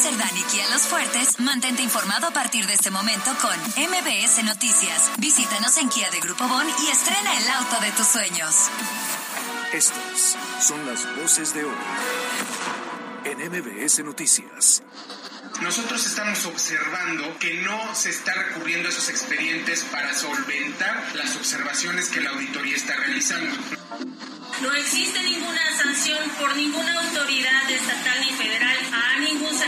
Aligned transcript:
Cerdán 0.00 0.34
y 0.34 0.42
Kia 0.44 0.66
Los 0.70 0.82
Fuertes, 0.82 1.38
mantente 1.40 1.82
informado 1.82 2.28
a 2.28 2.30
partir 2.30 2.66
de 2.66 2.72
este 2.72 2.90
momento 2.90 3.36
con 3.42 3.54
MBS 3.76 4.42
Noticias. 4.44 5.10
Visítanos 5.18 5.76
en 5.76 5.90
Kia 5.90 6.08
de 6.10 6.20
Grupo 6.20 6.48
Bon 6.48 6.66
y 6.66 6.90
estrena 6.90 7.36
el 7.36 7.48
auto 7.50 7.78
de 7.82 7.92
tus 7.92 8.06
sueños. 8.06 8.70
Estas 9.74 10.38
son 10.58 10.86
las 10.86 11.04
voces 11.16 11.52
de 11.52 11.66
hoy 11.66 11.74
en 13.26 13.50
MBS 13.50 14.02
Noticias. 14.02 14.82
Nosotros 15.60 16.06
estamos 16.06 16.46
observando 16.46 17.36
que 17.38 17.60
no 17.60 17.94
se 17.94 18.08
está 18.08 18.32
recurriendo 18.32 18.88
a 18.88 18.92
esos 18.92 19.10
expedientes 19.10 19.84
para 19.84 20.14
solventar 20.14 21.14
las 21.14 21.36
observaciones 21.36 22.08
que 22.08 22.22
la 22.22 22.30
auditoría 22.30 22.74
está 22.74 22.96
realizando. 22.96 23.54
No 24.62 24.72
existe 24.72 25.22
ninguna 25.22 25.60
sanción 25.76 26.30
por 26.38 26.56
ninguna 26.56 27.02
autoridad 27.02 27.70
estatal 27.70 28.20
ni 28.22 28.32
federal 28.32 28.78
a 28.94 29.09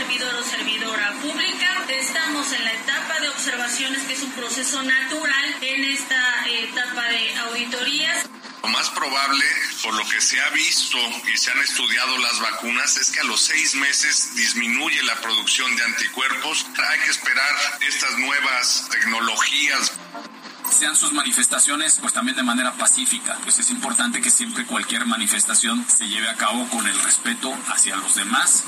servidor 0.03 0.35
o 0.35 0.43
servidora 0.43 1.13
pública. 1.21 1.85
Estamos 1.87 2.51
en 2.51 2.63
la 2.65 2.73
etapa 2.73 3.19
de 3.21 3.29
observaciones, 3.29 4.03
que 4.03 4.13
es 4.13 4.23
un 4.23 4.31
proceso 4.31 4.83
natural 4.83 5.55
en 5.61 5.83
esta 5.85 6.45
etapa 6.45 7.03
de 7.07 7.35
auditorías. 7.37 8.25
Lo 8.63 8.69
más 8.69 8.89
probable, 8.89 9.45
por 9.81 9.93
lo 9.93 10.07
que 10.09 10.19
se 10.19 10.41
ha 10.41 10.49
visto 10.49 10.97
y 11.33 11.37
se 11.37 11.51
han 11.51 11.59
estudiado 11.59 12.17
las 12.17 12.39
vacunas, 12.39 12.97
es 12.97 13.11
que 13.11 13.21
a 13.21 13.23
los 13.23 13.39
seis 13.39 13.75
meses 13.75 14.35
disminuye 14.35 15.01
la 15.03 15.15
producción 15.21 15.73
de 15.75 15.83
anticuerpos. 15.83 16.65
Hay 16.89 16.99
que 16.99 17.11
esperar 17.11 17.55
estas 17.87 18.17
nuevas 18.17 18.89
tecnologías 18.91 19.93
sean 20.73 20.95
sus 20.95 21.13
manifestaciones 21.13 21.99
pues 22.01 22.13
también 22.13 22.35
de 22.35 22.43
manera 22.43 22.73
pacífica. 22.73 23.37
Pues 23.43 23.59
es 23.59 23.69
importante 23.69 24.21
que 24.21 24.31
siempre 24.31 24.65
cualquier 24.65 25.05
manifestación 25.05 25.85
se 25.87 26.07
lleve 26.07 26.27
a 26.27 26.35
cabo 26.35 26.67
con 26.69 26.87
el 26.87 26.99
respeto 26.99 27.53
hacia 27.67 27.95
los 27.95 28.15
demás. 28.15 28.63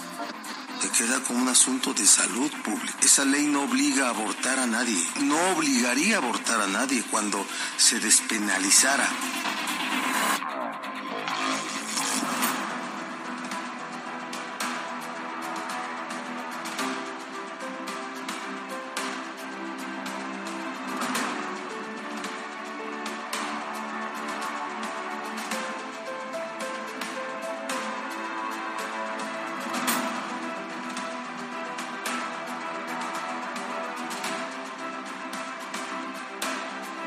Queda 0.98 1.20
como 1.20 1.42
un 1.42 1.50
asunto 1.50 1.94
de 1.94 2.06
salud 2.06 2.50
pública. 2.64 2.98
Esa 3.02 3.26
ley 3.26 3.48
no 3.48 3.64
obliga 3.64 4.08
a 4.08 4.10
abortar 4.12 4.60
a 4.60 4.66
nadie. 4.66 4.98
No 5.24 5.38
obligaría 5.52 6.16
a 6.16 6.20
abortar 6.20 6.62
a 6.62 6.68
nadie 6.68 7.04
cuando 7.12 7.46
se 7.76 8.00
despenalizara. 8.00 9.06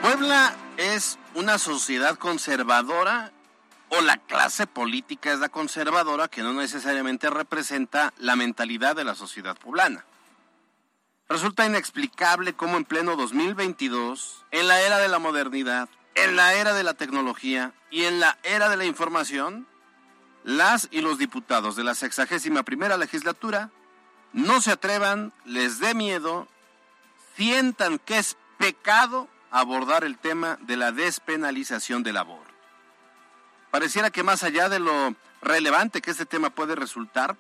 Puebla 0.08 0.56
es 0.78 1.18
una 1.34 1.58
sociedad 1.58 2.16
conservadora 2.16 3.30
o 3.90 4.00
la 4.00 4.16
clase 4.16 4.66
política 4.66 5.34
es 5.34 5.38
la 5.38 5.50
conservadora 5.50 6.28
que 6.28 6.42
no 6.42 6.54
necesariamente 6.54 7.28
representa 7.28 8.14
la 8.16 8.34
mentalidad 8.34 8.96
de 8.96 9.04
la 9.04 9.14
sociedad 9.14 9.54
poblana. 9.58 10.06
Resulta 11.28 11.66
inexplicable 11.66 12.54
cómo 12.54 12.78
en 12.78 12.86
pleno 12.86 13.16
2022, 13.16 14.46
en 14.50 14.66
la 14.66 14.80
era 14.80 14.96
de 14.96 15.08
la 15.08 15.18
modernidad, 15.18 15.90
en 16.14 16.36
la 16.36 16.54
era 16.54 16.72
de 16.72 16.84
la 16.84 16.94
tecnología 16.94 17.74
y 17.90 18.04
en 18.04 18.18
la 18.18 18.38
era 18.44 18.70
de 18.70 18.78
la 18.78 18.86
información, 18.86 19.66
las 20.42 20.88
y 20.90 21.02
los 21.02 21.18
diputados 21.18 21.76
de 21.76 21.84
la 21.84 21.94
sexagésima 21.94 22.62
primera 22.62 22.96
legislatura 22.96 23.68
no 24.32 24.62
se 24.62 24.72
atrevan, 24.72 25.34
les 25.44 25.80
dé 25.80 25.92
miedo, 25.92 26.48
sientan 27.36 27.98
que 27.98 28.16
es 28.16 28.38
pecado 28.56 29.28
abordar 29.50 30.04
el 30.04 30.18
tema 30.18 30.58
de 30.62 30.77
la 30.77 30.92
despenalización 30.92 32.02
del 32.02 32.16
aborto. 32.16 32.53
Pareciera 33.70 34.10
que 34.10 34.22
más 34.22 34.42
allá 34.42 34.69
de 34.69 34.78
lo 34.78 35.14
relevante 35.42 36.00
que 36.00 36.10
este 36.10 36.26
tema 36.26 36.50
puede 36.50 36.75
resultar, 36.75 37.36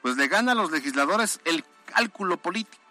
pues 0.00 0.16
le 0.16 0.28
gana 0.28 0.52
a 0.52 0.54
los 0.54 0.70
legisladores 0.70 1.40
el 1.44 1.64
cálculo 1.86 2.36
político. 2.36 2.82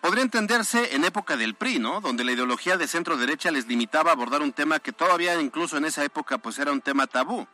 Podría 0.00 0.24
entenderse 0.24 0.96
en 0.96 1.04
época 1.04 1.36
del 1.36 1.54
PRI, 1.54 1.78
¿no? 1.78 2.00
Donde 2.00 2.24
la 2.24 2.32
ideología 2.32 2.76
de 2.76 2.88
centro 2.88 3.16
derecha 3.16 3.52
les 3.52 3.68
limitaba 3.68 4.10
a 4.10 4.14
abordar 4.14 4.42
un 4.42 4.52
tema 4.52 4.80
que 4.80 4.92
todavía 4.92 5.40
incluso 5.40 5.76
en 5.76 5.84
esa 5.84 6.02
época 6.02 6.38
pues 6.38 6.58
era 6.58 6.72
un 6.72 6.80
tema 6.80 7.06
tabú. 7.06 7.46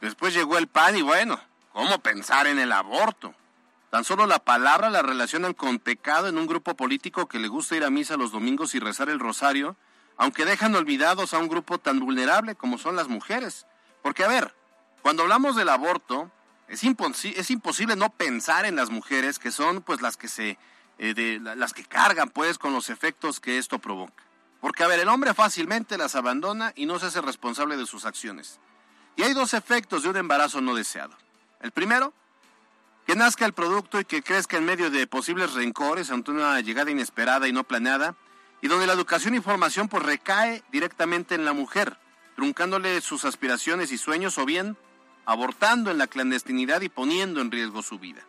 Después 0.00 0.34
llegó 0.34 0.58
el 0.58 0.66
PAN 0.66 0.96
y 0.96 1.02
bueno, 1.02 1.40
¿cómo 1.72 2.00
pensar 2.00 2.48
en 2.48 2.58
el 2.58 2.72
aborto? 2.72 3.34
Tan 3.94 4.02
solo 4.02 4.26
la 4.26 4.40
palabra 4.40 4.90
la 4.90 5.02
relacionan 5.02 5.54
con 5.54 5.78
pecado 5.78 6.26
en 6.26 6.36
un 6.36 6.48
grupo 6.48 6.74
político 6.74 7.28
que 7.28 7.38
le 7.38 7.46
gusta 7.46 7.76
ir 7.76 7.84
a 7.84 7.90
misa 7.90 8.16
los 8.16 8.32
domingos 8.32 8.74
y 8.74 8.80
rezar 8.80 9.08
el 9.08 9.20
rosario, 9.20 9.76
aunque 10.16 10.44
dejan 10.44 10.74
olvidados 10.74 11.32
a 11.32 11.38
un 11.38 11.46
grupo 11.46 11.78
tan 11.78 12.00
vulnerable 12.00 12.56
como 12.56 12.76
son 12.76 12.96
las 12.96 13.06
mujeres. 13.06 13.68
Porque 14.02 14.24
a 14.24 14.26
ver, 14.26 14.52
cuando 15.00 15.22
hablamos 15.22 15.54
del 15.54 15.68
aborto, 15.68 16.32
es, 16.66 16.82
imposible 16.82 17.94
no 17.94 18.10
pensar 18.10 18.66
en 18.66 18.74
las 18.74 18.90
mujeres 18.90 19.38
que 19.38 19.52
son 19.52 19.80
pues 19.80 20.02
las 20.02 20.16
que 20.16 20.26
se 20.26 20.58
eh, 20.98 21.38
las 21.40 21.72
que 21.72 21.84
cargan 21.84 22.30
pues 22.30 22.58
con 22.58 22.72
los 22.72 22.90
efectos 22.90 23.38
que 23.38 23.58
esto 23.58 23.78
provoca. 23.78 24.24
Porque 24.60 24.82
a 24.82 24.88
ver, 24.88 24.98
el 24.98 25.08
hombre 25.08 25.34
fácilmente 25.34 25.96
las 25.98 26.16
abandona 26.16 26.72
y 26.74 26.86
no 26.86 26.98
se 26.98 27.06
hace 27.06 27.20
responsable 27.20 27.76
de 27.76 27.86
sus 27.86 28.06
acciones. 28.06 28.58
Y 29.14 29.22
hay 29.22 29.34
dos 29.34 29.54
efectos 29.54 30.02
de 30.02 30.08
un 30.08 30.16
embarazo 30.16 30.60
no 30.60 30.74
deseado. 30.74 31.16
El 31.60 31.70
primero, 31.70 32.12
que 33.06 33.16
nazca 33.16 33.44
el 33.44 33.52
producto 33.52 34.00
y 34.00 34.04
que 34.04 34.22
crezca 34.22 34.56
en 34.56 34.64
medio 34.64 34.90
de 34.90 35.06
posibles 35.06 35.54
rencores 35.54 36.10
ante 36.10 36.30
una 36.30 36.60
llegada 36.60 36.90
inesperada 36.90 37.46
y 37.48 37.52
no 37.52 37.64
planeada, 37.64 38.16
y 38.62 38.68
donde 38.68 38.86
la 38.86 38.94
educación 38.94 39.34
y 39.34 39.40
formación 39.40 39.88
pues 39.88 40.02
recae 40.02 40.62
directamente 40.72 41.34
en 41.34 41.44
la 41.44 41.52
mujer, 41.52 41.98
truncándole 42.34 43.00
sus 43.00 43.24
aspiraciones 43.24 43.92
y 43.92 43.98
sueños 43.98 44.38
o 44.38 44.46
bien 44.46 44.76
abortando 45.26 45.90
en 45.90 45.98
la 45.98 46.06
clandestinidad 46.06 46.80
y 46.80 46.88
poniendo 46.88 47.40
en 47.40 47.50
riesgo 47.50 47.82
su 47.82 47.98
vida. 47.98 48.22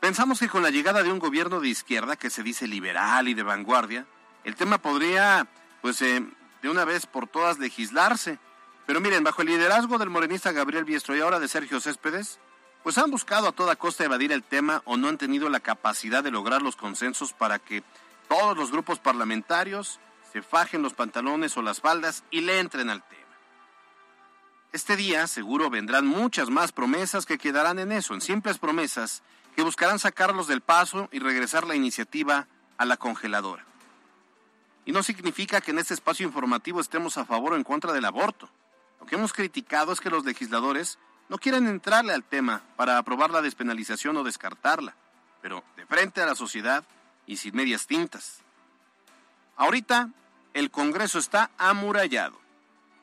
Pensamos 0.00 0.40
que 0.40 0.48
con 0.48 0.62
la 0.62 0.70
llegada 0.70 1.02
de 1.02 1.12
un 1.12 1.18
gobierno 1.18 1.60
de 1.60 1.68
izquierda 1.68 2.16
que 2.16 2.30
se 2.30 2.42
dice 2.42 2.66
liberal 2.66 3.28
y 3.28 3.34
de 3.34 3.42
vanguardia, 3.42 4.06
el 4.44 4.56
tema 4.56 4.78
podría, 4.78 5.46
pues, 5.82 6.00
eh, 6.00 6.24
de 6.62 6.68
una 6.70 6.86
vez 6.86 7.06
por 7.06 7.26
todas 7.26 7.58
legislarse. 7.58 8.38
Pero 8.86 9.00
miren, 9.00 9.24
bajo 9.24 9.42
el 9.42 9.48
liderazgo 9.48 9.98
del 9.98 10.08
morenista 10.08 10.52
Gabriel 10.52 10.84
Biestro 10.84 11.14
y 11.14 11.20
ahora 11.20 11.38
de 11.38 11.48
Sergio 11.48 11.80
Céspedes, 11.80 12.40
pues 12.82 12.98
han 12.98 13.10
buscado 13.10 13.48
a 13.48 13.52
toda 13.52 13.76
costa 13.76 14.04
evadir 14.04 14.32
el 14.32 14.42
tema 14.42 14.82
o 14.84 14.96
no 14.96 15.08
han 15.08 15.18
tenido 15.18 15.48
la 15.48 15.60
capacidad 15.60 16.24
de 16.24 16.30
lograr 16.30 16.62
los 16.62 16.76
consensos 16.76 17.32
para 17.32 17.58
que 17.58 17.82
todos 18.28 18.56
los 18.56 18.70
grupos 18.70 18.98
parlamentarios 18.98 20.00
se 20.32 20.42
fajen 20.42 20.82
los 20.82 20.94
pantalones 20.94 21.56
o 21.56 21.62
las 21.62 21.80
faldas 21.80 22.24
y 22.30 22.40
le 22.40 22.60
entren 22.60 22.88
al 22.88 23.02
tema. 23.02 23.20
Este 24.72 24.96
día 24.96 25.26
seguro 25.26 25.68
vendrán 25.68 26.06
muchas 26.06 26.48
más 26.48 26.70
promesas 26.70 27.26
que 27.26 27.38
quedarán 27.38 27.80
en 27.80 27.90
eso, 27.90 28.14
en 28.14 28.20
simples 28.20 28.58
promesas 28.58 29.22
que 29.56 29.62
buscarán 29.62 29.98
sacarlos 29.98 30.46
del 30.46 30.60
paso 30.60 31.08
y 31.10 31.18
regresar 31.18 31.66
la 31.66 31.74
iniciativa 31.74 32.46
a 32.78 32.84
la 32.84 32.96
congeladora. 32.96 33.64
Y 34.86 34.92
no 34.92 35.02
significa 35.02 35.60
que 35.60 35.72
en 35.72 35.80
este 35.80 35.94
espacio 35.94 36.24
informativo 36.24 36.80
estemos 36.80 37.18
a 37.18 37.24
favor 37.24 37.52
o 37.52 37.56
en 37.56 37.64
contra 37.64 37.92
del 37.92 38.04
aborto. 38.04 38.48
Lo 39.00 39.06
que 39.06 39.16
hemos 39.16 39.32
criticado 39.32 39.92
es 39.92 40.00
que 40.00 40.10
los 40.10 40.24
legisladores 40.24 40.98
no 41.30 41.38
quieren 41.38 41.68
entrarle 41.68 42.12
al 42.12 42.24
tema 42.24 42.60
para 42.76 42.98
aprobar 42.98 43.30
la 43.30 43.40
despenalización 43.40 44.16
o 44.16 44.24
descartarla, 44.24 44.96
pero 45.40 45.62
de 45.76 45.86
frente 45.86 46.20
a 46.20 46.26
la 46.26 46.34
sociedad 46.34 46.84
y 47.24 47.36
sin 47.36 47.54
medias 47.54 47.86
tintas. 47.86 48.40
Ahorita 49.56 50.10
el 50.54 50.72
Congreso 50.72 51.20
está 51.20 51.52
amurallado. 51.56 52.36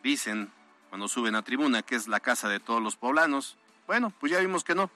Dicen, 0.04 0.52
cuando 0.90 1.08
suben 1.08 1.36
a 1.36 1.42
tribuna, 1.42 1.84
que 1.84 1.96
es 1.96 2.10
la 2.10 2.20
casa 2.20 2.50
de 2.50 2.60
todos 2.60 2.84
los 2.84 2.98
poblanos. 2.98 3.56
Bueno, 3.88 4.12
pues 4.20 4.34
ya 4.34 4.40
vimos 4.40 4.66
que 4.66 4.76
no. 4.76 4.92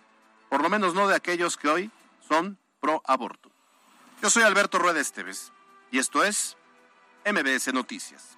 Por 0.49 0.61
lo 0.61 0.69
menos 0.69 0.93
no 0.93 1.07
de 1.07 1.15
aquellos 1.15 1.55
que 1.55 1.69
hoy 1.69 1.91
son 2.27 2.57
pro 2.81 3.01
aborto. 3.05 3.49
Yo 4.21 4.29
soy 4.29 4.43
Alberto 4.43 4.77
Rueda 4.77 4.99
Esteves 4.99 5.53
y 5.89 5.99
esto 5.99 6.21
es 6.25 6.57
MBS 7.25 7.73
Noticias. 7.73 8.37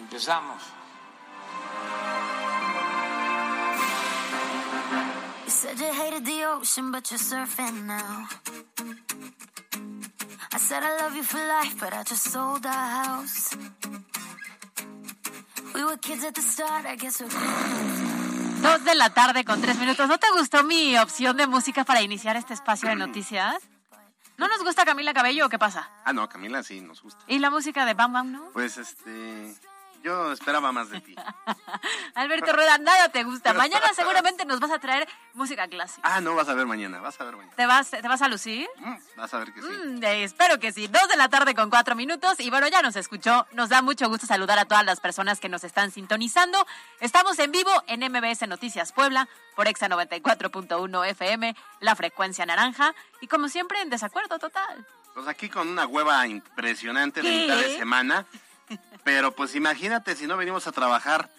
Empezamos. 0.00 0.62
Said 5.46 5.78
you 5.78 5.92
hated 5.92 6.24
the 6.24 6.44
ocean, 6.46 6.90
but 6.90 7.10
you're 7.10 7.18
surfing 7.18 7.84
now. 7.86 8.28
I 10.52 10.58
said 10.58 10.82
I 10.82 10.96
love 11.02 11.14
you 11.14 11.22
for 11.22 11.38
life, 11.38 11.74
but 11.78 11.92
I 11.92 12.02
just 12.02 12.30
sold 12.32 12.64
our 12.64 12.88
house. 13.04 13.56
We 15.74 15.84
were 15.84 15.96
kids 15.98 16.24
at 16.24 16.34
the 16.34 16.42
start, 16.42 16.86
I 16.86 16.96
guess 16.96 17.20
we're. 17.20 17.28
Dos 18.62 18.84
de 18.84 18.94
la 18.94 19.10
tarde 19.10 19.44
con 19.44 19.60
tres 19.60 19.78
minutos. 19.78 20.08
¿No 20.08 20.18
te 20.18 20.30
gustó 20.32 20.62
mi 20.64 20.96
opción 20.98 21.36
de 21.36 21.46
música 21.46 21.84
para 21.84 22.02
iniciar 22.02 22.36
este 22.36 22.54
espacio 22.54 22.88
de 22.88 22.96
noticias? 22.96 23.56
¿No 24.36 24.48
nos 24.48 24.62
gusta 24.62 24.84
Camila 24.84 25.12
Cabello 25.12 25.46
o 25.46 25.48
qué 25.48 25.58
pasa? 25.58 25.90
Ah, 26.04 26.12
no, 26.12 26.28
Camila 26.28 26.62
sí 26.62 26.80
nos 26.80 27.02
gusta. 27.02 27.22
¿Y 27.26 27.38
la 27.38 27.50
música 27.50 27.84
de 27.84 27.94
Bam 27.94 28.12
Bam, 28.12 28.32
no? 28.32 28.50
Pues 28.52 28.78
este. 28.78 29.54
Yo 30.02 30.32
esperaba 30.32 30.72
más 30.72 30.88
de 30.90 31.00
ti. 31.00 31.14
Alberto 32.14 32.52
Rueda, 32.52 32.78
nada 32.78 33.10
te 33.10 33.22
gusta. 33.22 33.52
Mañana 33.52 33.86
seguramente 33.94 34.46
nos 34.46 34.58
vas 34.58 34.70
a 34.70 34.78
traer 34.78 35.06
música 35.34 35.68
clásica. 35.68 36.00
Ah, 36.02 36.20
no, 36.20 36.34
vas 36.34 36.48
a 36.48 36.54
ver 36.54 36.66
mañana, 36.66 37.00
vas 37.00 37.20
a 37.20 37.24
ver 37.24 37.36
mañana. 37.36 37.54
¿Te 37.54 37.66
vas, 37.66 37.90
te 37.90 38.08
vas 38.08 38.22
a 38.22 38.28
lucir? 38.28 38.66
Mm, 38.78 38.96
vas 39.16 39.34
a 39.34 39.38
ver 39.38 39.52
que 39.52 39.60
sí. 39.60 39.68
Mm, 39.68 40.02
eh, 40.02 40.24
espero 40.24 40.58
que 40.58 40.72
sí. 40.72 40.88
Dos 40.88 41.06
de 41.08 41.16
la 41.16 41.28
tarde 41.28 41.54
con 41.54 41.68
cuatro 41.68 41.94
minutos. 41.94 42.40
Y 42.40 42.48
bueno, 42.48 42.68
ya 42.68 42.80
nos 42.80 42.96
escuchó. 42.96 43.46
Nos 43.52 43.68
da 43.68 43.82
mucho 43.82 44.08
gusto 44.08 44.26
saludar 44.26 44.58
a 44.58 44.64
todas 44.64 44.84
las 44.84 45.00
personas 45.00 45.38
que 45.38 45.50
nos 45.50 45.64
están 45.64 45.90
sintonizando. 45.90 46.66
Estamos 47.00 47.38
en 47.38 47.52
vivo 47.52 47.70
en 47.86 48.00
MBS 48.00 48.48
Noticias 48.48 48.92
Puebla 48.92 49.28
por 49.54 49.68
Exa 49.68 49.88
94.1 49.88 51.08
FM, 51.08 51.54
la 51.80 51.94
frecuencia 51.94 52.46
naranja. 52.46 52.94
Y 53.20 53.26
como 53.26 53.48
siempre, 53.48 53.82
en 53.82 53.90
desacuerdo 53.90 54.38
total. 54.38 54.86
Pues 55.14 55.28
aquí 55.28 55.50
con 55.50 55.68
una 55.68 55.86
hueva 55.86 56.26
impresionante 56.26 57.20
de 57.20 57.30
mitad 57.30 57.56
de 57.56 57.76
semana. 57.76 58.26
Pero 59.04 59.32
pues 59.32 59.54
imagínate 59.54 60.14
si 60.14 60.26
no 60.26 60.36
venimos 60.36 60.66
a 60.66 60.72
trabajar. 60.72 61.30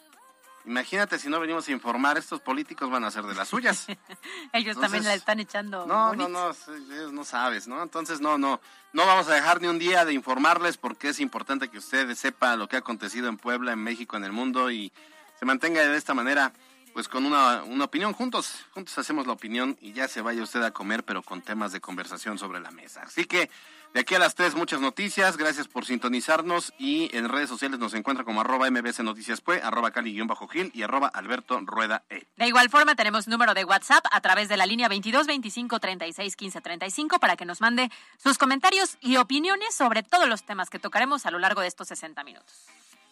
Imagínate 0.65 1.17
si 1.17 1.27
no 1.27 1.39
venimos 1.39 1.67
a 1.67 1.71
informar, 1.71 2.17
estos 2.19 2.39
políticos 2.39 2.89
van 2.91 3.03
a 3.03 3.09
ser 3.09 3.23
de 3.23 3.33
las 3.33 3.47
suyas. 3.47 3.87
ellos 4.53 4.79
también 4.79 5.03
le 5.03 5.15
están 5.15 5.39
echando. 5.39 5.87
No, 5.87 6.13
no, 6.13 6.27
no, 6.27 6.51
ellos 6.91 7.11
no 7.11 7.23
sabes, 7.23 7.67
¿no? 7.67 7.81
Entonces 7.81 8.21
no, 8.21 8.37
no, 8.37 8.61
no 8.93 9.05
vamos 9.05 9.27
a 9.27 9.33
dejar 9.33 9.59
ni 9.59 9.67
un 9.67 9.79
día 9.79 10.05
de 10.05 10.13
informarles 10.13 10.77
porque 10.77 11.09
es 11.09 11.19
importante 11.19 11.69
que 11.69 11.79
ustedes 11.79 12.19
sepan 12.19 12.59
lo 12.59 12.67
que 12.67 12.75
ha 12.75 12.79
acontecido 12.79 13.27
en 13.27 13.37
Puebla, 13.37 13.71
en 13.71 13.79
México, 13.79 14.17
en 14.17 14.23
el 14.23 14.31
mundo 14.31 14.69
y 14.69 14.91
se 15.39 15.45
mantenga 15.45 15.81
de 15.81 15.97
esta 15.97 16.13
manera, 16.13 16.53
pues 16.93 17.07
con 17.07 17.25
una, 17.25 17.63
una 17.63 17.85
opinión 17.85 18.13
juntos, 18.13 18.65
juntos 18.73 18.97
hacemos 18.97 19.27
la 19.27 19.33
opinión 19.33 19.77
y 19.81 19.93
ya 19.93 20.07
se 20.07 20.21
vaya 20.21 20.43
usted 20.43 20.63
a 20.63 20.71
comer, 20.71 21.03
pero 21.03 21.23
con 21.23 21.41
temas 21.41 21.71
de 21.71 21.81
conversación 21.81 22.37
sobre 22.37 22.59
la 22.59 22.71
mesa. 22.71 23.03
Así 23.03 23.25
que 23.25 23.49
de 23.93 23.99
aquí 23.99 24.15
a 24.15 24.19
las 24.19 24.35
tres, 24.35 24.55
muchas 24.55 24.79
noticias. 24.79 25.35
Gracias 25.35 25.67
por 25.67 25.85
sintonizarnos. 25.85 26.73
Y 26.77 27.15
en 27.15 27.27
redes 27.27 27.49
sociales 27.49 27.77
nos 27.77 27.93
encuentra 27.93 28.23
como 28.23 28.39
arroba 28.39 28.69
mbc 28.71 28.99
noticias 28.99 29.41
arroba 29.63 29.91
cali-gil 29.91 30.71
y 30.73 30.83
arroba 30.83 31.09
alberto 31.09 31.59
rueda 31.61 32.03
e. 32.09 32.25
De 32.37 32.47
igual 32.47 32.69
forma, 32.69 32.95
tenemos 32.95 33.27
número 33.27 33.53
de 33.53 33.65
WhatsApp 33.65 34.05
a 34.11 34.21
través 34.21 34.47
de 34.47 34.55
la 34.55 34.65
línea 34.65 34.87
22 34.87 35.27
25 35.27 35.79
36 35.79 36.35
15 36.37 36.61
35 36.61 37.19
para 37.19 37.35
que 37.35 37.43
nos 37.43 37.59
mande 37.59 37.91
sus 38.17 38.37
comentarios 38.37 38.97
y 39.01 39.17
opiniones 39.17 39.75
sobre 39.75 40.03
todos 40.03 40.27
los 40.27 40.45
temas 40.45 40.69
que 40.69 40.79
tocaremos 40.79 41.25
a 41.25 41.31
lo 41.31 41.39
largo 41.39 41.59
de 41.59 41.67
estos 41.67 41.89
60 41.89 42.23
minutos. 42.23 42.69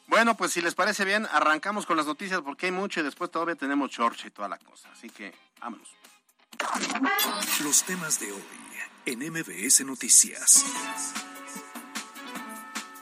Bueno, 0.10 0.36
pues 0.36 0.52
si 0.54 0.62
les 0.62 0.74
parece 0.74 1.06
bien, 1.06 1.28
arrancamos 1.32 1.86
con 1.86 1.96
las 1.96 2.08
noticias 2.08 2.42
porque 2.42 2.66
hay 2.66 2.72
mucho 2.72 3.00
y 3.00 3.04
después 3.04 3.30
todavía 3.30 3.56
tenemos 3.56 3.92
Chorch 3.92 4.26
y 4.26 4.32
toda 4.32 4.50
la 4.50 4.58
cosa. 4.58 4.90
Así 4.92 5.08
que 5.08 5.34
vámonos. 5.62 5.88
Los 7.64 7.84
temas 7.84 8.20
de 8.20 8.32
hoy 8.32 8.42
en 9.06 9.20
MBS 9.20 9.86
Noticias. 9.86 10.66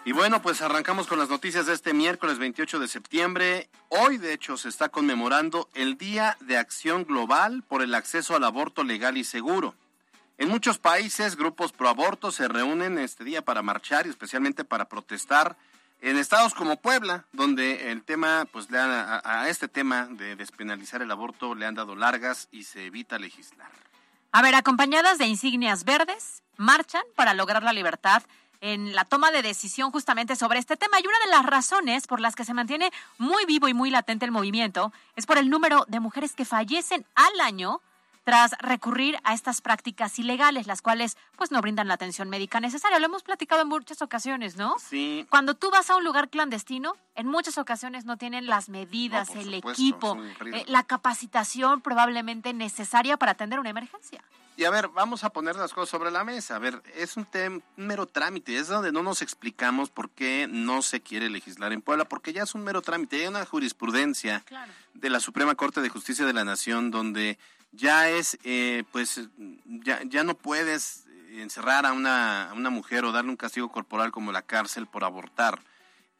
Y 0.03 0.11
bueno, 0.11 0.41
pues 0.41 0.61
arrancamos 0.61 1.07
con 1.07 1.17
las 1.17 1.29
noticias 1.29 1.65
de 1.65 1.73
este 1.73 1.93
miércoles 1.93 2.39
28 2.39 2.79
de 2.79 2.87
septiembre. 2.89 3.69
Hoy, 3.87 4.17
de 4.17 4.33
hecho, 4.33 4.57
se 4.57 4.67
está 4.67 4.89
conmemorando 4.89 5.69
el 5.73 5.97
Día 5.97 6.37
de 6.41 6.57
Acción 6.57 7.05
Global 7.05 7.63
por 7.63 7.81
el 7.81 7.95
acceso 7.95 8.35
al 8.35 8.43
aborto 8.43 8.83
legal 8.83 9.17
y 9.17 9.23
seguro. 9.23 9.75
En 10.37 10.49
muchos 10.49 10.77
países, 10.77 11.37
grupos 11.37 11.71
pro 11.71 11.87
aborto 11.87 12.31
se 12.31 12.49
reúnen 12.49 12.97
este 12.99 13.23
día 13.23 13.43
para 13.43 13.61
marchar 13.61 14.07
y 14.07 14.09
especialmente 14.09 14.65
para 14.65 14.89
protestar 14.89 15.57
en 16.01 16.17
estados 16.17 16.53
como 16.53 16.77
Puebla, 16.77 17.25
donde 17.31 17.91
el 17.91 18.03
tema, 18.03 18.45
pues 18.51 18.69
le 18.69 18.79
a, 18.79 19.21
a 19.23 19.49
este 19.49 19.67
tema 19.67 20.07
de 20.11 20.35
despenalizar 20.35 21.01
el 21.01 21.11
aborto 21.11 21.55
le 21.55 21.65
han 21.65 21.75
dado 21.75 21.95
largas 21.95 22.47
y 22.51 22.63
se 22.63 22.85
evita 22.85 23.17
legislar. 23.17 23.71
A 24.31 24.41
ver, 24.41 24.55
acompañadas 24.55 25.17
de 25.17 25.25
insignias 25.25 25.83
verdes, 25.83 26.43
marchan 26.57 27.03
para 27.15 27.33
lograr 27.33 27.63
la 27.63 27.73
libertad 27.73 28.23
en 28.61 28.95
la 28.95 29.05
toma 29.05 29.31
de 29.31 29.41
decisión 29.41 29.91
justamente 29.91 30.35
sobre 30.35 30.59
este 30.59 30.77
tema. 30.77 30.99
Y 30.99 31.07
una 31.07 31.19
de 31.19 31.31
las 31.31 31.45
razones 31.45 32.07
por 32.07 32.19
las 32.19 32.35
que 32.35 32.45
se 32.45 32.53
mantiene 32.53 32.91
muy 33.17 33.45
vivo 33.45 33.67
y 33.67 33.73
muy 33.73 33.89
latente 33.89 34.25
el 34.25 34.31
movimiento 34.31 34.91
es 35.15 35.25
por 35.25 35.37
el 35.37 35.49
número 35.49 35.85
de 35.87 35.99
mujeres 35.99 36.33
que 36.33 36.45
fallecen 36.45 37.05
al 37.15 37.39
año 37.41 37.81
tras 38.27 38.51
recurrir 38.59 39.17
a 39.23 39.33
estas 39.33 39.61
prácticas 39.61 40.19
ilegales, 40.19 40.67
las 40.67 40.81
cuales 40.81 41.15
pues 41.37 41.49
no 41.49 41.61
brindan 41.61 41.87
la 41.87 41.93
atención 41.93 42.27
médica 42.27 42.59
necesaria. 42.59 42.99
Lo 42.99 43.05
hemos 43.05 43.23
platicado 43.23 43.61
en 43.61 43.69
muchas 43.69 44.01
ocasiones, 44.01 44.57
¿no? 44.57 44.75
Sí. 44.79 45.25
Cuando 45.29 45.53
tú 45.53 45.71
vas 45.71 45.89
a 45.89 45.95
un 45.95 46.03
lugar 46.03 46.27
clandestino, 46.27 46.97
en 47.15 47.27
muchas 47.27 47.57
ocasiones 47.57 48.03
no 48.03 48.17
tienen 48.17 48.45
las 48.47 48.67
medidas, 48.67 49.29
el 49.29 49.53
equipo, 49.53 50.17
eh, 50.45 50.65
la 50.67 50.83
capacitación 50.83 51.79
probablemente 51.79 52.51
necesaria 52.51 53.15
para 53.15 53.31
atender 53.31 53.61
una 53.61 53.69
emergencia. 53.69 54.21
Y 54.57 54.65
a 54.65 54.71
ver, 54.71 54.89
vamos 54.89 55.23
a 55.23 55.29
poner 55.29 55.55
las 55.55 55.71
cosas 55.71 55.89
sobre 55.89 56.11
la 56.11 56.25
mesa. 56.25 56.57
A 56.57 56.59
ver, 56.59 56.81
es 56.95 57.15
un, 57.15 57.27
mero 57.77 58.07
trámite, 58.07 58.57
es 58.57 58.67
donde 58.67 58.91
no 58.91 59.03
nos 59.03 59.21
explicamos 59.21 59.89
por 59.89 60.09
qué 60.09 60.47
no 60.49 60.81
se 60.81 60.99
quiere 60.99 61.29
legislar 61.29 61.71
en 61.71 61.81
Puebla, 61.81 62.05
porque 62.05 62.33
ya 62.33 62.43
es 62.43 62.55
un 62.55 62.63
mero 62.63 62.81
trámite. 62.81 63.21
Hay 63.21 63.27
una 63.27 63.45
jurisprudencia 63.45 64.43
de 64.95 65.09
la 65.09 65.21
Suprema 65.21 65.55
Corte 65.55 65.79
de 65.79 65.89
Justicia 65.89 66.25
de 66.25 66.33
la 66.33 66.43
Nación 66.43 66.91
donde 66.91 67.37
ya 67.77 68.09
es, 68.09 68.37
eh, 68.43 68.83
pues, 68.91 69.29
ya, 69.65 70.01
ya 70.03 70.23
no 70.23 70.35
puedes 70.35 71.05
encerrar 71.41 71.85
a 71.85 71.93
una, 71.93 72.49
a 72.49 72.53
una 72.53 72.69
mujer 72.69 73.05
o 73.05 73.11
darle 73.11 73.29
un 73.29 73.37
castigo 73.37 73.71
corporal 73.71 74.11
como 74.11 74.31
la 74.31 74.41
cárcel 74.41 74.87
por 74.87 75.03
abortar. 75.03 75.59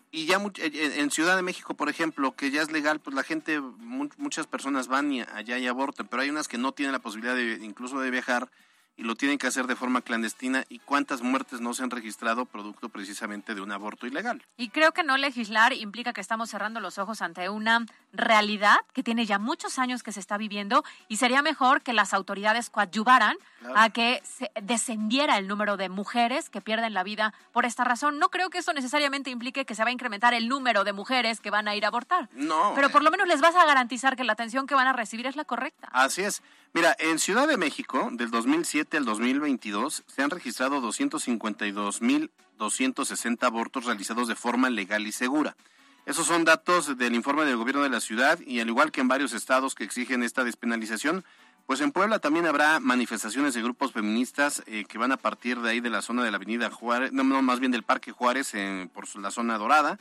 Y 0.09 0.25
ya 0.25 0.41
en 0.55 1.11
Ciudad 1.11 1.35
de 1.35 1.41
México, 1.41 1.73
por 1.73 1.89
ejemplo, 1.89 2.35
que 2.35 2.49
ya 2.49 2.61
es 2.61 2.71
legal, 2.71 3.01
pues 3.01 3.13
la 3.15 3.23
gente, 3.23 3.59
muchas 3.59 4.47
personas 4.47 4.87
van 4.87 5.11
y 5.11 5.21
allá 5.21 5.57
y 5.57 5.67
abortan, 5.67 6.07
pero 6.07 6.21
hay 6.21 6.29
unas 6.29 6.47
que 6.47 6.57
no 6.57 6.71
tienen 6.71 6.93
la 6.93 6.99
posibilidad 6.99 7.35
de 7.35 7.59
incluso 7.61 7.99
de 7.99 8.09
viajar 8.09 8.49
y 8.97 9.03
lo 9.03 9.15
tienen 9.15 9.37
que 9.37 9.47
hacer 9.47 9.67
de 9.67 9.75
forma 9.75 10.01
clandestina 10.01 10.63
y 10.69 10.79
cuántas 10.79 11.21
muertes 11.21 11.61
no 11.61 11.73
se 11.75 11.83
han 11.83 11.91
registrado 11.91 12.45
producto 12.45 12.89
precisamente 12.89 13.53
de 13.53 13.61
un 13.61 13.71
aborto 13.71 14.07
ilegal. 14.07 14.43
Y 14.57 14.69
creo 14.69 14.91
que 14.91 15.03
no 15.03 15.17
legislar 15.17 15.71
implica 15.73 16.13
que 16.13 16.21
estamos 16.21 16.49
cerrando 16.49 16.79
los 16.79 16.97
ojos 16.97 17.21
ante 17.21 17.47
una 17.49 17.85
realidad 18.11 18.77
que 18.93 19.03
tiene 19.03 19.27
ya 19.27 19.37
muchos 19.37 19.77
años 19.77 20.01
que 20.01 20.11
se 20.11 20.19
está 20.19 20.37
viviendo 20.37 20.83
y 21.07 21.17
sería 21.17 21.43
mejor 21.43 21.83
que 21.83 21.93
las 21.93 22.13
autoridades 22.13 22.71
coadyuvaran 22.71 23.37
a 23.75 23.89
que 23.91 24.21
se 24.23 24.51
descendiera 24.61 25.37
el 25.37 25.47
número 25.47 25.77
de 25.77 25.89
mujeres 25.89 26.49
que 26.49 26.61
pierden 26.61 26.93
la 26.93 27.03
vida 27.03 27.33
por 27.53 27.65
esta 27.65 27.83
razón. 27.83 28.17
No 28.17 28.29
creo 28.29 28.49
que 28.49 28.59
eso 28.59 28.73
necesariamente 28.73 29.29
implique 29.29 29.65
que 29.65 29.75
se 29.75 29.83
va 29.83 29.89
a 29.89 29.93
incrementar 29.93 30.33
el 30.33 30.47
número 30.47 30.83
de 30.83 30.93
mujeres 30.93 31.39
que 31.39 31.51
van 31.51 31.67
a 31.67 31.75
ir 31.75 31.85
a 31.85 31.89
abortar. 31.89 32.29
No. 32.33 32.73
Pero 32.75 32.89
por 32.89 33.03
lo 33.03 33.11
menos 33.11 33.27
les 33.27 33.41
vas 33.41 33.55
a 33.55 33.65
garantizar 33.65 34.15
que 34.15 34.23
la 34.23 34.33
atención 34.33 34.65
que 34.65 34.73
van 34.73 34.87
a 34.87 34.93
recibir 34.93 35.27
es 35.27 35.35
la 35.35 35.45
correcta. 35.45 35.89
Así 35.91 36.23
es. 36.23 36.41
Mira, 36.73 36.95
en 36.99 37.17
Ciudad 37.17 37.47
de 37.47 37.57
México, 37.57 38.09
del 38.11 38.29
2007 38.29 38.86
al 38.95 39.03
2022, 39.03 40.05
se 40.07 40.21
han 40.21 40.29
registrado 40.29 40.81
252.260 40.81 43.43
abortos 43.43 43.83
realizados 43.83 44.29
de 44.29 44.35
forma 44.35 44.69
legal 44.69 45.05
y 45.05 45.11
segura. 45.11 45.57
Esos 46.05 46.27
son 46.27 46.45
datos 46.45 46.97
del 46.97 47.15
informe 47.15 47.43
del 47.43 47.57
gobierno 47.57 47.83
de 47.83 47.89
la 47.89 47.99
ciudad 47.99 48.39
y 48.39 48.61
al 48.61 48.69
igual 48.69 48.93
que 48.93 49.01
en 49.01 49.09
varios 49.09 49.33
estados 49.33 49.75
que 49.75 49.83
exigen 49.83 50.23
esta 50.23 50.45
despenalización, 50.45 51.25
pues 51.65 51.81
en 51.81 51.91
Puebla 51.91 52.19
también 52.19 52.45
habrá 52.45 52.79
manifestaciones 52.79 53.53
de 53.53 53.61
grupos 53.61 53.91
feministas 53.91 54.63
eh, 54.67 54.85
que 54.87 54.97
van 54.97 55.11
a 55.11 55.17
partir 55.17 55.59
de 55.59 55.71
ahí 55.71 55.81
de 55.81 55.89
la 55.89 56.01
zona 56.01 56.23
de 56.23 56.31
la 56.31 56.37
Avenida 56.37 56.71
Juárez, 56.71 57.11
no, 57.11 57.25
más 57.25 57.59
bien 57.59 57.73
del 57.73 57.83
Parque 57.83 58.13
Juárez 58.13 58.53
por 58.93 59.13
la 59.17 59.31
zona 59.31 59.57
dorada 59.57 59.99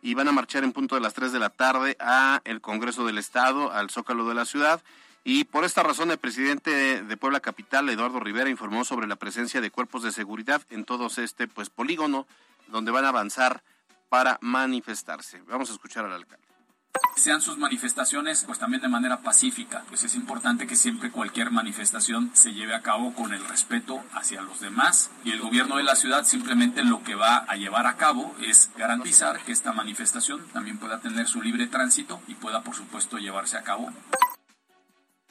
y 0.00 0.14
van 0.14 0.28
a 0.28 0.32
marchar 0.32 0.62
en 0.62 0.72
punto 0.72 0.94
de 0.94 1.00
las 1.00 1.14
3 1.14 1.32
de 1.32 1.40
la 1.40 1.50
tarde 1.50 1.96
a 1.98 2.40
el 2.44 2.60
Congreso 2.60 3.04
del 3.04 3.18
Estado, 3.18 3.72
al 3.72 3.90
Zócalo 3.90 4.28
de 4.28 4.36
la 4.36 4.44
ciudad 4.44 4.80
y 5.30 5.44
por 5.44 5.64
esta 5.64 5.82
razón, 5.82 6.10
el 6.10 6.16
presidente 6.16 7.02
de 7.02 7.16
Puebla 7.18 7.40
Capital, 7.40 7.86
Eduardo 7.90 8.18
Rivera, 8.18 8.48
informó 8.48 8.82
sobre 8.86 9.06
la 9.06 9.16
presencia 9.16 9.60
de 9.60 9.70
cuerpos 9.70 10.02
de 10.02 10.10
seguridad 10.10 10.62
en 10.70 10.86
todos 10.86 11.18
este 11.18 11.46
pues 11.46 11.68
polígono 11.68 12.26
donde 12.68 12.92
van 12.92 13.04
a 13.04 13.10
avanzar 13.10 13.62
para 14.08 14.38
manifestarse. 14.40 15.42
Vamos 15.46 15.68
a 15.68 15.74
escuchar 15.74 16.06
al 16.06 16.14
alcalde. 16.14 16.46
Sean 17.14 17.42
sus 17.42 17.58
manifestaciones 17.58 18.44
pues 18.46 18.58
también 18.58 18.80
de 18.80 18.88
manera 18.88 19.18
pacífica. 19.18 19.84
Pues 19.90 20.02
es 20.02 20.14
importante 20.14 20.66
que 20.66 20.76
siempre 20.76 21.10
cualquier 21.10 21.50
manifestación 21.50 22.30
se 22.32 22.54
lleve 22.54 22.74
a 22.74 22.80
cabo 22.80 23.12
con 23.12 23.34
el 23.34 23.44
respeto 23.44 24.02
hacia 24.14 24.40
los 24.40 24.60
demás. 24.60 25.10
Y 25.24 25.32
el 25.32 25.42
gobierno 25.42 25.76
de 25.76 25.82
la 25.82 25.96
ciudad 25.96 26.24
simplemente 26.24 26.84
lo 26.84 27.02
que 27.02 27.16
va 27.16 27.44
a 27.46 27.56
llevar 27.56 27.86
a 27.86 27.98
cabo 27.98 28.34
es 28.40 28.70
garantizar 28.78 29.38
que 29.44 29.52
esta 29.52 29.74
manifestación 29.74 30.48
también 30.54 30.78
pueda 30.78 31.00
tener 31.00 31.28
su 31.28 31.42
libre 31.42 31.66
tránsito 31.66 32.18
y 32.28 32.34
pueda 32.34 32.62
por 32.62 32.74
supuesto 32.74 33.18
llevarse 33.18 33.58
a 33.58 33.62
cabo 33.62 33.92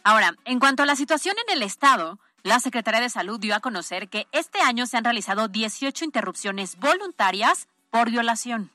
Ahora, 0.07 0.37
en 0.45 0.59
cuanto 0.59 0.83
a 0.83 0.85
la 0.85 0.95
situación 0.95 1.35
en 1.45 1.57
el 1.57 1.63
Estado, 1.63 2.17
la 2.41 2.61
Secretaría 2.61 3.01
de 3.01 3.09
Salud 3.09 3.41
dio 3.41 3.53
a 3.53 3.59
conocer 3.59 4.07
que 4.07 4.25
este 4.31 4.61
año 4.61 4.85
se 4.85 4.95
han 4.95 5.03
realizado 5.03 5.49
18 5.49 6.05
interrupciones 6.05 6.79
voluntarias 6.79 7.67
por 7.89 8.09
violación. 8.09 8.71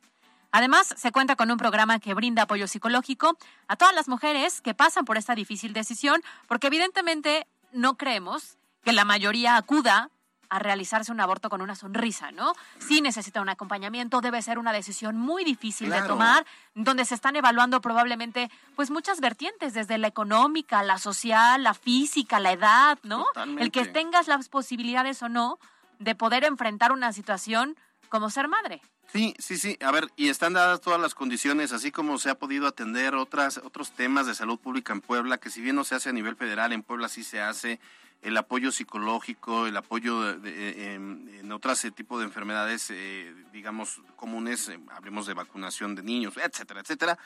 Además, 0.50 0.94
se 0.94 1.10
cuenta 1.10 1.34
con 1.34 1.50
un 1.50 1.56
programa 1.56 2.00
que 2.00 2.12
brinda 2.12 2.42
apoyo 2.42 2.68
psicológico 2.68 3.38
a 3.66 3.76
todas 3.76 3.94
las 3.94 4.08
mujeres 4.08 4.60
que 4.60 4.74
pasan 4.74 5.06
por 5.06 5.16
esta 5.16 5.34
difícil 5.34 5.72
decisión, 5.72 6.22
porque 6.48 6.66
evidentemente 6.66 7.46
no 7.72 7.96
creemos 7.96 8.58
que 8.84 8.92
la 8.92 9.06
mayoría 9.06 9.56
acuda 9.56 10.10
a 10.52 10.58
realizarse 10.58 11.10
un 11.10 11.18
aborto 11.18 11.48
con 11.48 11.62
una 11.62 11.74
sonrisa, 11.74 12.30
¿no? 12.30 12.52
Sí 12.78 13.00
necesita 13.00 13.40
un 13.40 13.48
acompañamiento, 13.48 14.20
debe 14.20 14.42
ser 14.42 14.58
una 14.58 14.74
decisión 14.74 15.16
muy 15.16 15.44
difícil 15.44 15.88
de 15.88 16.02
tomar, 16.02 16.44
donde 16.74 17.06
se 17.06 17.14
están 17.14 17.36
evaluando 17.36 17.80
probablemente 17.80 18.50
pues 18.76 18.90
muchas 18.90 19.20
vertientes, 19.20 19.72
desde 19.72 19.96
la 19.96 20.08
económica, 20.08 20.82
la 20.82 20.98
social, 20.98 21.62
la 21.62 21.72
física, 21.72 22.38
la 22.38 22.52
edad, 22.52 22.98
¿no? 23.02 23.24
El 23.58 23.70
que 23.70 23.86
tengas 23.86 24.28
las 24.28 24.50
posibilidades 24.50 25.22
o 25.22 25.30
no 25.30 25.58
de 25.98 26.14
poder 26.14 26.44
enfrentar 26.44 26.92
una 26.92 27.14
situación 27.14 27.74
como 28.10 28.28
ser 28.28 28.46
madre. 28.46 28.82
Sí, 29.12 29.34
sí, 29.38 29.58
sí. 29.58 29.76
A 29.84 29.90
ver, 29.90 30.08
y 30.16 30.28
están 30.28 30.54
dadas 30.54 30.80
todas 30.80 30.98
las 31.00 31.14
condiciones, 31.14 31.72
así 31.72 31.90
como 31.92 32.18
se 32.18 32.30
ha 32.30 32.34
podido 32.38 32.66
atender 32.66 33.14
otras, 33.14 33.58
otros 33.58 33.92
temas 33.92 34.26
de 34.26 34.34
salud 34.34 34.58
pública 34.58 34.94
en 34.94 35.02
Puebla, 35.02 35.36
que 35.38 35.50
si 35.50 35.60
bien 35.60 35.76
no 35.76 35.84
se 35.84 35.94
hace 35.94 36.08
a 36.08 36.12
nivel 36.12 36.34
federal, 36.34 36.72
en 36.72 36.82
Puebla 36.82 37.08
sí 37.10 37.22
se 37.22 37.40
hace 37.42 37.78
el 38.22 38.36
apoyo 38.38 38.72
psicológico, 38.72 39.66
el 39.66 39.76
apoyo 39.76 40.22
de- 40.22 40.38
de- 40.38 40.94
en, 40.94 41.28
en 41.40 41.52
otros 41.52 41.84
tipos 41.94 42.20
de 42.20 42.24
enfermedades, 42.24 42.86
eh, 42.90 43.34
digamos, 43.52 44.00
comunes, 44.16 44.68
eh, 44.70 44.78
hablemos 44.92 45.26
de 45.26 45.34
vacunación 45.34 45.94
de 45.94 46.02
niños, 46.02 46.34
etcétera, 46.38 46.80
etcétera. 46.80 47.18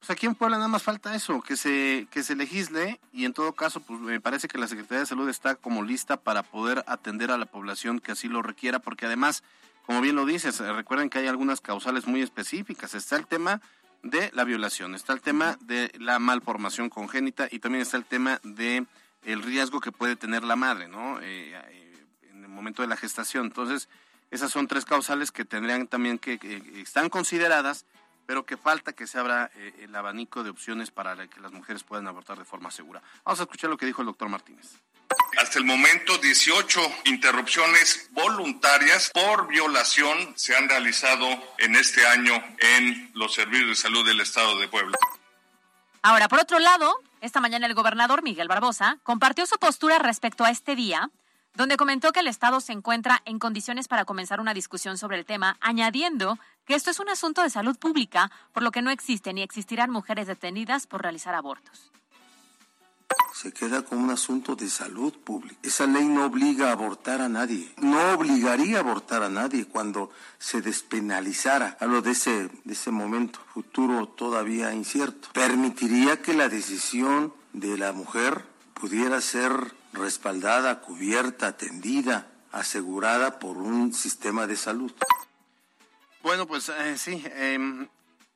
Pues 0.00 0.10
aquí 0.10 0.26
en 0.26 0.34
Puebla 0.34 0.56
nada 0.56 0.68
más 0.68 0.82
falta 0.82 1.14
eso, 1.14 1.40
que 1.40 1.56
se, 1.56 2.08
que 2.10 2.24
se 2.24 2.34
legisle 2.34 3.00
y 3.12 3.24
en 3.24 3.32
todo 3.32 3.52
caso, 3.52 3.80
pues 3.80 4.00
me 4.00 4.20
parece 4.20 4.48
que 4.48 4.58
la 4.58 4.66
Secretaría 4.66 4.98
de 5.00 5.06
Salud 5.06 5.28
está 5.30 5.54
como 5.54 5.82
lista 5.84 6.16
para 6.18 6.42
poder 6.42 6.84
atender 6.88 7.30
a 7.30 7.38
la 7.38 7.46
población 7.46 8.00
que 8.00 8.10
así 8.12 8.28
lo 8.28 8.42
requiera, 8.42 8.80
porque 8.80 9.06
además, 9.06 9.44
como 9.86 10.00
bien 10.00 10.16
lo 10.16 10.24
dices, 10.24 10.60
eh, 10.60 10.72
recuerden 10.72 11.10
que 11.10 11.18
hay 11.18 11.26
algunas 11.26 11.60
causales 11.60 12.06
muy 12.06 12.22
específicas. 12.22 12.94
Está 12.94 13.16
el 13.16 13.26
tema 13.26 13.60
de 14.02 14.30
la 14.34 14.44
violación, 14.44 14.94
está 14.94 15.12
el 15.12 15.20
tema 15.20 15.56
de 15.60 15.92
la 15.98 16.18
malformación 16.18 16.88
congénita 16.88 17.48
y 17.50 17.58
también 17.60 17.82
está 17.82 17.96
el 17.96 18.04
tema 18.04 18.40
de 18.42 18.86
el 19.24 19.42
riesgo 19.42 19.80
que 19.80 19.92
puede 19.92 20.16
tener 20.16 20.42
la 20.42 20.56
madre, 20.56 20.88
¿no? 20.88 21.20
Eh, 21.20 21.54
eh, 21.54 22.06
en 22.30 22.42
el 22.42 22.48
momento 22.48 22.82
de 22.82 22.88
la 22.88 22.96
gestación. 22.96 23.46
Entonces, 23.46 23.88
esas 24.30 24.50
son 24.50 24.66
tres 24.66 24.84
causales 24.84 25.30
que 25.30 25.44
tendrían 25.44 25.86
también 25.86 26.18
que, 26.18 26.38
que 26.38 26.80
están 26.80 27.08
consideradas, 27.08 27.86
pero 28.26 28.44
que 28.44 28.56
falta 28.56 28.92
que 28.92 29.06
se 29.06 29.18
abra 29.18 29.50
eh, 29.54 29.74
el 29.82 29.94
abanico 29.94 30.42
de 30.42 30.50
opciones 30.50 30.90
para 30.90 31.28
que 31.28 31.40
las 31.40 31.52
mujeres 31.52 31.84
puedan 31.84 32.08
abortar 32.08 32.38
de 32.38 32.44
forma 32.44 32.70
segura. 32.70 33.02
Vamos 33.24 33.40
a 33.40 33.44
escuchar 33.44 33.70
lo 33.70 33.76
que 33.76 33.86
dijo 33.86 34.02
el 34.02 34.06
doctor 34.06 34.28
Martínez. 34.28 34.80
Hasta 35.38 35.58
el 35.58 35.64
momento, 35.64 36.18
18 36.18 36.80
interrupciones 37.06 38.08
voluntarias 38.12 39.10
por 39.12 39.48
violación 39.48 40.34
se 40.36 40.56
han 40.56 40.68
realizado 40.68 41.26
en 41.58 41.76
este 41.76 42.06
año 42.06 42.32
en 42.58 43.10
los 43.14 43.34
servicios 43.34 43.68
de 43.68 43.74
salud 43.76 44.06
del 44.06 44.20
Estado 44.20 44.58
de 44.58 44.68
Puebla. 44.68 44.96
Ahora, 46.02 46.28
por 46.28 46.40
otro 46.40 46.58
lado, 46.58 47.00
esta 47.20 47.40
mañana 47.40 47.66
el 47.66 47.74
gobernador 47.74 48.22
Miguel 48.22 48.48
Barbosa 48.48 48.98
compartió 49.02 49.46
su 49.46 49.56
postura 49.58 49.98
respecto 49.98 50.44
a 50.44 50.50
este 50.50 50.74
día, 50.74 51.10
donde 51.54 51.76
comentó 51.76 52.12
que 52.12 52.20
el 52.20 52.28
Estado 52.28 52.60
se 52.60 52.72
encuentra 52.72 53.22
en 53.24 53.38
condiciones 53.38 53.88
para 53.88 54.04
comenzar 54.04 54.40
una 54.40 54.54
discusión 54.54 54.98
sobre 54.98 55.18
el 55.18 55.26
tema, 55.26 55.58
añadiendo 55.60 56.38
que 56.64 56.74
esto 56.74 56.90
es 56.90 56.98
un 56.98 57.08
asunto 57.08 57.42
de 57.42 57.50
salud 57.50 57.78
pública, 57.78 58.30
por 58.52 58.62
lo 58.62 58.70
que 58.70 58.82
no 58.82 58.90
existen 58.90 59.36
ni 59.36 59.42
existirán 59.42 59.90
mujeres 59.90 60.26
detenidas 60.26 60.86
por 60.86 61.02
realizar 61.02 61.34
abortos. 61.34 61.92
Se 63.42 63.52
queda 63.52 63.82
como 63.82 64.04
un 64.04 64.10
asunto 64.10 64.54
de 64.54 64.70
salud 64.70 65.12
pública. 65.12 65.56
Esa 65.64 65.84
ley 65.88 66.04
no 66.04 66.26
obliga 66.26 66.68
a 66.68 66.72
abortar 66.72 67.20
a 67.20 67.28
nadie, 67.28 67.74
no 67.78 68.12
obligaría 68.12 68.76
a 68.76 68.80
abortar 68.80 69.24
a 69.24 69.28
nadie 69.28 69.66
cuando 69.66 70.12
se 70.38 70.62
despenalizara. 70.62 71.76
Hablo 71.80 72.02
de 72.02 72.12
ese, 72.12 72.48
de 72.62 72.72
ese 72.72 72.92
momento 72.92 73.40
futuro 73.52 74.06
todavía 74.06 74.72
incierto. 74.72 75.30
Permitiría 75.32 76.22
que 76.22 76.34
la 76.34 76.48
decisión 76.48 77.34
de 77.52 77.76
la 77.76 77.92
mujer 77.92 78.44
pudiera 78.74 79.20
ser 79.20 79.74
respaldada, 79.92 80.80
cubierta, 80.80 81.48
atendida, 81.48 82.30
asegurada 82.52 83.40
por 83.40 83.56
un 83.56 83.92
sistema 83.92 84.46
de 84.46 84.56
salud. 84.56 84.92
Bueno, 86.22 86.46
pues 86.46 86.68
eh, 86.68 86.96
sí. 86.96 87.24
em, 87.34 87.88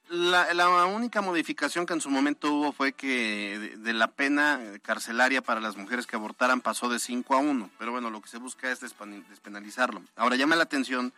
la, 0.09 0.53
la 0.55 0.85
única 0.87 1.21
modificación 1.21 1.87
que 1.87 1.93
en 1.95 2.01
su 2.01 2.11
momento 2.11 2.53
hubo 2.53 2.73
fue 2.73 2.93
que 2.93 3.59
de, 3.59 3.77
de 3.77 3.93
la 3.93 4.09
pena 4.09 4.61
carcelaria 4.83 5.43
para 5.43 5.61
las 5.61 5.77
mujeres 5.77 6.07
que 6.07 6.17
abortaran 6.17 6.61
pasó 6.61 6.89
de 6.89 6.99
5 6.99 7.35
a 7.35 7.39
1. 7.39 7.71
Pero 7.79 7.93
bueno, 7.93 8.11
lo 8.11 8.21
que 8.21 8.29
se 8.29 8.39
busca 8.39 8.71
es 8.71 8.81
despen- 8.83 9.27
despenalizarlo. 9.29 10.03
Ahora 10.17 10.37
llama 10.37 10.57
la 10.57 10.63
atención 10.65 11.13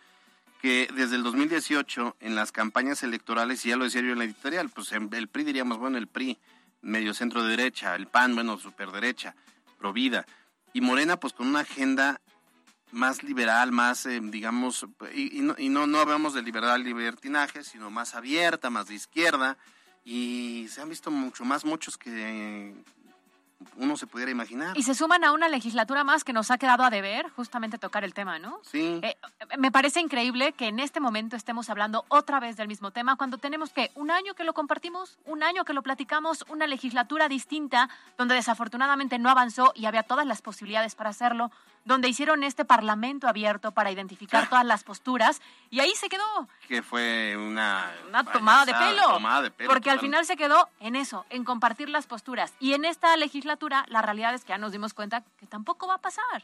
que 0.61 0.89
desde 0.93 1.15
el 1.15 1.23
2018 1.23 2.17
en 2.19 2.35
las 2.35 2.51
campañas 2.51 3.03
electorales, 3.03 3.65
y 3.65 3.69
ya 3.69 3.77
lo 3.77 3.85
decía 3.85 4.01
yo 4.01 4.11
en 4.11 4.17
la 4.17 4.25
editorial, 4.25 4.69
pues 4.69 4.91
el 4.91 5.27
PRI 5.27 5.43
diríamos, 5.45 5.77
bueno, 5.77 5.97
el 5.97 6.07
PRI, 6.07 6.37
medio 6.81 7.13
centro 7.13 7.43
derecha, 7.43 7.95
el 7.95 8.07
PAN, 8.07 8.35
bueno, 8.35 8.57
super 8.57 8.91
derecha, 8.91 9.35
Provida, 9.77 10.25
y 10.73 10.81
Morena 10.81 11.17
pues 11.17 11.33
con 11.33 11.47
una 11.47 11.61
agenda 11.61 12.19
más 12.91 13.23
liberal, 13.23 13.71
más, 13.71 14.05
eh, 14.05 14.19
digamos, 14.21 14.85
y, 15.13 15.37
y 15.37 15.41
no, 15.41 15.55
y 15.57 15.69
no, 15.69 15.87
no 15.87 15.99
hablamos 15.99 16.33
de 16.33 16.41
liberal 16.41 16.83
libertinaje, 16.83 17.63
sino 17.63 17.89
más 17.89 18.15
abierta, 18.15 18.69
más 18.69 18.87
de 18.87 18.95
izquierda, 18.95 19.57
y 20.03 20.67
se 20.69 20.81
han 20.81 20.89
visto 20.89 21.11
mucho 21.11 21.45
más 21.45 21.65
muchos 21.65 21.97
que 21.97 22.73
uno 23.75 23.97
se 23.97 24.07
pudiera 24.07 24.31
imaginar. 24.31 24.77
Y 24.77 24.83
se 24.83 24.95
suman 24.95 25.23
a 25.23 25.31
una 25.31 25.49
legislatura 25.49 26.03
más 26.03 26.23
que 26.23 26.31
nos 26.31 26.49
ha 26.49 26.57
quedado 26.57 26.83
a 26.83 26.89
deber 26.89 27.29
justamente 27.31 27.77
tocar 27.77 28.03
el 28.03 28.13
tema, 28.13 28.39
¿no? 28.39 28.59
Sí. 28.63 28.99
Eh, 29.03 29.17
me 29.57 29.71
parece 29.71 29.99
increíble 29.99 30.53
que 30.53 30.67
en 30.67 30.79
este 30.79 30.99
momento 30.99 31.35
estemos 31.35 31.69
hablando 31.69 32.05
otra 32.07 32.39
vez 32.39 32.55
del 32.55 32.67
mismo 32.67 32.91
tema 32.91 33.17
cuando 33.17 33.37
tenemos 33.37 33.71
que 33.71 33.91
un 33.95 34.11
año 34.11 34.33
que 34.33 34.45
lo 34.45 34.53
compartimos, 34.53 35.17
un 35.25 35.43
año 35.43 35.65
que 35.65 35.73
lo 35.73 35.81
platicamos, 35.81 36.45
una 36.47 36.67
legislatura 36.67 37.27
distinta 37.27 37.89
donde 38.17 38.35
desafortunadamente 38.35 39.19
no 39.19 39.29
avanzó 39.29 39.73
y 39.75 39.85
había 39.85 40.03
todas 40.03 40.25
las 40.25 40.41
posibilidades 40.41 40.95
para 40.95 41.09
hacerlo, 41.09 41.51
donde 41.85 42.07
hicieron 42.07 42.43
este 42.43 42.65
parlamento 42.65 43.27
abierto 43.27 43.71
para 43.71 43.91
identificar 43.91 44.47
todas 44.49 44.65
las 44.65 44.83
posturas 44.83 45.41
y 45.69 45.79
ahí 45.79 45.91
se 45.95 46.09
quedó 46.09 46.47
que 46.67 46.81
fue 46.83 47.35
una, 47.37 47.91
una 48.07 48.23
tomada 48.23 48.65
de 48.65 48.73
pelo. 48.73 49.13
tomada 49.13 49.41
de 49.41 49.51
pelo, 49.51 49.69
porque 49.69 49.89
al 49.89 49.99
final 49.99 50.25
se 50.25 50.37
quedó 50.37 50.69
en 50.79 50.95
eso, 50.95 51.25
en 51.29 51.43
compartir 51.43 51.89
las 51.89 52.05
posturas. 52.05 52.53
Y 52.59 52.73
en 52.73 52.85
esta 52.85 53.15
legislatura 53.17 53.85
la 53.89 54.01
realidad 54.01 54.33
es 54.35 54.43
que 54.43 54.49
ya 54.49 54.57
nos 54.57 54.71
dimos 54.71 54.93
cuenta 54.93 55.23
que 55.39 55.47
tampoco 55.47 55.87
va 55.87 55.95
a 55.95 55.99
pasar. 55.99 56.43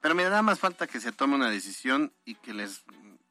Pero 0.00 0.14
mira, 0.14 0.28
nada 0.28 0.42
más 0.42 0.58
falta 0.60 0.86
que 0.86 1.00
se 1.00 1.12
tome 1.12 1.34
una 1.34 1.48
decisión 1.48 2.12
y 2.24 2.34
que 2.36 2.52
les... 2.54 2.84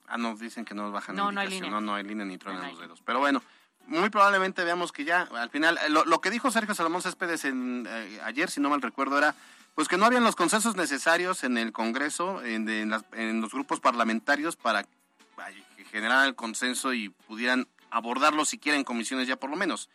Ah, 0.08 0.18
nos 0.18 0.40
dicen 0.40 0.66
que 0.66 0.74
no 0.76 0.92
bajan 0.92 1.16
No, 1.16 1.32
no 1.32 1.40
hay 1.40 1.46
indicación. 1.46 1.64
línea. 1.66 1.80
No, 1.80 1.86
no 1.86 1.96
hay 1.96 2.04
línea 2.04 2.26
ni 2.26 2.38
truenan 2.38 2.64
No 2.64 2.70
los 2.72 2.80
dedos. 2.80 3.02
Pero 3.06 3.20
bueno, 3.20 3.42
muy 3.86 4.10
probablemente 4.10 4.64
veamos 4.64 4.92
que 4.92 5.06
ya, 5.06 5.22
al 5.22 5.50
final, 5.50 5.78
eh, 5.86 5.90
lo, 5.90 6.04
lo 6.06 6.20
que 6.20 6.30
dijo 6.30 6.52
Sergio 6.52 6.76
Salomón 6.76 7.02
Céspedes 7.02 7.46
en, 7.46 7.86
eh, 7.88 8.20
ayer, 8.24 8.50
si 8.50 8.60
no 8.60 8.70
mal 8.70 8.82
recuerdo, 8.82 9.18
era 9.18 9.36
pues 9.76 9.88
que 9.88 9.98
no 9.98 10.06
habían 10.06 10.24
los 10.24 10.36
consensos 10.36 10.76
necesarios 10.76 11.44
en 11.44 11.58
el 11.58 11.72
Congreso, 11.72 12.44
en, 12.44 12.66
de- 12.66 12.82
en 12.82 12.90
las- 12.92 13.06
en 13.14 13.42
los 13.42 13.52
grupos 13.52 13.80
parlamentarios 13.80 14.56
para 14.56 14.84
que 14.84 15.86
generaran 15.86 16.26
el 16.28 16.36
consenso 16.36 16.94
y 16.94 17.10
pudieran 17.10 17.68
abordarlo 17.92 18.46
siquiera 18.46 18.78
en 18.78 18.84
comisiones 18.84 19.28
ya 19.28 19.36
por 19.36 19.50
lo 19.50 19.56
menos. 19.56 19.90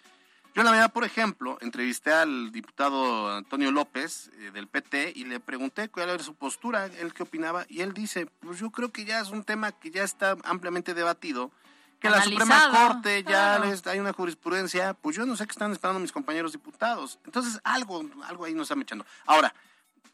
Yo 0.55 0.63
en 0.63 0.65
la 0.65 0.71
mañana, 0.73 0.89
por 0.89 1.05
ejemplo, 1.05 1.59
entrevisté 1.61 2.13
al 2.13 2.51
diputado 2.51 3.31
Antonio 3.37 3.71
López 3.71 4.31
eh, 4.39 4.51
del 4.53 4.67
PT 4.67 5.13
y 5.15 5.25
le 5.25 5.39
pregunté 5.41 5.89
cuál 5.89 6.09
era 6.09 6.23
su 6.23 6.35
postura, 6.35 6.87
él 6.87 7.13
qué 7.15 7.23
opinaba, 7.23 7.65
y 7.69 7.81
él 7.83 7.93
dice, 7.95 8.27
pues 8.41 8.59
yo 8.59 8.71
creo 8.71 8.91
que 8.91 9.05
ya 9.05 9.21
es 9.21 9.29
un 9.31 9.45
tema 9.45 9.73
que 9.73 9.91
ya 9.91 10.03
está 10.03 10.37
ampliamente 10.45 10.95
debatido, 10.95 11.53
que 12.01 12.11
la 12.11 12.23
Suprema 12.23 12.71
Corte 12.71 13.23
ya 13.25 13.57
claro. 13.57 13.65
les, 13.67 13.87
hay 13.87 13.99
una 14.01 14.13
jurisprudencia, 14.13 14.95
pues 14.95 15.17
yo 15.17 15.27
no 15.27 15.37
sé 15.37 15.47
qué 15.47 15.53
están 15.53 15.71
esperando 15.73 16.01
mis 16.01 16.13
compañeros 16.13 16.53
diputados. 16.53 17.19
Entonces, 17.25 17.61
algo, 17.65 18.09
algo 18.25 18.45
ahí 18.45 18.55
nos 18.55 18.65
están 18.65 18.81
echando. 18.83 19.05
Ahora, 19.27 19.53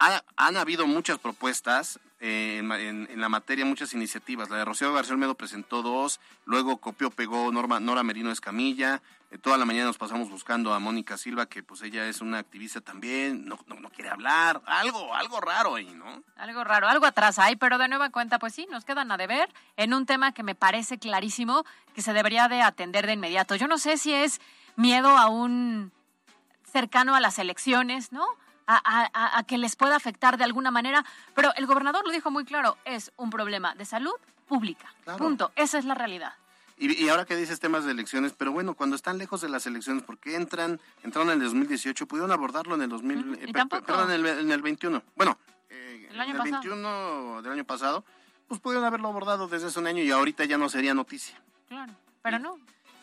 ha- 0.06 0.24
han 0.36 0.56
habido 0.56 0.86
muchas 0.86 1.18
propuestas 1.18 1.98
eh, 2.20 2.58
en, 2.58 2.72
en- 2.72 3.08
en 3.10 3.20
la 3.20 3.28
materia, 3.28 3.64
muchas 3.64 3.92
iniciativas. 3.94 4.48
La 4.50 4.56
de 4.58 4.64
Rocío 4.64 4.92
García 4.92 5.14
Olmedo 5.14 5.34
presentó 5.34 5.82
dos, 5.82 6.20
luego 6.46 6.78
copió, 6.78 7.10
pegó 7.10 7.50
Norma, 7.52 7.80
Nora 7.80 8.02
Merino 8.02 8.30
Escamilla. 8.30 9.02
Eh, 9.30 9.38
toda 9.38 9.58
la 9.58 9.64
mañana 9.64 9.86
nos 9.86 9.98
pasamos 9.98 10.30
buscando 10.30 10.72
a 10.72 10.78
Mónica 10.78 11.18
Silva, 11.18 11.46
que 11.46 11.62
pues 11.62 11.82
ella 11.82 12.06
es 12.06 12.20
una 12.20 12.38
activista 12.38 12.80
también, 12.80 13.44
no, 13.46 13.58
no, 13.66 13.74
no 13.80 13.90
quiere 13.90 14.10
hablar. 14.10 14.62
Algo, 14.66 15.12
algo 15.14 15.40
raro 15.40 15.74
ahí, 15.74 15.92
¿no? 15.92 16.22
Algo 16.36 16.62
raro, 16.64 16.88
algo 16.88 17.04
atrás 17.04 17.38
hay, 17.38 17.56
pero 17.56 17.76
de 17.78 17.88
nueva 17.88 18.10
cuenta, 18.10 18.38
pues 18.38 18.54
sí, 18.54 18.66
nos 18.70 18.84
quedan 18.84 19.10
a 19.12 19.16
deber 19.16 19.48
en 19.76 19.92
un 19.92 20.06
tema 20.06 20.32
que 20.32 20.42
me 20.44 20.54
parece 20.54 20.98
clarísimo 20.98 21.64
que 21.94 22.00
se 22.02 22.12
debería 22.12 22.48
de 22.48 22.62
atender 22.62 23.06
de 23.06 23.14
inmediato. 23.14 23.54
Yo 23.56 23.66
no 23.68 23.76
sé 23.78 23.96
si 23.98 24.12
es 24.14 24.40
miedo 24.76 25.08
a 25.18 25.28
un 25.28 25.92
cercano 26.70 27.14
a 27.14 27.20
las 27.20 27.38
elecciones, 27.38 28.12
¿no? 28.12 28.24
A, 28.66 28.80
a- 29.12 29.38
a- 29.38 29.42
que 29.44 29.58
les 29.58 29.76
pueda 29.76 29.94
afectar 29.96 30.38
de 30.38 30.44
alguna 30.44 30.70
manera, 30.70 31.04
pero 31.34 31.52
el 31.56 31.66
gobernador 31.66 32.06
lo 32.06 32.12
dijo 32.12 32.30
muy 32.30 32.44
claro, 32.46 32.78
es 32.86 33.12
un 33.16 33.28
problema 33.30 33.74
de 33.74 33.84
salud 33.84 34.14
pública. 34.48 34.92
Claro. 35.04 35.18
Punto. 35.18 35.52
Esa 35.56 35.78
es 35.78 35.84
la 35.84 35.94
realidad. 35.94 36.32
Y, 36.78 36.92
y 37.04 37.08
ahora 37.08 37.24
que 37.24 37.36
dices 37.36 37.60
temas 37.60 37.84
de 37.84 37.92
elecciones, 37.92 38.32
pero 38.36 38.52
bueno, 38.52 38.74
cuando 38.74 38.96
están 38.96 39.18
lejos 39.18 39.40
de 39.42 39.48
las 39.48 39.66
elecciones, 39.66 40.02
porque 40.02 40.34
entran, 40.34 40.80
entraron 41.02 41.30
en 41.30 41.38
el 41.40 41.44
2018, 41.44 42.06
pudieron 42.06 42.32
abordarlo 42.32 42.74
en 42.74 42.82
el 42.82 42.88
2000, 42.88 43.18
Ujú, 43.18 43.34
y 43.34 43.50
eh, 43.50 43.52
perdón, 43.68 44.10
en 44.10 44.26
el, 44.26 44.26
en 44.26 44.50
el 44.50 44.62
21. 44.62 45.02
Bueno, 45.14 45.38
eh, 45.70 46.08
El 46.10 46.20
año 46.20 46.30
en 46.30 46.36
el 46.36 46.42
pasado. 46.42 46.60
21 46.62 47.42
del 47.42 47.52
año 47.52 47.64
pasado, 47.64 48.04
pues 48.48 48.60
pudieron 48.60 48.84
haberlo 48.86 49.08
abordado 49.08 49.46
desde 49.46 49.68
hace 49.68 49.78
un 49.78 49.86
año 49.86 50.02
y 50.02 50.10
ahorita 50.10 50.44
ya 50.46 50.58
no 50.58 50.68
sería 50.68 50.94
noticia. 50.94 51.40
Claro. 51.68 51.92
pero 52.22 52.38
no. 52.38 52.58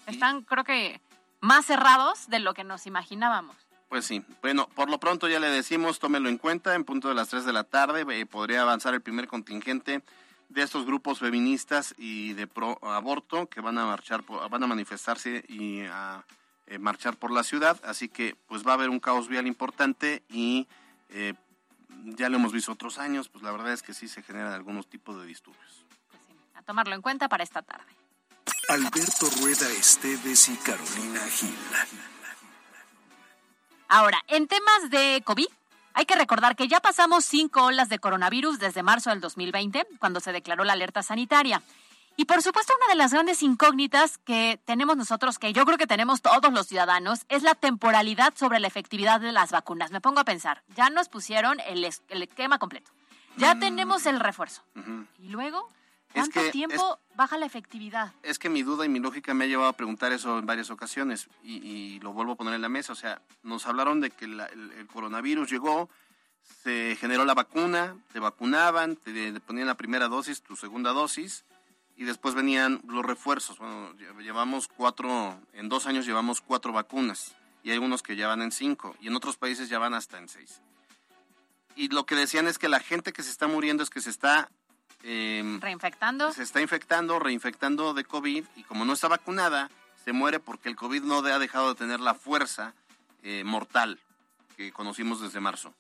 Están, 0.07 0.41
creo 0.41 0.63
que, 0.63 0.99
más 1.39 1.65
cerrados 1.65 2.27
de 2.29 2.39
lo 2.39 2.53
que 2.53 2.63
nos 2.63 2.87
imaginábamos. 2.87 3.55
Pues 3.91 4.05
sí. 4.05 4.23
Bueno, 4.41 4.69
por 4.73 4.89
lo 4.89 5.01
pronto 5.01 5.27
ya 5.27 5.41
le 5.41 5.49
decimos, 5.49 5.99
tómelo 5.99 6.29
en 6.29 6.37
cuenta, 6.37 6.75
en 6.75 6.85
punto 6.85 7.09
de 7.09 7.13
las 7.13 7.27
3 7.27 7.43
de 7.43 7.51
la 7.51 7.65
tarde 7.65 8.05
eh, 8.09 8.25
podría 8.25 8.61
avanzar 8.61 8.93
el 8.93 9.01
primer 9.01 9.27
contingente 9.27 10.01
de 10.47 10.61
estos 10.61 10.85
grupos 10.85 11.19
feministas 11.19 11.93
y 11.97 12.31
de 12.31 12.47
pro 12.47 12.79
aborto 12.83 13.47
que 13.47 13.59
van 13.59 13.77
a 13.77 13.85
marchar, 13.85 14.23
por, 14.23 14.49
van 14.49 14.63
a 14.63 14.67
manifestarse 14.67 15.43
y 15.49 15.81
a 15.81 16.23
eh, 16.67 16.79
marchar 16.79 17.17
por 17.17 17.31
la 17.31 17.43
ciudad, 17.43 17.81
así 17.83 18.07
que 18.07 18.37
pues 18.47 18.65
va 18.65 18.71
a 18.71 18.73
haber 18.75 18.89
un 18.89 19.01
caos 19.01 19.27
vial 19.27 19.45
importante 19.45 20.23
y 20.29 20.69
eh, 21.09 21.33
ya 21.89 22.29
lo 22.29 22.37
hemos 22.37 22.53
visto 22.53 22.71
otros 22.71 22.97
años, 22.97 23.27
pues 23.27 23.43
la 23.43 23.51
verdad 23.51 23.73
es 23.73 23.83
que 23.83 23.93
sí 23.93 24.07
se 24.07 24.23
generan 24.23 24.53
algunos 24.53 24.87
tipos 24.87 25.19
de 25.19 25.27
disturbios. 25.27 25.85
Pues 26.09 26.21
sí, 26.27 26.33
a 26.53 26.61
tomarlo 26.61 26.95
en 26.95 27.01
cuenta 27.01 27.27
para 27.27 27.43
esta 27.43 27.61
tarde. 27.61 27.91
Alberto 28.69 29.29
Rueda 29.41 29.69
Esteves 29.69 30.47
y 30.47 30.55
Carolina 30.55 31.19
Gil. 31.29 31.57
Ahora, 33.93 34.23
en 34.29 34.47
temas 34.47 34.89
de 34.89 35.21
COVID, 35.25 35.49
hay 35.93 36.05
que 36.05 36.15
recordar 36.15 36.55
que 36.55 36.69
ya 36.69 36.79
pasamos 36.79 37.25
cinco 37.25 37.65
olas 37.65 37.89
de 37.89 37.99
coronavirus 37.99 38.57
desde 38.57 38.83
marzo 38.83 39.09
del 39.09 39.19
2020, 39.19 39.85
cuando 39.99 40.21
se 40.21 40.31
declaró 40.31 40.63
la 40.63 40.71
alerta 40.71 41.03
sanitaria. 41.03 41.61
Y 42.15 42.23
por 42.23 42.41
supuesto, 42.41 42.73
una 42.77 42.87
de 42.93 42.95
las 42.95 43.11
grandes 43.11 43.43
incógnitas 43.43 44.17
que 44.19 44.61
tenemos 44.63 44.95
nosotros, 44.95 45.37
que 45.37 45.51
yo 45.51 45.65
creo 45.65 45.77
que 45.77 45.87
tenemos 45.87 46.21
todos 46.21 46.53
los 46.53 46.67
ciudadanos, 46.67 47.25
es 47.27 47.43
la 47.43 47.53
temporalidad 47.53 48.33
sobre 48.37 48.61
la 48.61 48.67
efectividad 48.67 49.19
de 49.19 49.33
las 49.33 49.51
vacunas. 49.51 49.91
Me 49.91 49.99
pongo 49.99 50.21
a 50.21 50.23
pensar, 50.23 50.63
ya 50.73 50.89
nos 50.89 51.09
pusieron 51.09 51.59
el, 51.59 51.83
esquema 51.83 52.59
completo, 52.59 52.91
ya 53.35 53.55
mm. 53.55 53.59
tenemos 53.59 54.05
el 54.05 54.21
refuerzo. 54.21 54.63
Y 55.19 55.27
luego, 55.27 55.67
¿cuánto 56.13 56.51
tiempo 56.51 56.99
baja 57.15 57.37
la 57.37 57.45
efectividad? 57.45 58.13
Es 58.23 58.39
que 58.39 58.49
mi 58.49 58.63
duda 58.63 58.85
y 58.85 58.89
mi 58.89 58.99
lógica 58.99 59.33
me 59.33 59.45
ha 59.45 59.47
llevado 59.47 59.69
a 59.69 59.73
preguntar 59.73 60.11
eso 60.11 60.39
en 60.39 60.45
varias 60.45 60.69
ocasiones 60.69 61.27
y, 61.43 61.99
lo 62.01 62.13
vuelvo 62.13 62.33
a 62.33 62.35
poner 62.35 62.53
en 62.53 62.61
la 62.61 62.69
mesa. 62.69 62.93
O 62.93 62.95
sea, 62.95 63.21
nos 63.43 63.67
hablaron 63.67 63.99
de 64.01 64.11
que 64.11 64.25
el, 64.25 64.87
coronavirus 64.91 65.49
llegó, 65.49 65.89
se 66.63 66.95
generó 66.99 67.25
la 67.25 67.33
vacuna, 67.33 67.95
te 68.11 68.19
vacunaban, 68.19 68.95
te 68.95 69.39
ponían 69.41 69.67
la 69.67 69.75
primera 69.75 70.07
dosis, 70.07 70.41
tu 70.41 70.55
segunda 70.55 70.91
dosis 70.91 71.45
y 72.01 72.03
después 72.03 72.33
venían 72.33 72.81
los 72.87 73.05
refuerzos. 73.05 73.59
Bueno, 73.59 73.93
llevamos 74.19 74.67
cuatro, 74.67 75.39
en 75.53 75.69
dos 75.69 75.85
años 75.85 76.05
llevamos 76.05 76.41
cuatro 76.41 76.73
vacunas 76.73 77.35
y 77.63 77.69
hay 77.69 77.75
algunos 77.75 78.01
que 78.01 78.15
ya 78.15 78.27
van 78.27 78.41
en 78.41 78.51
cinco 78.51 78.95
y 78.99 79.07
en 79.07 79.15
otros 79.15 79.37
países 79.37 79.69
ya 79.69 79.77
van 79.77 79.93
hasta 79.93 80.17
en 80.17 80.27
seis. 80.27 80.61
Y 81.75 81.89
lo 81.89 82.05
que 82.05 82.15
decían 82.15 82.47
es 82.47 82.57
que 82.57 82.69
la 82.69 82.79
gente 82.79 83.13
que 83.13 83.23
se 83.23 83.29
está 83.29 83.47
muriendo 83.47 83.83
es 83.83 83.89
que 83.89 84.01
se 84.01 84.09
está... 84.09 84.49
Em, 85.03 85.59
reinfectando. 85.59 86.31
Se 86.31 86.43
está 86.43 86.61
infectando, 86.61 87.19
reinfectando 87.19 87.93
de 87.93 88.03
COVID 88.03 88.45
y 88.55 88.63
como 88.63 88.85
no 88.85 88.93
está 88.93 89.07
vacunada, 89.07 89.69
se 90.03 90.13
muere 90.13 90.39
porque 90.39 90.69
el 90.69 90.75
COVID 90.75 91.03
no 91.03 91.19
ha 91.19 91.39
dejado 91.39 91.69
de 91.69 91.75
tener 91.75 91.99
la 91.99 92.13
fuerza 92.13 92.73
eh, 93.23 93.43
mortal 93.43 93.99
que 94.55 94.71
conocimos 94.71 95.21
desde 95.21 95.39
marzo. 95.39 95.73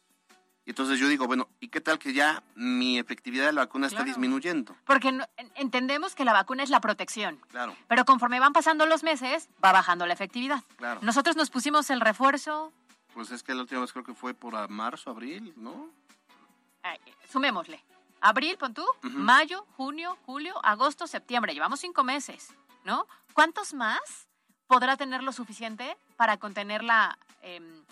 Y 0.65 0.71
entonces 0.71 0.99
yo 0.99 1.07
digo, 1.07 1.25
bueno, 1.25 1.49
¿y 1.59 1.69
qué 1.69 1.81
tal 1.81 1.97
que 1.97 2.13
ya 2.13 2.43
mi 2.53 2.99
efectividad 2.99 3.47
de 3.47 3.53
la 3.53 3.61
vacuna 3.61 3.87
está 3.87 4.03
disminuyendo? 4.03 4.75
Porque 4.85 5.19
entendemos 5.55 6.13
que 6.13 6.23
la 6.23 6.33
vacuna 6.33 6.61
es 6.61 6.69
la 6.69 6.79
protección. 6.79 7.39
Claro. 7.49 7.75
Pero 7.87 8.05
conforme 8.05 8.39
van 8.39 8.53
pasando 8.53 8.85
los 8.85 9.01
meses, 9.01 9.49
va 9.63 9.71
bajando 9.71 10.05
la 10.05 10.13
efectividad. 10.13 10.63
Claro. 10.77 10.99
Nosotros 11.01 11.35
nos 11.35 11.49
pusimos 11.49 11.89
el 11.89 11.99
refuerzo. 11.99 12.71
Pues 13.15 13.31
es 13.31 13.41
que 13.41 13.55
la 13.55 13.61
última 13.61 13.81
vez 13.81 13.91
creo 13.91 14.05
que 14.05 14.13
fue 14.13 14.35
por 14.35 14.69
marzo, 14.69 15.09
abril, 15.09 15.51
¿no? 15.57 15.89
sumémosle. 17.27 17.83
Abril, 18.21 18.57
pon 18.57 18.73
tú, 18.73 18.85
mayo, 19.01 19.65
junio, 19.75 20.17
julio, 20.25 20.53
agosto, 20.63 21.07
septiembre. 21.07 21.53
Llevamos 21.53 21.79
cinco 21.79 22.03
meses, 22.03 22.53
¿no? 22.85 23.07
¿Cuántos 23.33 23.73
más 23.73 24.27
podrá 24.67 24.95
tener 24.95 25.23
lo 25.23 25.31
suficiente 25.31 25.97
para 26.15 26.37
contener 26.37 26.83
la... 26.83 27.17
Em, 27.41 27.83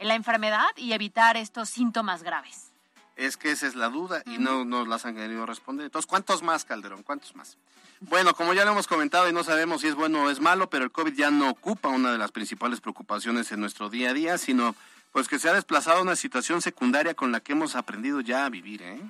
la 0.00 0.14
enfermedad 0.14 0.68
y 0.76 0.92
evitar 0.92 1.36
estos 1.36 1.68
síntomas 1.68 2.22
graves? 2.22 2.70
Es 3.16 3.36
que 3.36 3.50
esa 3.50 3.66
es 3.66 3.74
la 3.74 3.88
duda 3.88 4.22
y 4.26 4.38
no 4.38 4.64
nos 4.64 4.86
las 4.86 5.04
han 5.04 5.16
querido 5.16 5.44
responder. 5.44 5.86
Entonces, 5.86 6.06
¿cuántos 6.06 6.42
más, 6.42 6.64
Calderón? 6.64 7.02
¿Cuántos 7.02 7.34
más? 7.34 7.56
Bueno, 8.00 8.32
como 8.34 8.54
ya 8.54 8.64
lo 8.64 8.70
hemos 8.70 8.86
comentado 8.86 9.28
y 9.28 9.32
no 9.32 9.42
sabemos 9.42 9.80
si 9.80 9.88
es 9.88 9.96
bueno 9.96 10.22
o 10.22 10.30
es 10.30 10.40
malo, 10.40 10.70
pero 10.70 10.84
el 10.84 10.92
COVID 10.92 11.14
ya 11.14 11.32
no 11.32 11.50
ocupa 11.50 11.88
una 11.88 12.12
de 12.12 12.18
las 12.18 12.30
principales 12.30 12.80
preocupaciones 12.80 13.50
en 13.50 13.60
nuestro 13.60 13.90
día 13.90 14.10
a 14.10 14.14
día, 14.14 14.38
sino 14.38 14.76
pues 15.10 15.26
que 15.26 15.40
se 15.40 15.48
ha 15.48 15.52
desplazado 15.52 15.98
a 15.98 16.02
una 16.02 16.14
situación 16.14 16.62
secundaria 16.62 17.14
con 17.14 17.32
la 17.32 17.40
que 17.40 17.52
hemos 17.52 17.74
aprendido 17.74 18.20
ya 18.20 18.44
a 18.44 18.50
vivir, 18.50 18.82
¿eh? 18.82 19.00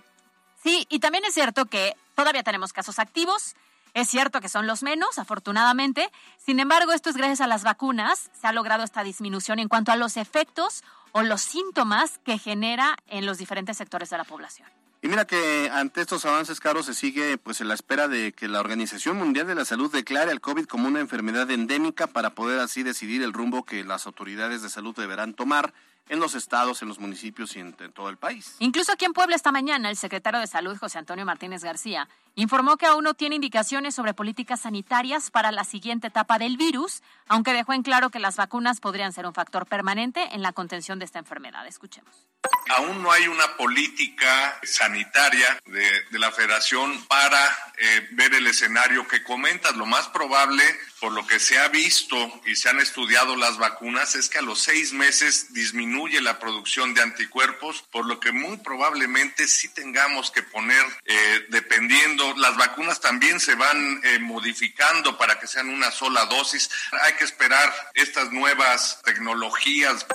Sí, 0.69 0.87
y 0.91 0.99
también 0.99 1.25
es 1.25 1.33
cierto 1.33 1.65
que 1.65 1.97
todavía 2.15 2.43
tenemos 2.43 2.75
casos 2.75 2.99
activos, 2.99 3.57
es 3.95 4.07
cierto 4.07 4.43
que 4.43 4.51
son 4.51 4.67
los 4.67 4.83
menos, 4.83 5.19
afortunadamente. 5.19 6.11
Sin 6.37 6.61
embargo, 6.61 6.93
esto 6.93 7.09
es 7.09 7.17
gracias 7.17 7.41
a 7.41 7.47
las 7.47 7.65
vacunas. 7.65 8.29
Se 8.39 8.49
ha 8.49 8.53
logrado 8.53 8.85
esta 8.85 9.03
disminución 9.03 9.61
en 9.61 9.69
cuanto 9.69 9.93
a 9.93 9.97
los 9.97 10.19
efectos 10.19 10.85
o 11.13 11.23
los 11.23 11.41
síntomas 11.41 12.19
que 12.19 12.37
genera 12.37 12.99
en 13.07 13.25
los 13.25 13.39
diferentes 13.39 13.79
sectores 13.79 14.11
de 14.11 14.19
la 14.19 14.25
población. 14.25 14.69
Y 15.01 15.09
mira 15.09 15.27
que 15.27 15.71
ante 15.73 16.03
estos 16.03 16.27
avances, 16.27 16.61
caros, 16.61 16.85
se 16.85 16.93
sigue 16.93 17.39
pues 17.39 17.63
en 17.63 17.69
la 17.69 17.75
espera 17.75 18.07
de 18.07 18.33
que 18.33 18.47
la 18.47 18.61
Organización 18.61 19.17
Mundial 19.17 19.47
de 19.47 19.55
la 19.55 19.65
Salud 19.65 19.91
declare 19.91 20.33
al 20.33 20.43
COVID 20.43 20.67
como 20.67 20.87
una 20.87 21.01
enfermedad 21.01 21.51
endémica 21.51 22.09
para 22.09 22.35
poder 22.35 22.61
así 22.61 22.83
decidir 22.83 23.23
el 23.23 23.33
rumbo 23.33 23.65
que 23.65 23.85
las 23.85 24.07
autoridades 24.07 24.61
de 24.61 24.69
salud 24.69 24.95
deberán 24.95 25.33
tomar 25.33 25.73
en 26.09 26.21
los 26.21 26.35
estados, 26.35 26.83
en 26.83 26.89
los 26.89 26.99
municipios 26.99 27.57
y 27.57 27.61
en, 27.61 27.73
todo 27.73 28.09
el 28.09 28.17
país. 28.17 28.57
Incluso 28.59 28.93
aquí 28.93 29.05
en 29.05 29.13
Puebla 29.13 29.37
esta 29.37 29.53
mañana, 29.53 29.91
el 29.91 29.97
secretario 29.97 30.41
de 30.41 30.47
Salud, 30.47 30.77
José 30.79 30.99
Antonio 30.99 31.25
Martínez 31.25 31.63
García, 31.63 32.09
informó 32.35 32.77
que 32.77 32.87
aún 32.87 33.05
no 33.05 33.15
tiene 33.15 33.37
indicaciones 33.37 33.95
sobre 33.95 34.15
políticas 34.15 34.61
sanitarias 34.61 35.31
para 35.31 35.53
la 35.53 35.65
siguiente 35.65 36.09
etapa 36.09 36.39
del 36.39 36.57
virus, 36.57 37.03
aunque 37.27 37.53
dejó 37.53 37.73
en 37.73 37.83
claro 37.83 38.11
que 38.11 38.19
las 38.19 38.37
vacunas 38.37 38.81
podrían 38.81 39.13
ser 39.13 39.27
un 39.27 39.35
factor 39.35 39.67
permanente 39.67 40.35
en 40.35 40.43
la 40.43 40.53
contención 40.53 40.99
de 40.99 41.05
esta 41.05 41.19
enfermedad. 41.19 41.67
Escuchemos. 41.67 42.29
Aún 42.71 43.03
no 43.03 43.11
hay 43.11 43.27
una 43.27 43.57
política 43.57 44.61
sanitaria 44.63 45.59
de, 45.65 46.19
la 46.19 46.31
federación 46.31 47.05
para 47.07 47.41
eh, 47.79 48.09
ver 48.13 48.35
el 48.35 48.47
escenario 48.47 49.09
que 49.09 49.23
comentas. 49.23 49.75
Lo 49.75 49.87
más 49.87 50.09
probable, 50.09 50.63
por 51.01 51.13
lo 51.13 51.27
que 51.27 51.41
se 51.41 51.59
ha 51.59 51.69
visto 51.69 52.17
y 52.47 52.55
se 52.57 52.69
han 52.69 52.79
estudiado 52.79 53.37
las 53.37 53.59
vacunas, 53.59 54.15
es 54.15 54.29
que 54.29 54.39
a 54.39 54.43
los 54.43 54.61
seis 54.61 54.93
meses 54.93 55.53
disminuye 55.53 56.21
la 56.21 56.39
producción 56.39 56.95
de 56.95 57.03
anticuerpos, 57.03 57.83
por 57.91 58.07
lo 58.07 58.21
que 58.21 58.33
muy 58.33 58.59
probablemente 58.59 59.49
sí 59.49 59.69
tengamos 59.69 60.31
que 60.31 60.43
poner, 60.43 60.85
eh, 61.07 61.47
dependiendo, 61.49 62.35
las 62.37 62.57
vacunas 62.57 63.01
también 63.01 63.41
se 63.41 63.55
van 63.55 64.01
eh, 64.05 64.19
modificando 64.19 65.17
para 65.17 65.41
que 65.41 65.47
sean 65.47 65.71
una 65.71 65.91
sola 65.91 66.27
dosis. 66.27 66.71
Hay 67.03 67.15
que 67.15 67.25
esperar 67.25 67.73
estas 67.95 68.31
nuevas 68.31 69.01
tecnologías. 69.05 70.07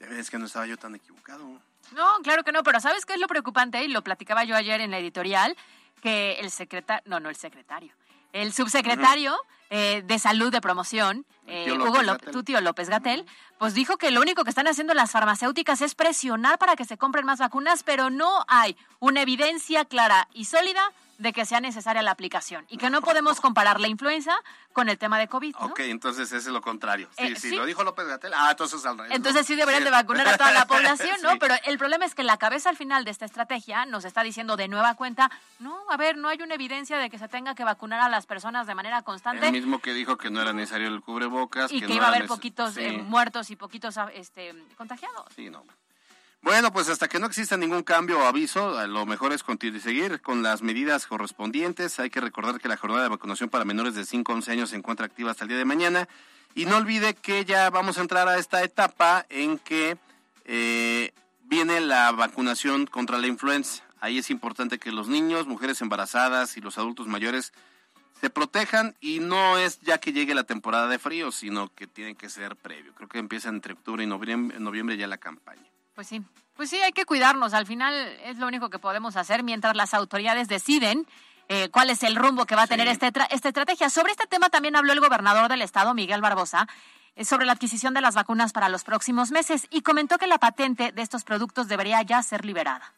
Es 0.00 0.30
que 0.30 0.38
no 0.38 0.46
estaba 0.46 0.66
yo 0.66 0.76
tan 0.76 0.94
equivocado. 0.94 1.60
No, 1.92 2.18
claro 2.22 2.44
que 2.44 2.52
no, 2.52 2.62
pero 2.62 2.80
¿sabes 2.80 3.04
qué 3.06 3.14
es 3.14 3.20
lo 3.20 3.26
preocupante? 3.26 3.82
Y 3.82 3.88
lo 3.88 4.02
platicaba 4.02 4.44
yo 4.44 4.56
ayer 4.56 4.80
en 4.80 4.90
la 4.90 4.98
editorial, 4.98 5.56
que 6.02 6.34
el 6.34 6.50
secretario, 6.50 7.02
no, 7.06 7.20
no 7.20 7.28
el 7.28 7.36
secretario, 7.36 7.92
el 8.32 8.52
subsecretario 8.52 9.36
eh, 9.70 10.02
de 10.06 10.18
Salud 10.18 10.52
de 10.52 10.60
Promoción, 10.60 11.26
eh, 11.46 11.72
Hugo 11.72 12.02
López, 12.02 12.30
tu 12.30 12.42
tío 12.42 12.60
López 12.60 12.88
Gatel, 12.88 13.26
pues 13.58 13.74
dijo 13.74 13.96
que 13.96 14.10
lo 14.10 14.20
único 14.20 14.44
que 14.44 14.50
están 14.50 14.68
haciendo 14.68 14.94
las 14.94 15.10
farmacéuticas 15.10 15.80
es 15.80 15.94
presionar 15.94 16.58
para 16.58 16.76
que 16.76 16.84
se 16.84 16.98
compren 16.98 17.24
más 17.24 17.38
vacunas, 17.38 17.82
pero 17.82 18.10
no 18.10 18.44
hay 18.48 18.76
una 18.98 19.22
evidencia 19.22 19.84
clara 19.84 20.28
y 20.32 20.44
sólida 20.44 20.92
de 21.18 21.32
que 21.32 21.44
sea 21.44 21.60
necesaria 21.60 22.00
la 22.02 22.12
aplicación 22.12 22.64
y 22.68 22.78
que 22.78 22.90
no 22.90 23.02
podemos 23.02 23.40
comparar 23.40 23.80
la 23.80 23.88
influenza 23.88 24.34
con 24.72 24.88
el 24.88 24.98
tema 24.98 25.18
de 25.18 25.26
COVID. 25.28 25.54
¿no? 25.60 25.66
Ok, 25.66 25.80
entonces 25.80 26.32
es 26.32 26.46
lo 26.46 26.62
contrario. 26.62 27.08
Sí, 27.18 27.24
eh, 27.26 27.36
sí, 27.36 27.56
lo 27.56 27.66
dijo 27.66 27.82
López 27.82 28.06
Gatel. 28.06 28.32
Ah, 28.34 28.52
entonces 28.52 28.84
al 28.86 28.96
revés. 28.96 29.12
Entonces 29.14 29.46
sí 29.46 29.56
deberían 29.56 29.84
de 29.84 29.90
vacunar 29.90 30.28
a 30.28 30.38
toda 30.38 30.52
la 30.52 30.66
población, 30.68 31.16
¿no? 31.22 31.38
Pero 31.38 31.54
el 31.64 31.76
problema 31.76 32.04
es 32.04 32.14
que 32.14 32.22
la 32.22 32.36
cabeza 32.36 32.70
al 32.70 32.76
final 32.76 33.04
de 33.04 33.10
esta 33.10 33.24
estrategia 33.24 33.84
nos 33.84 34.04
está 34.04 34.22
diciendo 34.22 34.56
de 34.56 34.68
nueva 34.68 34.94
cuenta, 34.94 35.30
no, 35.58 35.76
a 35.90 35.96
ver, 35.96 36.16
no 36.16 36.28
hay 36.28 36.40
una 36.40 36.54
evidencia 36.54 36.98
de 36.98 37.10
que 37.10 37.18
se 37.18 37.28
tenga 37.28 37.54
que 37.54 37.64
vacunar 37.64 38.00
a 38.00 38.08
las 38.08 38.26
personas 38.26 38.66
de 38.68 38.74
manera 38.76 39.02
constante. 39.02 39.46
El 39.46 39.52
mismo 39.52 39.80
que 39.80 39.92
dijo 39.92 40.16
que 40.16 40.30
no 40.30 40.40
era 40.40 40.52
necesario 40.52 40.86
el 40.86 41.00
cubrebocas. 41.00 41.72
Y 41.72 41.80
que, 41.80 41.92
iba 41.92 42.06
a 42.06 42.08
haber 42.08 42.26
poquitos 42.26 42.76
eh, 42.76 42.92
muertos 42.98 43.50
y 43.50 43.56
poquitos 43.56 43.98
ah, 43.98 44.08
este, 44.14 44.54
contagiados. 44.76 45.26
Sí, 45.34 45.50
no. 45.50 45.64
Bueno, 46.42 46.72
pues 46.72 46.88
hasta 46.88 47.08
que 47.08 47.18
no 47.18 47.26
exista 47.26 47.56
ningún 47.56 47.82
cambio 47.82 48.20
o 48.20 48.24
aviso, 48.24 48.86
lo 48.86 49.06
mejor 49.06 49.32
es 49.32 49.42
continuar 49.42 49.82
seguir 49.82 50.20
con 50.20 50.42
las 50.42 50.62
medidas 50.62 51.06
correspondientes. 51.06 51.98
Hay 51.98 52.10
que 52.10 52.20
recordar 52.20 52.60
que 52.60 52.68
la 52.68 52.76
jornada 52.76 53.02
de 53.02 53.08
vacunación 53.08 53.48
para 53.50 53.64
menores 53.64 53.94
de 53.94 54.04
5 54.04 54.32
a 54.32 54.34
11 54.36 54.52
años 54.52 54.70
se 54.70 54.76
encuentra 54.76 55.06
activa 55.06 55.32
hasta 55.32 55.44
el 55.44 55.48
día 55.48 55.58
de 55.58 55.64
mañana. 55.64 56.08
Y 56.54 56.64
no 56.66 56.76
olvide 56.76 57.14
que 57.14 57.44
ya 57.44 57.68
vamos 57.70 57.98
a 57.98 58.02
entrar 58.02 58.28
a 58.28 58.38
esta 58.38 58.62
etapa 58.62 59.26
en 59.28 59.58
que 59.58 59.98
eh, 60.44 61.12
viene 61.42 61.80
la 61.80 62.12
vacunación 62.12 62.86
contra 62.86 63.18
la 63.18 63.26
influenza. 63.26 63.82
Ahí 64.00 64.18
es 64.18 64.30
importante 64.30 64.78
que 64.78 64.92
los 64.92 65.08
niños, 65.08 65.46
mujeres 65.46 65.80
embarazadas 65.82 66.56
y 66.56 66.60
los 66.60 66.78
adultos 66.78 67.08
mayores 67.08 67.52
se 68.20 68.30
protejan 68.30 68.96
y 69.00 69.18
no 69.18 69.58
es 69.58 69.80
ya 69.80 69.98
que 69.98 70.12
llegue 70.12 70.34
la 70.34 70.44
temporada 70.44 70.86
de 70.88 70.98
frío, 70.98 71.32
sino 71.32 71.68
que 71.74 71.86
tiene 71.86 72.14
que 72.14 72.30
ser 72.30 72.56
previo. 72.56 72.94
Creo 72.94 73.08
que 73.08 73.18
empieza 73.18 73.48
entre 73.48 73.74
octubre 73.74 74.02
y 74.02 74.06
noviembre, 74.06 74.58
noviembre 74.60 74.96
ya 74.96 75.06
la 75.06 75.18
campaña. 75.18 75.68
Pues 75.98 76.06
sí, 76.06 76.22
pues 76.54 76.70
sí, 76.70 76.76
hay 76.76 76.92
que 76.92 77.04
cuidarnos. 77.04 77.54
Al 77.54 77.66
final 77.66 77.92
es 78.22 78.38
lo 78.38 78.46
único 78.46 78.70
que 78.70 78.78
podemos 78.78 79.16
hacer 79.16 79.42
mientras 79.42 79.74
las 79.74 79.94
autoridades 79.94 80.46
deciden 80.46 81.08
eh, 81.48 81.70
cuál 81.70 81.90
es 81.90 82.04
el 82.04 82.14
rumbo 82.14 82.46
que 82.46 82.54
va 82.54 82.62
a 82.62 82.66
tener 82.68 82.86
esta, 82.86 83.08
esta 83.08 83.48
estrategia. 83.48 83.90
Sobre 83.90 84.12
este 84.12 84.28
tema 84.28 84.48
también 84.48 84.76
habló 84.76 84.92
el 84.92 85.00
gobernador 85.00 85.48
del 85.48 85.60
estado, 85.60 85.94
Miguel 85.94 86.20
Barbosa, 86.20 86.68
eh, 87.16 87.24
sobre 87.24 87.46
la 87.46 87.52
adquisición 87.54 87.94
de 87.94 88.00
las 88.00 88.14
vacunas 88.14 88.52
para 88.52 88.68
los 88.68 88.84
próximos 88.84 89.32
meses 89.32 89.66
y 89.72 89.80
comentó 89.80 90.18
que 90.18 90.28
la 90.28 90.38
patente 90.38 90.92
de 90.92 91.02
estos 91.02 91.24
productos 91.24 91.66
debería 91.66 92.00
ya 92.02 92.22
ser 92.22 92.44
liberada. 92.44 92.94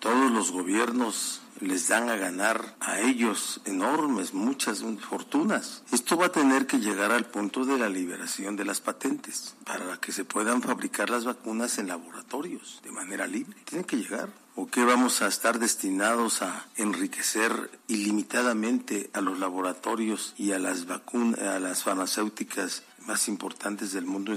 Todos 0.00 0.30
los 0.30 0.50
gobiernos 0.50 1.42
les 1.60 1.88
dan 1.88 2.08
a 2.08 2.16
ganar 2.16 2.74
a 2.80 3.00
ellos 3.00 3.60
enormes, 3.66 4.32
muchas 4.32 4.82
fortunas. 5.08 5.82
Esto 5.92 6.16
va 6.16 6.26
a 6.26 6.32
tener 6.32 6.66
que 6.66 6.78
llegar 6.78 7.12
al 7.12 7.26
punto 7.26 7.64
de 7.66 7.78
la 7.78 7.88
liberación 7.88 8.56
de 8.56 8.64
las 8.64 8.80
patentes 8.80 9.56
para 9.64 9.98
que 9.98 10.12
se 10.12 10.24
puedan 10.24 10.62
fabricar 10.62 11.10
las 11.10 11.24
vacunas 11.24 11.78
en 11.78 11.88
laboratorios 11.88 12.80
de 12.82 12.92
manera 12.92 13.26
libre. 13.26 13.56
Tienen 13.64 13.84
que 13.84 13.98
llegar. 13.98 14.30
¿O 14.56 14.66
qué 14.66 14.84
vamos 14.84 15.22
a 15.22 15.28
estar 15.28 15.58
destinados 15.58 16.42
a 16.42 16.66
enriquecer 16.76 17.70
ilimitadamente 17.86 19.10
a 19.12 19.20
los 19.20 19.38
laboratorios 19.38 20.34
y 20.36 20.52
a 20.52 20.58
las 20.58 20.86
vacunas, 20.86 21.40
a 21.40 21.60
las 21.60 21.82
farmacéuticas 21.82 22.82
más 23.06 23.28
importantes 23.28 23.92
del 23.92 24.06
mundo 24.06 24.32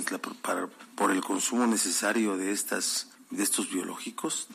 por 0.95 1.11
el 1.11 1.21
consumo 1.21 1.67
necesario 1.67 2.37
de 2.37 2.51
estas 2.51 3.07
de 3.31 3.43
estos 3.43 3.69
biológicos? 3.69 4.47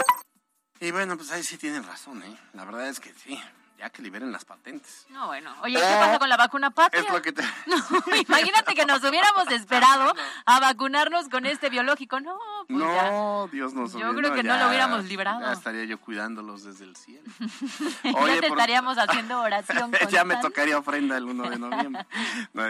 Y 0.80 0.90
bueno, 0.90 1.16
pues 1.16 1.30
ahí 1.32 1.42
sí 1.42 1.58
tienen 1.58 1.84
razón, 1.84 2.22
¿eh? 2.22 2.38
La 2.54 2.64
verdad 2.64 2.88
es 2.88 3.00
que 3.00 3.12
sí, 3.12 3.40
ya 3.78 3.90
que 3.90 4.00
liberen 4.00 4.30
las 4.30 4.44
patentes. 4.44 5.06
No, 5.10 5.26
bueno. 5.26 5.52
Oye, 5.62 5.74
¿qué 5.74 5.80
pasa 5.80 6.18
con 6.18 6.28
la 6.28 6.36
vacuna 6.36 6.70
patria? 6.70 7.02
Es 7.02 7.10
lo 7.10 7.20
que 7.20 7.32
te... 7.32 7.42
No, 7.66 7.76
imagínate 8.16 8.74
que 8.74 8.86
nos 8.86 9.02
hubiéramos 9.02 9.48
esperado 9.52 10.14
a 10.46 10.60
vacunarnos 10.60 11.28
con 11.28 11.46
este 11.46 11.68
biológico. 11.68 12.20
No, 12.20 12.38
pues 12.66 12.78
No, 12.78 13.48
Dios 13.50 13.74
nos 13.74 13.92
Yo 13.92 14.14
creo 14.14 14.34
que 14.34 14.42
no 14.44 14.56
lo 14.56 14.68
hubiéramos 14.68 15.04
librado. 15.06 15.40
Ya 15.40 15.52
estaría 15.52 15.84
yo 15.84 15.98
cuidándolos 16.00 16.62
desde 16.62 16.84
el 16.84 16.94
cielo. 16.94 17.28
Oye, 18.20 18.36
ya 18.36 18.40
te 18.40 18.46
estaríamos 18.46 18.98
haciendo 18.98 19.40
oración 19.40 19.92
Ya 20.10 20.24
me 20.24 20.36
tocaría 20.36 20.78
ofrenda 20.78 21.16
el 21.16 21.24
1 21.24 21.50
de 21.50 21.58
noviembre. 21.58 22.06
no, 22.52 22.64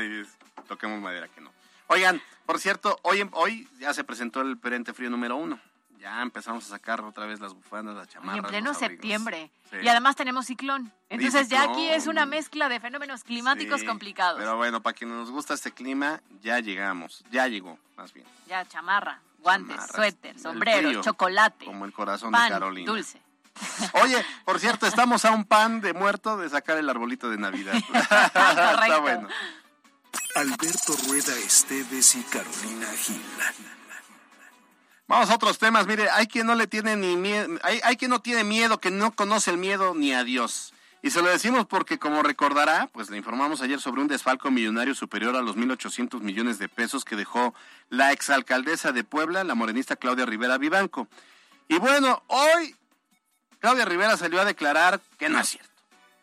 toquemos 0.66 1.01
madera 1.01 1.29
que 1.29 1.40
no. 1.40 1.51
Oigan, 1.88 2.23
por 2.47 2.59
cierto, 2.59 2.99
hoy, 3.03 3.29
hoy 3.33 3.68
ya 3.79 3.92
se 3.94 4.05
presentó 4.05 4.40
el 4.42 4.59
perente 4.59 4.92
frío 4.92 5.09
número 5.11 5.37
uno 5.37 5.59
ya 5.98 6.22
empezamos 6.22 6.64
a 6.66 6.68
sacar 6.68 7.00
otra 7.02 7.26
vez 7.26 7.40
las 7.40 7.54
bufandas, 7.54 7.96
las 7.96 8.08
chamarras. 8.08 8.37
Y 8.37 8.38
en 8.38 8.44
pleno 8.46 8.74
septiembre. 8.74 9.50
Y 9.82 9.88
además 9.88 10.16
tenemos 10.16 10.46
ciclón. 10.46 10.92
Entonces 11.08 11.48
ya 11.48 11.64
aquí 11.64 11.88
es 11.88 12.06
una 12.06 12.26
mezcla 12.26 12.68
de 12.68 12.80
fenómenos 12.80 13.24
climáticos 13.24 13.82
complicados. 13.84 14.38
Pero 14.38 14.56
bueno, 14.56 14.80
para 14.82 14.94
quienes 14.94 15.16
nos 15.16 15.30
gusta 15.30 15.54
este 15.54 15.72
clima, 15.72 16.22
ya 16.40 16.61
llegamos. 16.61 17.24
Ya 17.30 17.48
llegó, 17.48 17.78
más 17.96 18.12
bien. 18.12 18.26
Ya, 18.46 18.64
chamarra, 18.66 19.20
guantes, 19.40 19.76
suéter, 19.94 20.38
sombrero, 20.38 21.02
chocolate. 21.02 21.64
Como 21.64 21.84
el 21.84 21.92
corazón 21.92 22.32
de 22.32 22.38
Carolina. 22.38 22.90
dulce. 22.90 23.20
Oye, 24.04 24.24
por 24.44 24.61
cierto, 24.61 24.87
estamos 24.87 25.24
a 25.24 25.32
un 25.32 25.44
pan 25.44 25.80
de 25.80 25.92
muerto 25.92 26.37
de 26.37 26.48
sacar 26.48 26.78
el 26.78 26.88
arbolito 26.88 27.28
de 27.28 27.38
Navidad. 27.38 27.74
Está 27.94 28.98
bueno. 29.00 29.28
Alberto 30.37 30.94
Rueda 31.08 31.37
Esteves 31.38 32.14
y 32.14 32.22
Carolina 32.22 32.87
Gil 32.96 33.20
Vamos 35.09 35.31
a 35.31 35.37
otros 35.37 35.59
temas. 35.59 35.87
Mire, 35.87 36.11
hay 36.11 36.27
quien 36.27 36.47
no 36.47 36.55
le 36.55 36.66
tiene 36.66 36.94
ni 36.94 37.16
miedo, 37.16 37.59
hay, 37.62 37.81
hay 37.83 37.97
quien 37.97 38.11
no 38.11 38.21
tiene 38.21 38.44
miedo, 38.44 38.79
que 38.79 38.90
no 38.90 39.11
conoce 39.12 39.51
el 39.51 39.57
miedo 39.57 39.94
ni 39.94 40.12
a 40.12 40.23
Dios. 40.23 40.75
Y 41.01 41.11
se 41.11 41.23
lo 41.23 41.29
decimos 41.29 41.64
porque, 41.64 41.99
como 41.99 42.23
recordará, 42.23 42.90
pues 42.92 43.09
le 43.09 43.16
informamos 43.16 43.62
ayer 43.62 43.81
sobre 43.81 44.03
un 44.03 44.09
desfalco 44.09 44.51
millonario 44.51 44.94
superior 44.94 45.35
a 45.37 45.42
los 45.42 45.57
1.800 45.57 46.21
millones 46.21 46.59
de 46.59 46.68
pesos 46.68 47.05
que 47.05 47.16
dejó 47.16 47.55
la 47.88 48.12
exalcaldesa 48.12 48.92
de 48.92 49.03
Puebla, 49.03 49.44
la 49.44 49.55
morenista 49.55 49.97
Claudia 49.97 50.27
Rivera 50.27 50.59
Vivanco. 50.59 51.09
Y 51.68 51.79
bueno, 51.79 52.23
hoy 52.27 52.77
Claudia 53.61 53.87
Rivera 53.87 54.16
salió 54.16 54.40
a 54.40 54.44
declarar 54.44 55.01
que 55.18 55.29
no 55.29 55.38
es 55.38 55.49
cierto, 55.49 55.71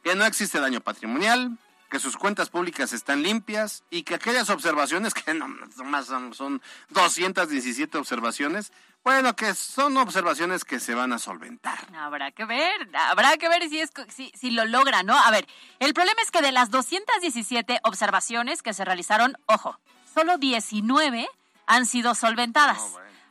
que 0.04 0.14
no 0.14 0.26
existe 0.26 0.60
daño 0.60 0.82
patrimonial, 0.82 1.58
que 1.90 2.00
sus 2.00 2.18
cuentas 2.18 2.50
públicas 2.50 2.94
están 2.94 3.24
limpias 3.24 3.84
y 3.90 4.04
que 4.04 4.16
aquellas 4.16 4.50
observaciones, 4.50 5.14
que 5.14 5.34
no 5.36 5.48
más 5.86 6.08
son 6.08 6.62
217 6.90 7.98
observaciones, 7.98 8.72
bueno, 9.04 9.36
que 9.36 9.54
son 9.54 9.96
observaciones 9.98 10.66
que 10.66 10.80
se 10.80 10.96
van 10.96 11.14
a 11.14 11.20
solventar. 11.20 11.78
Habrá 11.96 12.32
que 12.32 12.44
ver, 12.46 12.90
habrá 13.10 13.38
que 13.38 13.48
ver 13.48 13.70
si, 13.70 13.80
es, 13.80 13.92
si, 14.10 14.32
si 14.36 14.50
lo 14.50 14.66
logra, 14.66 15.04
¿no? 15.04 15.16
A 15.16 15.30
ver, 15.30 15.48
el 15.80 15.94
problema 15.94 16.20
es 16.24 16.32
que 16.32 16.42
de 16.42 16.52
las 16.52 16.72
217 16.72 17.82
observaciones 17.84 18.64
que 18.64 18.74
se 18.74 18.84
realizaron, 18.84 19.38
ojo, 19.46 19.80
solo 20.12 20.40
19 20.40 21.30
han 21.68 21.86
sido 21.86 22.16
solventadas. 22.16 22.82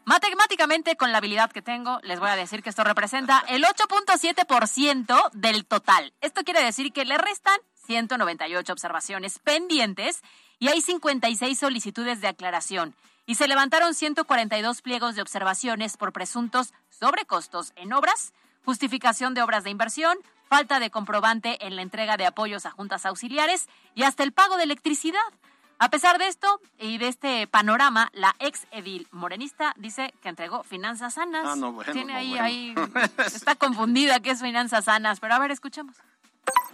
Matemáticamente, 0.04 0.96
con 0.96 1.12
la 1.12 1.18
habilidad 1.18 1.50
que 1.50 1.62
tengo, 1.62 1.98
les 2.02 2.20
voy 2.20 2.28
a 2.28 2.36
decir 2.36 2.62
que 2.62 2.68
esto 2.68 2.84
representa 2.84 3.42
el 3.48 3.64
8.7% 3.64 5.30
del 5.32 5.64
total. 5.64 6.12
Esto 6.20 6.44
quiere 6.44 6.62
decir 6.62 6.92
que 6.92 7.04
le 7.06 7.16
restan 7.16 7.58
198 7.86 8.72
observaciones 8.72 9.38
pendientes 9.38 10.22
y 10.58 10.68
hay 10.68 10.80
56 10.80 11.58
solicitudes 11.58 12.20
de 12.20 12.28
aclaración. 12.28 12.94
Y 13.26 13.36
se 13.36 13.48
levantaron 13.48 13.94
142 13.94 14.82
pliegos 14.82 15.14
de 15.14 15.22
observaciones 15.22 15.96
por 15.96 16.12
presuntos 16.12 16.72
sobrecostos 16.90 17.72
en 17.76 17.92
obras, 17.92 18.32
justificación 18.64 19.34
de 19.34 19.42
obras 19.42 19.64
de 19.64 19.70
inversión, 19.70 20.18
falta 20.48 20.78
de 20.78 20.90
comprobante 20.90 21.64
en 21.66 21.76
la 21.76 21.82
entrega 21.82 22.16
de 22.16 22.26
apoyos 22.26 22.66
a 22.66 22.70
juntas 22.70 23.06
auxiliares 23.06 23.68
y 23.94 24.02
hasta 24.02 24.22
el 24.22 24.32
pago 24.32 24.56
de 24.56 24.64
electricidad. 24.64 25.20
A 25.78 25.88
pesar 25.90 26.18
de 26.18 26.28
esto 26.28 26.60
y 26.78 26.98
de 26.98 27.08
este 27.08 27.46
panorama, 27.46 28.10
la 28.12 28.36
ex 28.38 28.66
edil 28.70 29.08
morenista 29.10 29.74
dice 29.76 30.14
que 30.22 30.28
entregó 30.28 30.62
finanzas 30.62 31.14
sanas. 31.14 31.44
Ah, 31.46 31.56
no, 31.56 31.72
bueno, 31.72 31.92
Tiene 31.92 32.14
ahí, 32.14 32.38
ahí, 32.38 32.74
está 33.26 33.56
confundida 33.56 34.20
que 34.20 34.30
es 34.30 34.40
finanzas 34.40 34.84
sanas, 34.84 35.18
pero 35.18 35.34
a 35.34 35.38
ver, 35.38 35.50
escuchemos. 35.50 35.96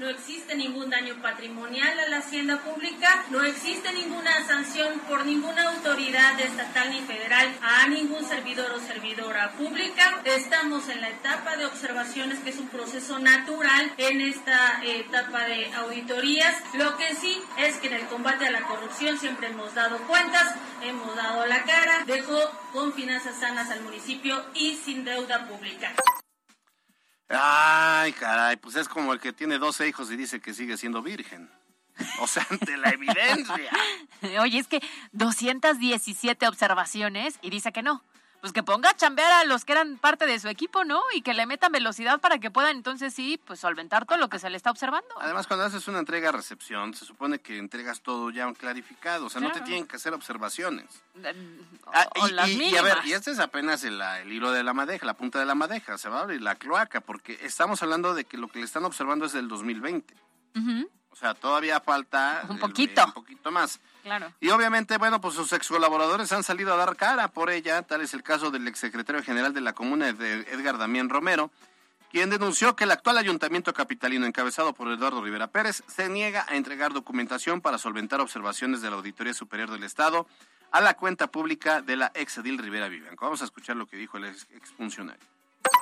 No 0.01 0.09
existe 0.09 0.57
ningún 0.57 0.89
daño 0.89 1.21
patrimonial 1.21 2.01
a 2.01 2.09
la 2.09 2.17
hacienda 2.21 2.57
pública, 2.63 3.23
no 3.29 3.45
existe 3.45 3.93
ninguna 3.93 4.47
sanción 4.47 4.99
por 5.01 5.27
ninguna 5.27 5.75
autoridad 5.75 6.41
estatal 6.41 6.91
ni 6.91 7.03
federal 7.03 7.55
a 7.61 7.87
ningún 7.87 8.25
servidor 8.25 8.71
o 8.71 8.81
servidora 8.81 9.51
pública. 9.59 10.23
Estamos 10.25 10.89
en 10.89 11.03
la 11.03 11.11
etapa 11.11 11.59
de 11.59 11.67
observaciones, 11.67 12.39
que 12.39 12.49
es 12.49 12.57
un 12.57 12.69
proceso 12.69 13.19
natural 13.19 13.93
en 13.99 14.23
esta 14.23 14.83
etapa 14.83 15.45
de 15.45 15.71
auditorías. 15.75 16.57
Lo 16.73 16.97
que 16.97 17.15
sí 17.15 17.39
es 17.59 17.77
que 17.77 17.89
en 17.89 17.93
el 17.93 18.07
combate 18.07 18.47
a 18.47 18.53
la 18.53 18.63
corrupción 18.63 19.19
siempre 19.19 19.49
hemos 19.49 19.75
dado 19.75 19.99
cuentas, 20.07 20.55
hemos 20.83 21.15
dado 21.15 21.45
la 21.45 21.63
cara, 21.65 22.05
dejó 22.07 22.41
con 22.73 22.95
finanzas 22.95 23.39
sanas 23.39 23.71
al 23.71 23.83
municipio 23.83 24.47
y 24.55 24.77
sin 24.77 25.05
deuda 25.05 25.47
pública. 25.47 25.93
Ay, 27.31 28.12
caray, 28.12 28.57
pues 28.57 28.77
es 28.77 28.88
como 28.88 29.12
el 29.12 29.21
que 29.21 29.33
tiene 29.33 29.59
12 29.59 29.88
hijos 29.88 30.11
y 30.11 30.16
dice 30.16 30.40
que 30.40 30.53
sigue 30.53 30.77
siendo 30.77 31.01
virgen. 31.03 31.49
O 32.21 32.27
sea, 32.27 32.47
ante 32.51 32.77
la 32.77 32.90
evidencia. 32.90 33.71
Oye, 34.40 34.59
es 34.59 34.66
que 34.66 34.83
217 35.12 36.49
observaciones 36.49 37.38
y 37.43 37.51
dice 37.51 37.73
que 37.73 37.83
no 37.83 38.03
pues 38.40 38.53
que 38.53 38.62
ponga 38.62 38.90
a 38.90 38.96
chambear 38.96 39.31
a 39.33 39.44
los 39.44 39.64
que 39.64 39.72
eran 39.72 39.98
parte 39.98 40.26
de 40.26 40.38
su 40.38 40.48
equipo, 40.48 40.85
¿no? 40.85 41.03
Y 41.14 41.22
que 41.22 41.35
le 41.35 41.46
metan 41.46 41.72
velocidad 41.72 42.20
para 42.20 42.38
que 42.38 42.50
puedan 42.50 42.76
entonces 42.76 43.12
sí, 43.12 43.40
pues 43.44 43.61
solventar 43.61 44.07
todo 44.07 44.18
lo 44.18 44.29
que 44.29 44.38
se 44.38 44.48
le 44.50 44.57
está 44.57 44.70
observando. 44.70 45.09
Además, 45.20 45.46
cuando 45.46 45.66
haces 45.66 45.87
una 45.88 45.98
entrega-recepción, 45.98 46.94
se 46.94 47.05
supone 47.05 47.40
que 47.40 47.59
entregas 47.59 48.00
todo 48.00 48.31
ya 48.31 48.50
clarificado, 48.55 49.26
o 49.26 49.31
sea, 49.31 49.40
no 49.40 49.53
te 49.53 49.61
tienen 49.61 49.87
que 49.87 49.96
hacer 49.96 50.14
observaciones. 50.14 50.87
Ah, 51.87 52.09
y, 52.46 52.62
y, 52.62 52.76
a 52.76 52.83
ver, 52.83 52.98
y 53.05 53.12
este 53.12 53.31
es 53.31 53.38
apenas 53.38 53.85
el, 53.85 54.00
hilo 54.26 54.53
de 54.53 54.62
la 54.62 54.72
madeja, 54.72 55.05
la 55.05 55.14
punta 55.14 55.38
de 55.38 55.46
la 55.46 55.55
madeja, 55.55 55.98
se 55.98 56.09
va 56.09 56.20
a 56.20 56.22
abrir 56.22 56.40
la 56.40 56.55
cloaca, 56.55 57.00
porque 57.00 57.38
estamos 57.42 57.83
hablando 57.83 58.14
de 58.14 58.24
que 58.24 58.38
lo 58.38 58.48
que 58.48 58.61
le 58.61 58.64
están 58.64 58.85
observando 58.85 59.26
es 59.26 59.33
del 59.33 59.48
2020. 59.48 60.14
O 61.11 61.16
sea, 61.16 61.35
todavía 61.35 61.81
falta 61.81 62.44
un 62.49 62.59
poquito, 62.59 63.05
un 63.05 63.12
poquito 63.12 63.51
más. 63.51 63.81
Claro. 64.03 64.33
Y 64.40 64.49
obviamente, 64.51 64.96
bueno, 64.96 65.20
pues 65.20 65.35
sus 65.35 65.53
ex 65.53 65.68
colaboradores 65.68 66.33
han 66.33 66.42
salido 66.42 66.73
a 66.73 66.77
dar 66.77 66.96
cara 66.96 67.29
por 67.29 67.51
ella, 67.51 67.83
tal 67.83 68.01
es 68.01 68.14
el 68.14 68.23
caso 68.23 68.51
del 68.51 68.66
exsecretario 68.68 69.23
general 69.23 69.53
de 69.53 69.61
la 69.61 69.75
comuna, 69.75 70.12
de 70.12 70.40
Edgar 70.53 70.79
Damián 70.79 71.09
Romero, 71.09 71.51
quien 72.11 72.31
denunció 72.31 72.75
que 72.75 72.85
el 72.85 72.90
actual 72.90 73.18
ayuntamiento 73.18 73.73
capitalino 73.73 74.27
encabezado 74.27 74.73
por 74.73 74.90
Eduardo 74.90 75.23
Rivera 75.23 75.49
Pérez 75.49 75.83
se 75.87 76.09
niega 76.09 76.46
a 76.49 76.57
entregar 76.57 76.92
documentación 76.92 77.61
para 77.61 77.79
solventar 77.79 78.20
observaciones 78.20 78.81
de 78.81 78.90
la 78.90 78.96
Auditoría 78.96 79.35
Superior 79.35 79.70
del 79.70 79.85
Estado 79.85 80.27
a 80.73 80.81
la 80.81 80.94
cuenta 80.94 81.31
pública 81.31 81.83
de 81.83 81.96
la 81.96 82.11
ex 82.14 82.38
Edil 82.38 82.59
Rivera 82.59 82.88
Vivanco. 82.88 83.25
Vamos 83.25 83.42
a 83.42 83.44
escuchar 83.44 83.77
lo 83.77 83.87
que 83.87 83.96
dijo 83.96 84.16
el 84.16 84.25
exfuncionario. 84.25 85.25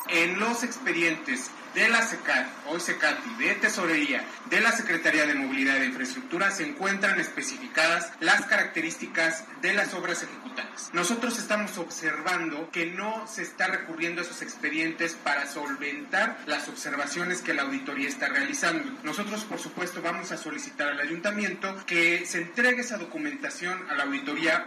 En 0.07 0.41
los 0.41 0.63
expedientes 0.63 1.51
de 1.75 1.89
la 1.89 2.03
SECAT, 2.03 2.47
hoy 2.67 2.81
SECATI, 2.81 3.35
de 3.35 3.55
Tesorería, 3.57 4.25
de 4.47 4.61
la 4.61 4.73
Secretaría 4.73 5.27
de 5.27 5.35
Movilidad 5.35 5.77
e 5.77 5.87
Infraestructura, 5.87 6.51
se 6.51 6.67
encuentran 6.67 7.21
especificadas 7.21 8.11
las 8.21 8.47
características 8.47 9.45
de 9.61 9.75
las 9.75 9.93
obras 9.93 10.23
ejecutadas. 10.23 10.91
Nosotros 10.95 11.39
estamos 11.39 11.77
observando 11.77 12.71
que 12.71 12.87
no 12.87 13.27
se 13.27 13.43
está 13.43 13.67
recurriendo 13.67 14.23
a 14.23 14.25
esos 14.25 14.41
expedientes 14.41 15.15
para 15.15 15.47
solventar 15.47 16.39
las 16.47 16.69
observaciones 16.69 17.43
que 17.43 17.53
la 17.53 17.63
auditoría 17.63 18.09
está 18.09 18.29
realizando. 18.29 18.91
Nosotros, 19.03 19.45
por 19.45 19.59
supuesto, 19.59 20.01
vamos 20.01 20.33
a 20.33 20.39
solicitar 20.39 20.89
al 20.89 21.01
ayuntamiento 21.01 21.77
que 21.87 22.25
se 22.25 22.39
entregue 22.39 22.81
esa 22.81 22.97
documentación 22.97 23.91
a 23.91 23.95
la 23.95 24.05
auditoría. 24.05 24.65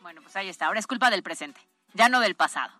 Bueno, 0.00 0.22
pues 0.22 0.34
ahí 0.34 0.48
está. 0.48 0.66
Ahora 0.66 0.80
es 0.80 0.86
culpa 0.88 1.08
del 1.10 1.22
presente, 1.22 1.60
ya 1.94 2.08
no 2.08 2.20
del 2.20 2.34
pasado. 2.34 2.72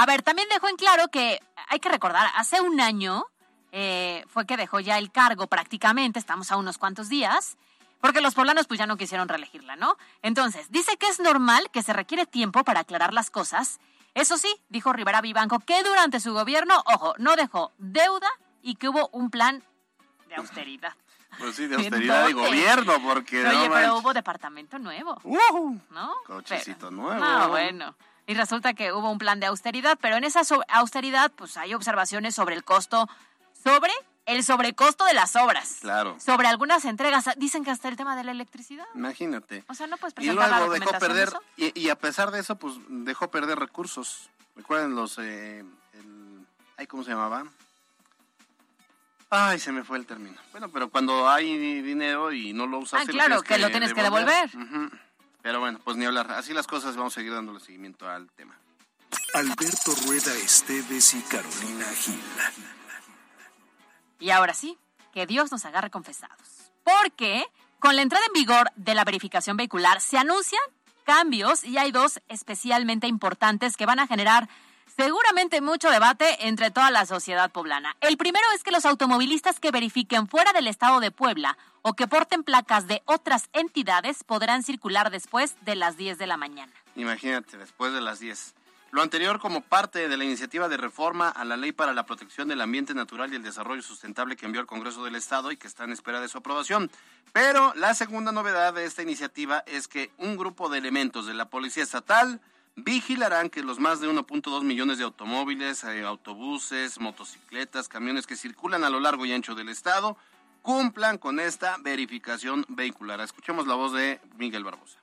A 0.00 0.06
ver, 0.06 0.22
también 0.22 0.48
dejó 0.48 0.66
en 0.70 0.76
claro 0.76 1.08
que 1.08 1.42
hay 1.68 1.78
que 1.78 1.90
recordar, 1.90 2.26
hace 2.34 2.62
un 2.62 2.80
año 2.80 3.26
eh, 3.70 4.24
fue 4.28 4.46
que 4.46 4.56
dejó 4.56 4.80
ya 4.80 4.96
el 4.96 5.12
cargo 5.12 5.46
prácticamente, 5.46 6.18
estamos 6.18 6.50
a 6.50 6.56
unos 6.56 6.78
cuantos 6.78 7.10
días, 7.10 7.58
porque 8.00 8.22
los 8.22 8.34
poblanos 8.34 8.66
pues 8.66 8.78
ya 8.78 8.86
no 8.86 8.96
quisieron 8.96 9.28
reelegirla, 9.28 9.76
¿no? 9.76 9.98
Entonces, 10.22 10.70
dice 10.70 10.96
que 10.96 11.06
es 11.06 11.20
normal 11.20 11.70
que 11.70 11.82
se 11.82 11.92
requiere 11.92 12.24
tiempo 12.24 12.64
para 12.64 12.80
aclarar 12.80 13.12
las 13.12 13.28
cosas. 13.28 13.78
Eso 14.14 14.38
sí, 14.38 14.48
dijo 14.70 14.90
Rivera 14.94 15.20
Vivanco, 15.20 15.58
que 15.58 15.82
durante 15.82 16.18
su 16.18 16.32
gobierno, 16.32 16.82
ojo, 16.86 17.12
no 17.18 17.36
dejó 17.36 17.72
deuda 17.76 18.30
y 18.62 18.76
que 18.76 18.88
hubo 18.88 19.10
un 19.12 19.28
plan 19.28 19.62
de 20.30 20.36
austeridad. 20.36 20.94
Pues 21.38 21.56
sí, 21.56 21.66
de 21.66 21.76
austeridad 21.76 22.26
de 22.26 22.32
gobierno, 22.32 22.94
porque... 23.02 23.46
Oye, 23.46 23.68
no 23.68 23.74
pero 23.74 23.98
hubo 23.98 24.14
departamento 24.14 24.78
nuevo. 24.78 25.20
¿No? 25.90 26.14
Cochecito 26.26 26.88
Pero- 26.88 26.90
nuevo. 26.90 27.22
No, 27.22 27.48
bueno. 27.50 27.94
Y 28.30 28.34
resulta 28.34 28.74
que 28.74 28.92
hubo 28.92 29.10
un 29.10 29.18
plan 29.18 29.40
de 29.40 29.46
austeridad, 29.46 29.98
pero 30.00 30.14
en 30.16 30.22
esa 30.22 30.44
so- 30.44 30.62
austeridad, 30.68 31.32
pues 31.32 31.56
hay 31.56 31.74
observaciones 31.74 32.32
sobre 32.32 32.54
el 32.54 32.62
costo, 32.62 33.08
sobre 33.64 33.90
el 34.24 34.44
sobrecosto 34.44 35.04
de 35.04 35.14
las 35.14 35.34
obras. 35.34 35.78
Claro. 35.80 36.16
Sobre 36.24 36.46
algunas 36.46 36.84
entregas. 36.84 37.28
Dicen 37.38 37.64
que 37.64 37.72
hasta 37.72 37.88
el 37.88 37.96
tema 37.96 38.14
de 38.14 38.22
la 38.22 38.30
electricidad. 38.30 38.86
Imagínate. 38.94 39.64
O 39.66 39.74
sea, 39.74 39.88
no 39.88 39.96
puedes 39.96 40.12
Y 40.12 40.14
presentar 40.14 40.48
la 40.48 40.58
luego 40.60 40.74
dejó 40.74 40.92
de 40.92 40.98
perder, 41.00 41.32
y, 41.56 41.76
y 41.80 41.88
a 41.88 41.96
pesar 41.98 42.30
de 42.30 42.38
eso, 42.38 42.54
pues 42.54 42.74
dejó 42.88 43.32
perder 43.32 43.58
recursos. 43.58 44.30
Recuerden 44.54 44.94
los, 44.94 45.18
eh, 45.18 45.64
el, 45.94 46.46
ay, 46.76 46.86
¿cómo 46.86 47.02
se 47.02 47.10
llamaba? 47.10 47.46
Ay, 49.28 49.58
se 49.58 49.72
me 49.72 49.82
fue 49.82 49.98
el 49.98 50.06
término. 50.06 50.36
Bueno, 50.52 50.68
pero 50.68 50.88
cuando 50.88 51.28
hay 51.28 51.82
dinero 51.82 52.32
y 52.32 52.52
no 52.52 52.68
lo 52.68 52.78
usas, 52.78 53.02
Ah, 53.02 53.06
claro, 53.10 53.42
que 53.42 53.58
lo 53.58 53.70
tienes 53.70 53.92
que 53.92 54.04
devolver. 54.04 54.50
Ujú. 54.56 54.88
Pero 55.42 55.60
bueno, 55.60 55.80
pues 55.82 55.96
ni 55.96 56.04
hablar. 56.04 56.30
Así 56.32 56.52
las 56.52 56.66
cosas, 56.66 56.96
vamos 56.96 57.14
a 57.14 57.16
seguir 57.16 57.32
dándole 57.32 57.60
seguimiento 57.60 58.08
al 58.08 58.30
tema. 58.32 58.58
Alberto 59.34 59.92
Rueda 60.06 60.34
Esteves 60.34 61.14
y 61.14 61.22
Carolina 61.22 61.86
Gil. 61.94 62.20
Y 64.18 64.30
ahora 64.30 64.54
sí, 64.54 64.78
que 65.12 65.26
Dios 65.26 65.50
nos 65.50 65.64
agarre 65.64 65.90
confesados. 65.90 66.72
Porque 66.84 67.44
con 67.78 67.96
la 67.96 68.02
entrada 68.02 68.24
en 68.26 68.32
vigor 68.32 68.70
de 68.76 68.94
la 68.94 69.04
verificación 69.04 69.56
vehicular 69.56 70.00
se 70.00 70.18
anuncian 70.18 70.60
cambios 71.04 71.64
y 71.64 71.78
hay 71.78 71.92
dos 71.92 72.20
especialmente 72.28 73.06
importantes 73.06 73.76
que 73.76 73.86
van 73.86 74.00
a 74.00 74.06
generar 74.06 74.48
seguramente 74.96 75.60
mucho 75.60 75.90
debate 75.90 76.46
entre 76.46 76.70
toda 76.70 76.90
la 76.90 77.06
sociedad 77.06 77.50
poblana. 77.50 77.96
El 78.00 78.16
primero 78.16 78.44
es 78.54 78.62
que 78.62 78.70
los 78.70 78.84
automovilistas 78.84 79.60
que 79.60 79.70
verifiquen 79.70 80.28
fuera 80.28 80.52
del 80.52 80.66
estado 80.66 81.00
de 81.00 81.10
Puebla 81.10 81.56
o 81.82 81.94
que 81.94 82.06
porten 82.06 82.42
placas 82.42 82.86
de 82.86 83.02
otras 83.06 83.48
entidades 83.52 84.24
podrán 84.24 84.62
circular 84.62 85.10
después 85.10 85.56
de 85.62 85.76
las 85.76 85.96
10 85.96 86.18
de 86.18 86.26
la 86.26 86.36
mañana. 86.36 86.72
Imagínate, 86.96 87.56
después 87.56 87.92
de 87.92 88.00
las 88.00 88.20
10. 88.20 88.54
Lo 88.92 89.02
anterior 89.02 89.38
como 89.38 89.60
parte 89.60 90.08
de 90.08 90.16
la 90.16 90.24
iniciativa 90.24 90.68
de 90.68 90.76
reforma 90.76 91.28
a 91.28 91.44
la 91.44 91.56
Ley 91.56 91.70
para 91.70 91.92
la 91.92 92.06
Protección 92.06 92.48
del 92.48 92.60
Ambiente 92.60 92.92
Natural 92.92 93.32
y 93.32 93.36
el 93.36 93.42
Desarrollo 93.42 93.82
Sustentable 93.82 94.36
que 94.36 94.46
envió 94.46 94.60
al 94.60 94.66
Congreso 94.66 95.04
del 95.04 95.14
Estado 95.14 95.52
y 95.52 95.56
que 95.56 95.68
está 95.68 95.84
en 95.84 95.92
espera 95.92 96.20
de 96.20 96.28
su 96.28 96.38
aprobación. 96.38 96.90
Pero 97.32 97.72
la 97.76 97.94
segunda 97.94 98.32
novedad 98.32 98.74
de 98.74 98.84
esta 98.84 99.02
iniciativa 99.02 99.62
es 99.66 99.86
que 99.86 100.10
un 100.18 100.36
grupo 100.36 100.68
de 100.68 100.78
elementos 100.78 101.26
de 101.26 101.34
la 101.34 101.48
Policía 101.48 101.84
Estatal 101.84 102.40
vigilarán 102.74 103.48
que 103.48 103.62
los 103.62 103.78
más 103.78 104.00
de 104.00 104.08
1.2 104.08 104.64
millones 104.64 104.98
de 104.98 105.04
automóviles, 105.04 105.84
eh, 105.84 106.02
autobuses, 106.04 106.98
motocicletas, 106.98 107.88
camiones 107.88 108.26
que 108.26 108.34
circulan 108.34 108.82
a 108.82 108.90
lo 108.90 108.98
largo 108.98 109.24
y 109.24 109.32
ancho 109.32 109.54
del 109.54 109.68
Estado 109.68 110.16
cumplan 110.62 111.18
con 111.18 111.40
esta 111.40 111.76
verificación 111.78 112.64
vehicular. 112.68 113.20
Escuchemos 113.20 113.66
la 113.66 113.74
voz 113.74 113.92
de 113.92 114.20
Miguel 114.36 114.64
Barbosa. 114.64 114.98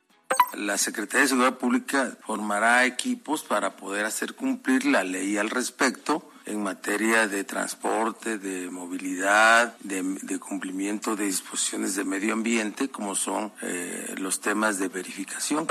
La 0.53 0.77
Secretaría 0.77 1.21
de 1.21 1.27
Seguridad 1.29 1.57
Pública 1.57 2.17
formará 2.25 2.85
equipos 2.85 3.43
para 3.43 3.75
poder 3.75 4.05
hacer 4.05 4.35
cumplir 4.35 4.85
la 4.85 5.03
ley 5.03 5.37
al 5.37 5.49
respecto 5.49 6.31
en 6.45 6.63
materia 6.63 7.27
de 7.27 7.43
transporte, 7.43 8.37
de 8.37 8.69
movilidad, 8.69 9.77
de, 9.79 10.01
de 10.03 10.39
cumplimiento 10.39 11.15
de 11.15 11.25
disposiciones 11.25 11.95
de 11.95 12.05
medio 12.05 12.33
ambiente, 12.33 12.89
como 12.89 13.15
son 13.15 13.53
eh, 13.61 14.15
los 14.17 14.39
temas 14.39 14.79
de 14.79 14.87
verificación. 14.87 15.67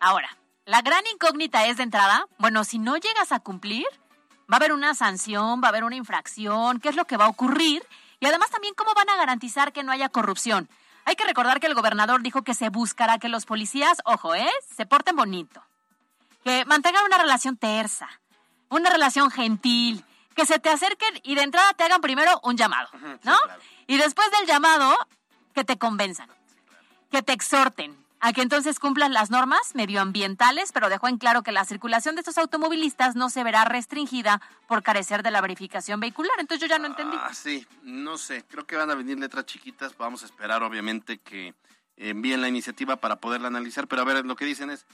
Ahora, 0.00 0.28
la 0.66 0.82
gran 0.82 1.02
incógnita 1.12 1.66
es 1.66 1.78
de 1.78 1.82
entrada, 1.84 2.26
bueno, 2.38 2.62
si 2.64 2.78
no 2.78 2.96
llegas 2.96 3.32
a 3.32 3.40
cumplir, 3.40 3.86
va 4.50 4.56
a 4.56 4.56
haber 4.56 4.72
una 4.72 4.94
sanción, 4.94 5.62
va 5.62 5.68
a 5.68 5.70
haber 5.70 5.84
una 5.84 5.96
infracción, 5.96 6.78
qué 6.80 6.90
es 6.90 6.96
lo 6.96 7.06
que 7.06 7.16
va 7.16 7.24
a 7.24 7.28
ocurrir 7.28 7.82
y 8.20 8.26
además 8.26 8.50
también 8.50 8.74
cómo 8.74 8.94
van 8.94 9.08
a 9.10 9.16
garantizar 9.16 9.72
que 9.72 9.82
no 9.82 9.92
haya 9.92 10.08
corrupción. 10.08 10.68
Hay 11.04 11.16
que 11.16 11.24
recordar 11.24 11.60
que 11.60 11.66
el 11.66 11.74
gobernador 11.74 12.22
dijo 12.22 12.42
que 12.42 12.54
se 12.54 12.68
buscará 12.68 13.18
que 13.18 13.28
los 13.28 13.46
policías, 13.46 13.98
ojo, 14.04 14.34
¿eh? 14.34 14.50
Se 14.76 14.86
porten 14.86 15.16
bonito, 15.16 15.62
que 16.44 16.64
mantengan 16.66 17.04
una 17.04 17.18
relación 17.18 17.56
tersa, 17.56 18.08
una 18.68 18.90
relación 18.90 19.30
gentil, 19.30 20.04
que 20.34 20.46
se 20.46 20.58
te 20.58 20.68
acerquen 20.68 21.20
y 21.22 21.34
de 21.34 21.42
entrada 21.42 21.72
te 21.74 21.84
hagan 21.84 22.00
primero 22.00 22.40
un 22.44 22.56
llamado, 22.56 22.88
¿no? 23.22 23.36
Y 23.86 23.96
después 23.96 24.30
del 24.30 24.46
llamado, 24.46 24.94
que 25.54 25.64
te 25.64 25.78
convenzan, 25.78 26.30
que 27.10 27.22
te 27.22 27.32
exhorten 27.32 27.96
a 28.20 28.32
que 28.32 28.42
entonces 28.42 28.78
cumplan 28.80 29.12
las 29.12 29.30
normas 29.30 29.74
medioambientales, 29.74 30.72
pero 30.72 30.88
dejó 30.88 31.08
en 31.08 31.18
claro 31.18 31.42
que 31.42 31.52
la 31.52 31.64
circulación 31.64 32.14
de 32.14 32.20
estos 32.22 32.38
automovilistas 32.38 33.14
no 33.16 33.30
se 33.30 33.44
verá 33.44 33.64
restringida 33.64 34.40
por 34.66 34.82
carecer 34.82 35.22
de 35.22 35.30
la 35.30 35.40
verificación 35.40 36.00
vehicular. 36.00 36.32
Entonces 36.38 36.60
yo 36.60 36.66
ya 36.74 36.78
no 36.78 36.86
entendí. 36.86 37.16
Ah, 37.20 37.32
sí, 37.32 37.66
no 37.82 38.18
sé, 38.18 38.44
creo 38.48 38.66
que 38.66 38.76
van 38.76 38.90
a 38.90 38.94
venir 38.94 39.18
letras 39.18 39.46
chiquitas, 39.46 39.96
vamos 39.96 40.22
a 40.22 40.26
esperar 40.26 40.62
obviamente 40.62 41.18
que 41.18 41.54
envíen 41.96 42.40
la 42.40 42.48
iniciativa 42.48 42.96
para 42.96 43.16
poderla 43.16 43.48
analizar, 43.48 43.86
pero 43.88 44.02
a 44.02 44.04
ver, 44.04 44.24
lo 44.24 44.36
que 44.36 44.44
dicen 44.44 44.70
es, 44.70 44.86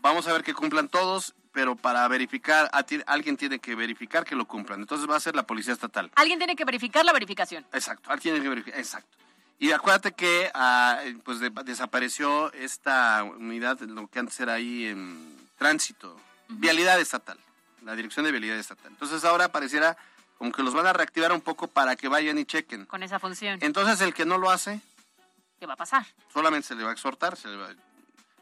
vamos 0.00 0.26
a 0.28 0.32
ver 0.32 0.42
que 0.44 0.54
cumplan 0.54 0.88
todos, 0.88 1.34
pero 1.52 1.74
para 1.76 2.06
verificar, 2.08 2.68
a 2.72 2.82
ti- 2.82 3.02
alguien 3.06 3.36
tiene 3.36 3.58
que 3.58 3.74
verificar 3.74 4.24
que 4.24 4.36
lo 4.36 4.46
cumplan, 4.46 4.80
entonces 4.80 5.08
va 5.10 5.16
a 5.16 5.20
ser 5.20 5.34
la 5.34 5.44
Policía 5.44 5.72
Estatal. 5.72 6.10
Alguien 6.14 6.38
tiene 6.38 6.54
que 6.54 6.64
verificar 6.64 7.04
la 7.04 7.12
verificación. 7.12 7.66
Exacto, 7.72 8.10
alguien 8.10 8.34
tiene 8.34 8.42
que 8.42 8.48
verificar, 8.48 8.78
exacto. 8.78 9.16
Y 9.58 9.72
acuérdate 9.72 10.12
que 10.12 10.50
ah, 10.54 11.00
eh, 11.04 11.16
pues 11.24 11.40
de- 11.40 11.50
desapareció 11.64 12.52
esta 12.52 13.22
unidad, 13.24 13.80
lo 13.80 14.06
que 14.08 14.18
antes 14.18 14.38
era 14.40 14.54
ahí 14.54 14.86
en 14.86 15.48
tránsito, 15.56 16.20
vialidad 16.48 17.00
estatal, 17.00 17.38
la 17.82 17.94
dirección 17.96 18.24
de 18.26 18.32
vialidad 18.32 18.58
estatal. 18.58 18.92
Entonces 18.92 19.24
ahora 19.24 19.48
pareciera 19.50 19.96
como 20.36 20.52
que 20.52 20.62
los 20.62 20.74
van 20.74 20.86
a 20.86 20.92
reactivar 20.92 21.32
un 21.32 21.40
poco 21.40 21.66
para 21.68 21.96
que 21.96 22.08
vayan 22.08 22.36
y 22.38 22.44
chequen. 22.44 22.84
Con 22.84 23.02
esa 23.02 23.18
función. 23.18 23.58
Entonces 23.62 24.00
el 24.02 24.12
que 24.12 24.26
no 24.26 24.36
lo 24.36 24.50
hace, 24.50 24.80
¿Qué 25.58 25.64
va 25.64 25.72
a 25.72 25.76
pasar? 25.76 26.04
solamente 26.32 26.68
se 26.68 26.74
le 26.74 26.84
va 26.84 26.90
a 26.90 26.92
exhortar, 26.92 27.36
se 27.36 27.48
le 27.48 27.56
va... 27.56 27.68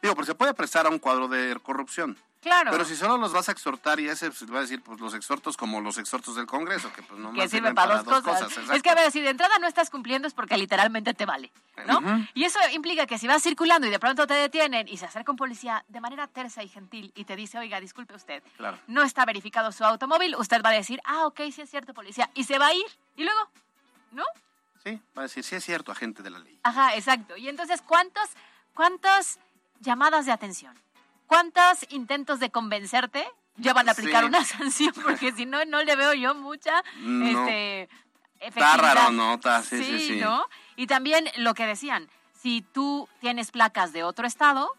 Digo, 0.03 0.15
pero 0.17 0.27
se 0.27 0.35
puede 0.35 0.53
prestar 0.53 0.87
a 0.87 0.89
un 0.91 0.99
cuadro 0.99 1.29
de 1.29 1.57
corrupción. 1.63 2.19
Claro. 2.45 2.71
Pero 2.71 2.85
si 2.85 2.95
solo 2.95 3.17
los 3.17 3.33
vas 3.33 3.49
a 3.49 3.53
exhortar 3.53 3.99
y 4.01 4.09
ese 4.09 4.31
se 4.31 4.45
le 4.45 4.53
va 4.53 4.59
a 4.59 4.63
decir, 4.63 4.83
pues 4.83 5.01
los 5.01 5.15
exhortos 5.15 5.57
como 5.57 5.81
los 5.81 5.97
exhortos 5.97 6.37
del 6.37 6.45
Congreso, 6.45 6.93
que 6.93 7.03
pues 7.03 7.19
no 7.19 7.33
que 7.33 7.49
sirve 7.49 7.73
para, 7.73 8.03
dos 8.03 8.23
cosas. 8.23 8.55
es 8.71 8.83
que 8.83 8.91
a 8.91 8.95
ver, 8.95 9.11
si 9.11 9.23
de 9.23 9.31
entrada 9.31 9.59
no 9.59 9.67
estás 9.67 9.89
cumpliendo 9.89 10.29
es 10.29 10.35
porque 10.35 10.59
literalmente 10.59 11.15
te 11.15 11.25
vale, 11.25 11.51
¿no? 11.87 12.03
Y 12.35 12.45
eso 12.45 12.59
implica 12.75 13.07
que 13.07 13.17
si 13.17 13.27
vas 13.27 13.43
circulando 13.43 13.87
y 13.87 13.91
de 13.91 13.99
pronto 13.99 14.27
te 14.27 14.35
detienen 14.35 14.89
y 14.89 14.99
se 14.99 15.07
acerca 15.07 15.33
un 15.33 15.39
policía 15.39 15.87
de 15.89 16.03
manera 16.03 16.27
tersa 16.27 16.63
y 16.63 16.69
gentil 16.69 17.13
y 17.15 17.25
te 17.25 17.35
dice, 17.35 17.57
oiga, 17.59 17.81
disculpe 17.81 18.15
usted, 18.15 18.43
Claro. 18.59 18.79
no 18.89 19.03
está 19.03 19.25
verificado 19.25 19.73
su 19.73 19.83
automóvil, 19.83 20.37
usted 20.37 20.61
va 20.63 20.69
a 20.69 20.75
decir, 20.75 21.01
ah, 21.07 21.25
ok, 21.27 21.41
sí 21.51 21.63
es 21.63 21.71
cierto, 21.71 21.95
policía, 21.95 22.29
y 22.35 22.45
se 22.45 22.59
va 22.59 22.67
a 22.67 22.75
ir. 22.75 22.85
Y 23.17 23.25
luego, 23.25 23.41
¿no? 24.13 24.25
Sí, 24.85 25.01
va 25.17 25.23
a 25.23 25.25
decir, 25.25 25.43
sí 25.45 25.57
es 25.57 25.65
cierto, 25.65 25.93
agente 25.93 26.23
de 26.23 26.29
la 26.29 26.41
ley. 26.41 26.61
Ajá, 26.63 26.95
exacto. 26.95 27.39
Y 27.39 27.49
entonces, 27.49 27.81
¿cuántos, 27.81 28.29
cuántas 28.75 29.39
llamadas 29.81 30.27
de 30.27 30.33
atención? 30.33 30.79
¿Cuántos 31.27 31.87
intentos 31.91 32.41
de 32.41 32.51
convencerte 32.51 33.27
llevan 33.57 33.89
a 33.89 33.93
aplicar 33.93 34.23
Sí. 34.23 34.29
una 34.29 34.45
sanción? 34.45 34.93
Porque 35.03 35.33
si 35.33 35.47
no, 35.47 35.65
no 35.65 35.83
le 35.83 35.97
veo 35.97 36.15
yo 36.15 36.35
mucha 36.35 36.83
No. 37.01 37.27
este, 37.27 37.83
Está 38.41 38.47
efectividad. 38.75 38.95
raro, 38.95 39.13
¿no? 39.13 39.35
Está, 39.35 39.63
sí, 39.63 39.83
sí, 39.83 39.99
sí. 40.01 40.17
¿no? 40.21 40.45
Y 40.77 40.87
también 40.87 41.27
lo 41.37 41.55
que 41.55 41.67
decían, 41.67 42.09
si 42.41 42.63
tú 42.63 43.09
tienes 43.21 43.51
placas 43.51 43.93
de 43.93 44.03
otro 44.05 44.27
estado, 44.27 44.71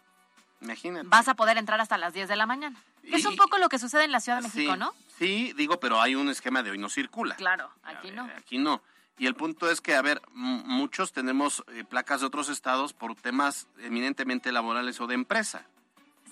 Imagínate. 0.60 1.06
vas 1.08 1.26
a 1.28 1.34
poder 1.34 1.58
entrar 1.58 1.80
hasta 1.80 1.98
las 1.98 2.12
10 2.14 2.28
de 2.28 2.36
la 2.36 2.46
mañana. 2.46 2.80
Que 3.02 3.16
es 3.16 3.24
un 3.26 3.36
poco 3.36 3.58
lo 3.58 3.68
que 3.68 3.78
sucede 3.78 4.04
en 4.04 4.12
la 4.12 4.20
Ciudad 4.20 4.38
de 4.42 4.48
México, 4.48 4.76
¿no? 4.76 4.92
Sí, 5.18 5.52
digo, 5.56 5.78
pero 5.80 6.00
hay 6.00 6.14
un 6.16 6.28
esquema 6.28 6.62
de 6.62 6.70
hoy 6.72 6.78
no 6.78 6.88
circula. 6.88 7.36
Claro, 7.36 7.70
aquí 7.84 8.10
no. 8.10 8.24
Aquí 8.36 8.58
no. 8.58 8.82
Y 9.18 9.26
el 9.26 9.34
punto 9.34 9.70
es 9.70 9.80
que, 9.80 9.94
a 9.94 10.02
ver, 10.02 10.20
muchos 10.32 11.12
tenemos 11.12 11.64
eh, 11.72 11.84
placas 11.84 12.20
de 12.20 12.26
otros 12.26 12.48
estados 12.48 12.92
por 12.92 13.14
temas 13.14 13.66
eminentemente 13.78 14.50
laborales 14.52 15.00
o 15.00 15.06
de 15.06 15.14
empresa. 15.14 15.64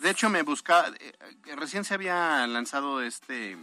De 0.01 0.11
hecho, 0.11 0.29
me 0.29 0.43
buscaba, 0.43 0.89
eh, 0.89 1.13
eh, 1.47 1.57
recién 1.57 1.85
se 1.85 1.95
había 1.95 2.47
lanzado 2.47 3.01
este, 3.01 3.57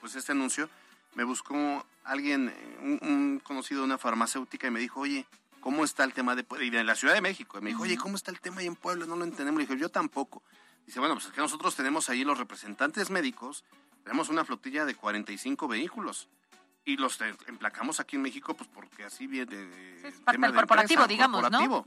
pues 0.00 0.14
este 0.14 0.32
anuncio, 0.32 0.68
me 1.14 1.24
buscó 1.24 1.84
alguien, 2.04 2.48
eh, 2.48 2.78
un, 2.80 2.98
un 3.02 3.38
conocido 3.40 3.80
de 3.80 3.86
una 3.86 3.98
farmacéutica 3.98 4.66
y 4.66 4.70
me 4.70 4.80
dijo, 4.80 5.00
oye, 5.00 5.26
¿cómo 5.60 5.84
está 5.84 6.04
el 6.04 6.12
tema 6.12 6.36
de, 6.36 6.44
y 6.60 6.70
de 6.70 6.84
la 6.84 6.94
Ciudad 6.94 7.14
de 7.14 7.22
México? 7.22 7.58
Y 7.58 7.62
me 7.62 7.70
dijo, 7.70 7.82
oye, 7.82 7.96
¿cómo 7.96 8.16
está 8.16 8.30
el 8.30 8.38
tema 8.38 8.60
ahí 8.60 8.66
en 8.66 8.76
Puebla? 8.76 9.06
No 9.06 9.16
lo 9.16 9.24
entendemos. 9.24 9.58
Le 9.58 9.66
dije, 9.66 9.80
yo 9.80 9.88
tampoco. 9.88 10.42
Dice, 10.84 11.00
bueno, 11.00 11.14
pues 11.14 11.26
es 11.26 11.32
que 11.32 11.40
nosotros 11.40 11.74
tenemos 11.74 12.10
ahí 12.10 12.22
los 12.22 12.36
representantes 12.36 13.08
médicos, 13.08 13.64
tenemos 14.02 14.28
una 14.28 14.44
flotilla 14.44 14.84
de 14.84 14.94
45 14.94 15.66
vehículos 15.66 16.28
y 16.84 16.98
los 16.98 17.18
emplacamos 17.46 17.98
aquí 17.98 18.16
en 18.16 18.22
México, 18.22 18.54
pues 18.54 18.68
porque 18.68 19.04
así 19.04 19.26
viene. 19.26 19.66
es 20.04 20.20
parte 20.20 20.38
del 20.38 20.54
corporativo, 20.54 21.06
digamos, 21.06 21.50
¿no? 21.50 21.82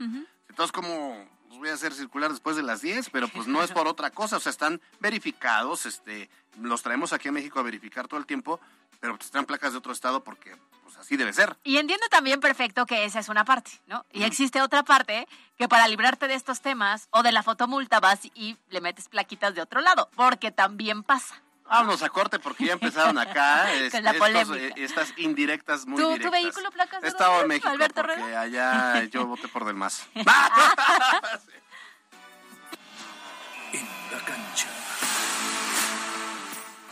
Entonces, 0.48 0.72
como 0.72 1.24
los 1.48 1.58
voy 1.58 1.68
a 1.68 1.74
hacer 1.74 1.92
circular 1.92 2.30
después 2.30 2.56
de 2.56 2.62
las 2.62 2.80
10, 2.82 3.10
pero 3.10 3.28
pues 3.28 3.46
no 3.46 3.62
es 3.62 3.70
por 3.70 3.88
otra 3.88 4.10
cosa, 4.10 4.36
o 4.36 4.40
sea, 4.40 4.50
están 4.50 4.80
verificados, 5.00 5.86
este, 5.86 6.28
los 6.60 6.82
traemos 6.82 7.12
aquí 7.12 7.28
a 7.28 7.32
México 7.32 7.58
a 7.58 7.62
verificar 7.62 8.06
todo 8.06 8.20
el 8.20 8.26
tiempo, 8.26 8.60
pero 9.00 9.16
pues 9.16 9.30
traen 9.30 9.46
placas 9.46 9.72
de 9.72 9.78
otro 9.78 9.92
estado 9.92 10.22
porque 10.22 10.56
pues 10.82 10.96
así 10.96 11.16
debe 11.16 11.32
ser. 11.32 11.56
Y 11.64 11.78
entiendo 11.78 12.06
también 12.10 12.40
perfecto 12.40 12.86
que 12.86 13.04
esa 13.04 13.20
es 13.20 13.28
una 13.28 13.44
parte, 13.44 13.70
¿no? 13.86 14.04
Y 14.12 14.24
existe 14.24 14.60
otra 14.60 14.82
parte 14.82 15.26
que 15.56 15.68
para 15.68 15.88
librarte 15.88 16.28
de 16.28 16.34
estos 16.34 16.60
temas 16.60 17.08
o 17.10 17.22
de 17.22 17.32
la 17.32 17.42
fotomulta 17.42 18.00
vas 18.00 18.20
y 18.34 18.56
le 18.68 18.80
metes 18.80 19.08
plaquitas 19.08 19.54
de 19.54 19.62
otro 19.62 19.80
lado, 19.80 20.10
porque 20.16 20.50
también 20.50 21.02
pasa. 21.02 21.42
Vámonos 21.68 22.02
a 22.02 22.08
corte 22.08 22.38
porque 22.38 22.64
ya 22.66 22.72
empezaron 22.74 23.18
acá 23.18 23.66
Con 23.92 24.02
la 24.04 24.10
estos, 24.12 24.18
polémica. 24.18 24.56
eh, 24.56 24.72
estas 24.84 25.12
indirectas 25.18 25.86
muy 25.86 26.00
¿Tu, 26.02 26.08
directas. 26.08 26.26
tu 26.26 26.32
vehículo 26.32 26.70
placas 26.70 27.02
de 27.02 27.08
Estaba 27.08 27.36
en 27.36 27.42
es, 27.42 27.48
México 27.48 27.68
Alberto 27.68 28.02
porque 28.02 28.16
Rueda? 28.20 28.40
allá 28.40 29.04
yo 29.10 29.26
voté 29.26 29.48
por 29.48 29.64
Del 29.64 29.74
Mazo. 29.76 30.04
En 33.70 33.84
la 34.10 34.18
cancha. 34.24 34.66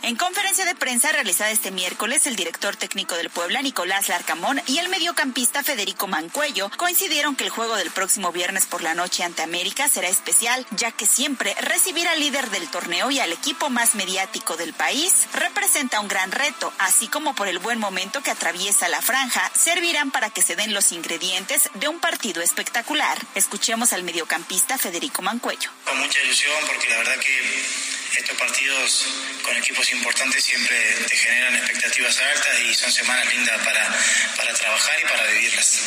En 0.07 0.15
conferencia 0.15 0.63
de 0.63 0.73
prensa 0.73 1.11
realizada 1.11 1.51
este 1.51 1.69
miércoles, 1.69 2.27
el 2.27 2.37
director 2.37 2.77
técnico 2.77 3.15
del 3.17 3.29
Puebla, 3.29 3.61
Nicolás 3.61 4.07
Larcamón, 4.07 4.61
y 4.65 4.77
el 4.77 4.87
mediocampista 4.87 5.63
Federico 5.63 6.07
Mancuello 6.07 6.71
coincidieron 6.77 7.35
que 7.35 7.43
el 7.43 7.49
juego 7.49 7.75
del 7.75 7.91
próximo 7.91 8.31
viernes 8.31 8.67
por 8.67 8.83
la 8.83 8.93
noche 8.93 9.25
ante 9.25 9.41
América 9.41 9.89
será 9.89 10.07
especial, 10.07 10.65
ya 10.71 10.93
que 10.93 11.05
siempre 11.05 11.53
recibir 11.59 12.07
al 12.07 12.21
líder 12.21 12.49
del 12.51 12.69
torneo 12.69 13.11
y 13.11 13.19
al 13.19 13.33
equipo 13.33 13.69
más 13.69 13.95
mediático 13.95 14.55
del 14.55 14.71
país 14.71 15.27
representa 15.33 15.99
un 15.99 16.07
gran 16.07 16.31
reto, 16.31 16.71
así 16.77 17.09
como 17.09 17.35
por 17.35 17.49
el 17.49 17.59
buen 17.59 17.77
momento 17.77 18.23
que 18.23 18.31
atraviesa 18.31 18.87
la 18.87 19.01
franja, 19.01 19.51
servirán 19.59 20.11
para 20.11 20.29
que 20.29 20.41
se 20.41 20.55
den 20.55 20.73
los 20.73 20.93
ingredientes 20.93 21.69
de 21.73 21.89
un 21.89 21.99
partido 21.99 22.41
espectacular. 22.41 23.17
Escuchemos 23.35 23.91
al 23.91 24.03
mediocampista 24.03 24.77
Federico 24.77 25.21
Mancuello. 25.21 25.69
Con 25.83 25.99
mucha 25.99 26.23
ilusión 26.23 26.55
porque 26.65 26.89
la 26.91 26.97
verdad 26.99 27.19
que 27.19 27.97
estos 28.17 28.37
partidos 28.37 29.05
con 29.43 29.55
equipos 29.57 29.91
importantes 29.97 30.43
siempre 30.43 30.75
te 31.07 31.15
generan 31.15 31.55
expectativas 31.55 32.19
altas 32.19 32.59
y 32.69 32.73
son 32.73 32.91
semanas 32.91 33.33
lindas 33.33 33.57
para, 33.65 33.95
para 34.37 34.53
trabajar 34.53 34.95
y 34.99 35.07
para 35.07 35.31
vivirlas. 35.31 35.81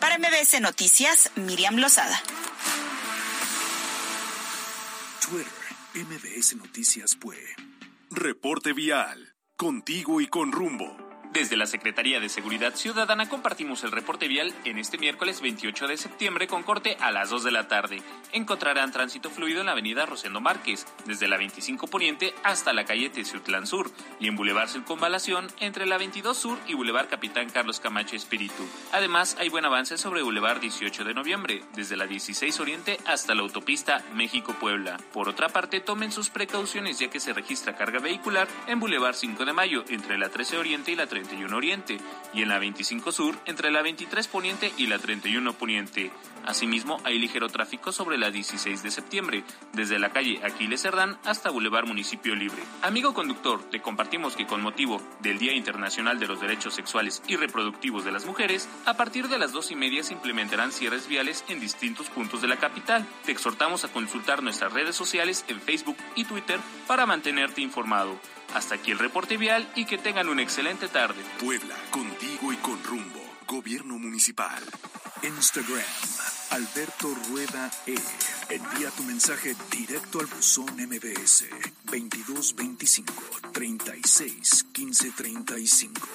Para 0.00 0.18
MBS 0.18 0.60
Noticias, 0.60 1.30
Miriam 1.36 1.76
Lozada. 1.76 2.22
Twitter, 5.20 5.52
MBS 5.94 6.56
Noticias 6.56 7.14
Pue. 7.16 7.38
Reporte 8.10 8.72
vial. 8.72 9.34
Contigo 9.56 10.20
y 10.20 10.28
con 10.28 10.52
rumbo. 10.52 11.05
Desde 11.32 11.56
la 11.56 11.66
Secretaría 11.66 12.18
de 12.18 12.28
Seguridad 12.28 12.74
Ciudadana 12.74 13.28
compartimos 13.28 13.84
el 13.84 13.92
reporte 13.92 14.26
vial 14.26 14.54
en 14.64 14.78
este 14.78 14.96
miércoles 14.96 15.40
28 15.40 15.86
de 15.86 15.96
septiembre 15.96 16.46
con 16.46 16.62
corte 16.62 16.96
a 17.00 17.10
las 17.10 17.30
2 17.30 17.44
de 17.44 17.50
la 17.50 17.68
tarde. 17.68 18.02
Encontrarán 18.32 18.90
tránsito 18.90 19.30
fluido 19.30 19.60
en 19.60 19.66
la 19.66 19.72
avenida 19.72 20.06
Rosendo 20.06 20.40
Márquez, 20.40 20.86
desde 21.04 21.28
la 21.28 21.36
25 21.36 21.88
Poniente 21.88 22.34
hasta 22.42 22.72
la 22.72 22.84
calle 22.84 23.10
Teciutlán 23.10 23.66
Sur, 23.66 23.90
y 24.18 24.28
en 24.28 24.36
Boulevard 24.36 24.68
Circunvalación 24.68 25.48
entre 25.60 25.84
la 25.86 25.98
22 25.98 26.36
Sur 26.36 26.58
y 26.66 26.74
Boulevard 26.74 27.08
Capitán 27.08 27.50
Carlos 27.50 27.80
Camacho 27.80 28.16
Espíritu. 28.16 28.66
Además, 28.92 29.36
hay 29.38 29.48
buen 29.48 29.64
avance 29.64 29.98
sobre 29.98 30.22
Boulevard 30.22 30.60
18 30.60 31.04
de 31.04 31.14
Noviembre, 31.14 31.64
desde 31.74 31.96
la 31.96 32.06
16 32.06 32.60
Oriente 32.60 32.98
hasta 33.04 33.34
la 33.34 33.42
autopista 33.42 34.02
México-Puebla. 34.14 34.96
Por 35.12 35.28
otra 35.28 35.48
parte, 35.48 35.80
tomen 35.80 36.12
sus 36.12 36.30
precauciones 36.30 36.98
ya 36.98 37.08
que 37.08 37.20
se 37.20 37.32
registra 37.32 37.76
carga 37.76 37.98
vehicular 37.98 38.48
en 38.66 38.80
Boulevard 38.80 39.14
5 39.14 39.44
de 39.44 39.52
Mayo 39.52 39.84
entre 39.88 40.18
la 40.18 40.30
13 40.30 40.58
Oriente 40.58 40.92
y 40.92 40.96
la 40.96 41.06
31 41.26 41.56
Oriente 41.56 41.98
y 42.32 42.42
en 42.42 42.48
la 42.48 42.58
25 42.58 43.12
Sur 43.12 43.36
entre 43.46 43.70
la 43.70 43.82
23 43.82 44.28
Poniente 44.28 44.72
y 44.76 44.86
la 44.86 44.98
31 44.98 45.52
Poniente. 45.54 46.10
Asimismo, 46.44 47.00
hay 47.02 47.18
ligero 47.18 47.48
tráfico 47.48 47.90
sobre 47.90 48.18
la 48.18 48.30
16 48.30 48.82
de 48.84 48.90
septiembre, 48.92 49.42
desde 49.72 49.98
la 49.98 50.10
calle 50.10 50.40
Aquiles 50.44 50.82
Cerdán 50.82 51.18
hasta 51.24 51.50
Boulevard 51.50 51.86
Municipio 51.86 52.36
Libre. 52.36 52.62
Amigo 52.82 53.14
conductor, 53.14 53.60
te 53.68 53.82
compartimos 53.82 54.36
que 54.36 54.46
con 54.46 54.62
motivo 54.62 55.02
del 55.20 55.38
Día 55.38 55.54
Internacional 55.54 56.20
de 56.20 56.28
los 56.28 56.40
Derechos 56.40 56.74
Sexuales 56.74 57.20
y 57.26 57.34
Reproductivos 57.34 58.04
de 58.04 58.12
las 58.12 58.26
Mujeres, 58.26 58.68
a 58.84 58.94
partir 58.94 59.28
de 59.28 59.38
las 59.38 59.50
dos 59.50 59.72
y 59.72 59.76
media 59.76 60.04
se 60.04 60.12
implementarán 60.12 60.70
cierres 60.70 61.08
viales 61.08 61.44
en 61.48 61.58
distintos 61.58 62.08
puntos 62.10 62.42
de 62.42 62.48
la 62.48 62.56
capital. 62.56 63.04
Te 63.24 63.32
exhortamos 63.32 63.84
a 63.84 63.88
consultar 63.88 64.44
nuestras 64.44 64.72
redes 64.72 64.94
sociales 64.94 65.44
en 65.48 65.60
Facebook 65.60 65.96
y 66.14 66.24
Twitter 66.24 66.60
para 66.86 67.06
mantenerte 67.06 67.60
informado. 67.60 68.16
Hasta 68.56 68.76
aquí 68.76 68.90
el 68.90 68.98
reporte 68.98 69.36
vial 69.36 69.70
y 69.74 69.84
que 69.84 69.98
tengan 69.98 70.30
una 70.30 70.40
excelente 70.40 70.88
tarde. 70.88 71.22
Puebla, 71.38 71.74
contigo 71.90 72.54
y 72.54 72.56
con 72.56 72.82
rumbo. 72.84 73.22
Gobierno 73.46 73.98
municipal. 73.98 74.62
Instagram, 75.22 75.84
Alberto 76.52 77.14
Rueda 77.28 77.70
E. 77.86 77.96
Envía 78.48 78.90
tu 78.92 79.02
mensaje 79.02 79.54
directo 79.70 80.20
al 80.20 80.26
buzón 80.26 80.74
MBS 80.74 81.44
2225 81.84 83.12
36 83.52 84.66
15 84.72 85.10
35. 85.10 86.08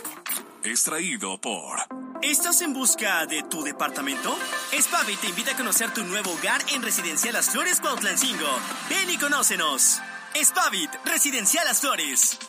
Extraído 0.63 1.39
por. 1.39 1.77
¿Estás 2.23 2.61
en 2.61 2.73
busca 2.73 3.27
de 3.27 3.43
tu 3.43 3.61
departamento? 3.61 4.35
Spavi 4.75 5.15
te 5.17 5.27
invita 5.27 5.51
a 5.51 5.57
conocer 5.57 5.93
tu 5.93 6.03
nuevo 6.03 6.31
hogar 6.31 6.61
en 6.73 6.81
Residencial 6.81 7.33
Las 7.33 7.51
Flores 7.51 7.79
Cuautlancingo. 7.79 8.49
Ven 8.89 9.11
y 9.11 9.17
conócenos. 9.19 10.01
Spavit, 10.35 10.89
Residencial 11.05 11.65
Las 11.65 11.81
Flores. 11.81 12.39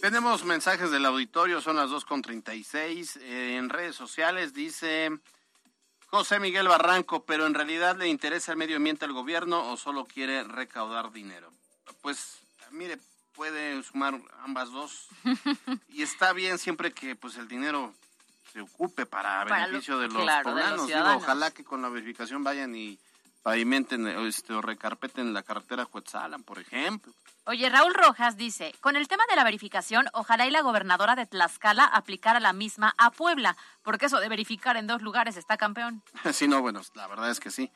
Tenemos 0.00 0.44
mensajes 0.44 0.90
del 0.90 1.04
auditorio, 1.06 1.60
son 1.60 1.76
las 1.76 1.90
2.36. 1.90 3.18
Eh, 3.20 3.56
en 3.56 3.68
redes 3.68 3.96
sociales 3.96 4.54
dice 4.54 5.10
José 6.06 6.40
Miguel 6.40 6.68
Barranco, 6.68 7.24
pero 7.24 7.46
en 7.46 7.54
realidad 7.54 7.96
le 7.96 8.08
interesa 8.08 8.52
el 8.52 8.58
medio 8.58 8.76
ambiente 8.76 9.04
al 9.04 9.12
gobierno 9.12 9.70
o 9.70 9.76
solo 9.76 10.04
quiere 10.04 10.44
recaudar 10.44 11.12
dinero. 11.12 11.52
Pues, 12.00 12.38
mire, 12.70 12.98
puede 13.34 13.82
sumar 13.82 14.20
ambas 14.42 14.70
dos. 14.70 15.08
y 15.88 16.02
está 16.02 16.32
bien 16.32 16.58
siempre 16.58 16.92
que 16.92 17.16
pues 17.16 17.36
el 17.36 17.48
dinero 17.48 17.92
se 18.52 18.60
ocupe 18.60 19.04
para, 19.04 19.44
Para 19.46 19.66
beneficio 19.66 19.94
lo- 19.94 20.00
de 20.00 20.08
los 20.08 20.22
claro, 20.22 20.50
de 20.50 20.54
los 20.54 20.62
poblanos. 20.62 20.86
Digo, 20.86 20.98
ciudadanos. 20.98 21.22
ojalá 21.22 21.50
que 21.50 21.64
con 21.64 21.82
la 21.82 21.88
verificación 21.88 22.42
vayan 22.44 22.74
y 22.74 22.98
pavimenten 23.48 24.06
este, 24.06 24.52
o 24.52 24.60
recarpeten 24.60 25.32
la 25.32 25.42
carretera 25.42 25.86
Cuetzalan, 25.86 26.42
por 26.42 26.58
ejemplo. 26.58 27.14
Oye, 27.46 27.70
Raúl 27.70 27.94
Rojas 27.94 28.36
dice, 28.36 28.74
con 28.82 28.94
el 28.94 29.08
tema 29.08 29.24
de 29.30 29.36
la 29.36 29.44
verificación, 29.44 30.04
ojalá 30.12 30.46
y 30.46 30.50
la 30.50 30.60
gobernadora 30.60 31.16
de 31.16 31.24
Tlaxcala 31.24 31.86
aplicara 31.86 32.40
la 32.40 32.52
misma 32.52 32.92
a 32.98 33.10
Puebla, 33.10 33.56
porque 33.82 34.04
eso 34.04 34.20
de 34.20 34.28
verificar 34.28 34.76
en 34.76 34.86
dos 34.86 35.00
lugares 35.00 35.38
está 35.38 35.56
campeón. 35.56 36.02
Sí, 36.34 36.46
no, 36.46 36.60
bueno, 36.60 36.82
la 36.94 37.06
verdad 37.06 37.30
es 37.30 37.40
que 37.40 37.50
sí. 37.50 37.70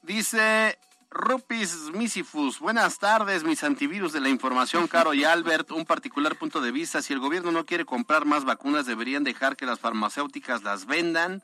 Dice 0.00 0.78
Rupis 1.10 1.90
Misifus, 1.92 2.58
buenas 2.58 2.98
tardes, 2.98 3.44
mis 3.44 3.62
antivirus 3.64 4.14
de 4.14 4.20
la 4.20 4.30
información, 4.30 4.88
Caro 4.88 5.12
y 5.12 5.24
Albert. 5.24 5.72
Un 5.72 5.84
particular 5.84 6.36
punto 6.36 6.62
de 6.62 6.72
vista, 6.72 7.02
si 7.02 7.12
el 7.12 7.18
gobierno 7.18 7.52
no 7.52 7.66
quiere 7.66 7.84
comprar 7.84 8.24
más 8.24 8.46
vacunas, 8.46 8.86
deberían 8.86 9.24
dejar 9.24 9.56
que 9.56 9.66
las 9.66 9.78
farmacéuticas 9.78 10.62
las 10.62 10.86
vendan. 10.86 11.42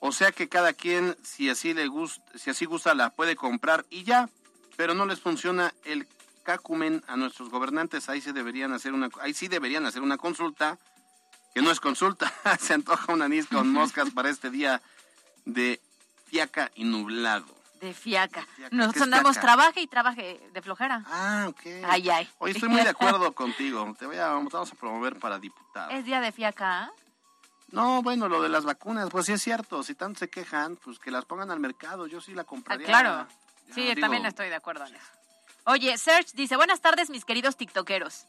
O 0.00 0.12
sea 0.12 0.32
que 0.32 0.48
cada 0.48 0.72
quien, 0.72 1.16
si 1.22 1.50
así 1.50 1.74
le 1.74 1.86
gusta, 1.88 2.22
si 2.38 2.50
así 2.50 2.64
gusta, 2.64 2.94
la 2.94 3.10
puede 3.10 3.36
comprar 3.36 3.84
y 3.90 4.04
ya. 4.04 4.28
Pero 4.76 4.94
no 4.94 5.06
les 5.06 5.20
funciona 5.20 5.74
el 5.84 6.06
cacumen 6.44 7.02
a 7.08 7.16
nuestros 7.16 7.50
gobernantes. 7.50 8.08
Ahí 8.08 8.20
sí 8.20 8.32
deberían 8.32 8.72
hacer 8.72 8.92
una, 8.92 9.08
ahí 9.20 9.34
sí 9.34 9.48
deberían 9.48 9.86
hacer 9.86 10.02
una 10.02 10.16
consulta, 10.16 10.78
que 11.54 11.62
no 11.62 11.70
es 11.70 11.80
consulta. 11.80 12.32
Se 12.60 12.74
antoja 12.74 13.12
un 13.12 13.22
anís 13.22 13.46
con 13.46 13.70
moscas 13.72 14.10
para 14.10 14.30
este 14.30 14.50
día 14.50 14.80
de 15.44 15.80
fiaca 16.26 16.70
y 16.74 16.84
nublado. 16.84 17.46
De 17.80 17.92
fiaca. 17.94 18.46
¿qué 18.56 18.68
Nosotros 18.70 18.96
es 18.96 19.02
andamos 19.02 19.32
fiaca? 19.32 19.46
trabaje 19.46 19.80
y 19.80 19.86
trabaje 19.86 20.40
de 20.52 20.62
flojera. 20.62 21.04
Ah, 21.06 21.46
ok. 21.48 21.60
Ay, 21.88 22.10
ay. 22.10 22.28
Hoy 22.38 22.52
estoy 22.52 22.68
muy 22.68 22.82
de 22.82 22.88
acuerdo 22.88 23.32
contigo. 23.32 23.94
Te 23.98 24.06
voy 24.06 24.16
a, 24.16 24.28
vamos 24.28 24.54
a 24.54 24.64
promover 24.76 25.16
para 25.18 25.38
diputado. 25.38 25.90
Es 25.90 26.04
día 26.04 26.20
de 26.20 26.32
fiaca, 26.32 26.84
¿ah? 26.84 26.92
No, 27.70 28.02
bueno, 28.02 28.28
lo 28.28 28.40
de 28.42 28.48
las 28.48 28.64
vacunas, 28.64 29.08
pues 29.10 29.26
sí 29.26 29.32
es 29.32 29.42
cierto. 29.42 29.82
Si 29.82 29.94
tanto 29.94 30.18
se 30.20 30.30
quejan, 30.30 30.76
pues 30.76 30.98
que 30.98 31.10
las 31.10 31.24
pongan 31.26 31.50
al 31.50 31.60
mercado. 31.60 32.06
Yo 32.06 32.20
sí 32.20 32.34
la 32.34 32.42
Ah, 32.42 32.46
compraría. 32.46 32.86
claro. 32.86 33.26
Ya, 33.68 33.74
Sí, 33.74 33.82
digo, 33.82 34.00
también 34.00 34.24
estoy 34.24 34.48
de 34.48 34.54
acuerdo 34.54 34.86
en 34.86 34.94
eso. 34.94 35.04
Oye, 35.64 35.98
Serge 35.98 36.30
dice, 36.34 36.56
buenas 36.56 36.80
tardes, 36.80 37.10
mis 37.10 37.26
queridos 37.26 37.56
tiktokeros. 37.58 38.24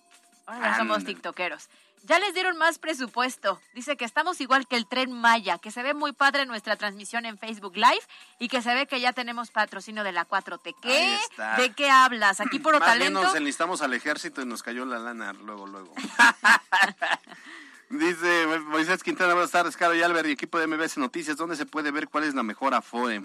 Ahora 0.45 0.71
ya 0.71 0.77
somos 0.77 1.05
tiktokeros. 1.05 1.69
Ya 2.03 2.17
les 2.19 2.33
dieron 2.33 2.57
más 2.57 2.79
presupuesto. 2.79 3.61
Dice 3.73 3.95
que 3.97 4.03
estamos 4.05 4.39
igual 4.41 4.67
que 4.67 4.75
el 4.77 4.87
tren 4.87 5.11
Maya, 5.13 5.57
que 5.57 5.69
se 5.69 5.83
ve 5.83 5.93
muy 5.93 6.11
padre 6.13 6.45
nuestra 6.45 6.75
transmisión 6.77 7.25
en 7.25 7.37
Facebook 7.37 7.75
Live 7.75 8.01
y 8.39 8.47
que 8.47 8.61
se 8.61 8.73
ve 8.73 8.87
que 8.87 8.99
ya 9.01 9.11
tenemos 9.13 9.51
patrocinio 9.51 10.03
de 10.03 10.11
la 10.13 10.25
4T. 10.25 10.75
¿Qué? 10.81 10.91
Ahí 10.97 11.13
está. 11.29 11.55
¿De 11.57 11.73
qué 11.73 11.89
hablas? 11.89 12.39
Aquí 12.41 12.59
puro 12.59 12.79
Más 12.79 12.89
bien 12.97 13.13
talento. 13.13 13.21
nos 13.21 13.35
enlistamos 13.35 13.81
al 13.81 13.93
ejército 13.93 14.41
y 14.41 14.45
nos 14.45 14.63
cayó 14.63 14.85
la 14.85 14.97
lana 14.99 15.33
luego, 15.33 15.67
luego. 15.67 15.93
Dice 17.89 18.45
Moisés 18.67 19.01
Quintana, 19.01 19.33
buenas 19.33 19.49
tardes, 19.49 19.75
Caro 19.75 19.95
y 19.95 20.03
Albert 20.03 20.27
y 20.27 20.31
equipo 20.31 20.59
de 20.59 20.67
MBS 20.67 20.99
Noticias. 20.99 21.37
¿Dónde 21.37 21.55
se 21.55 21.65
puede 21.65 21.89
ver 21.89 22.07
cuál 22.07 22.23
es 22.23 22.35
la 22.35 22.43
mejor 22.43 22.75
Afore? 22.75 23.23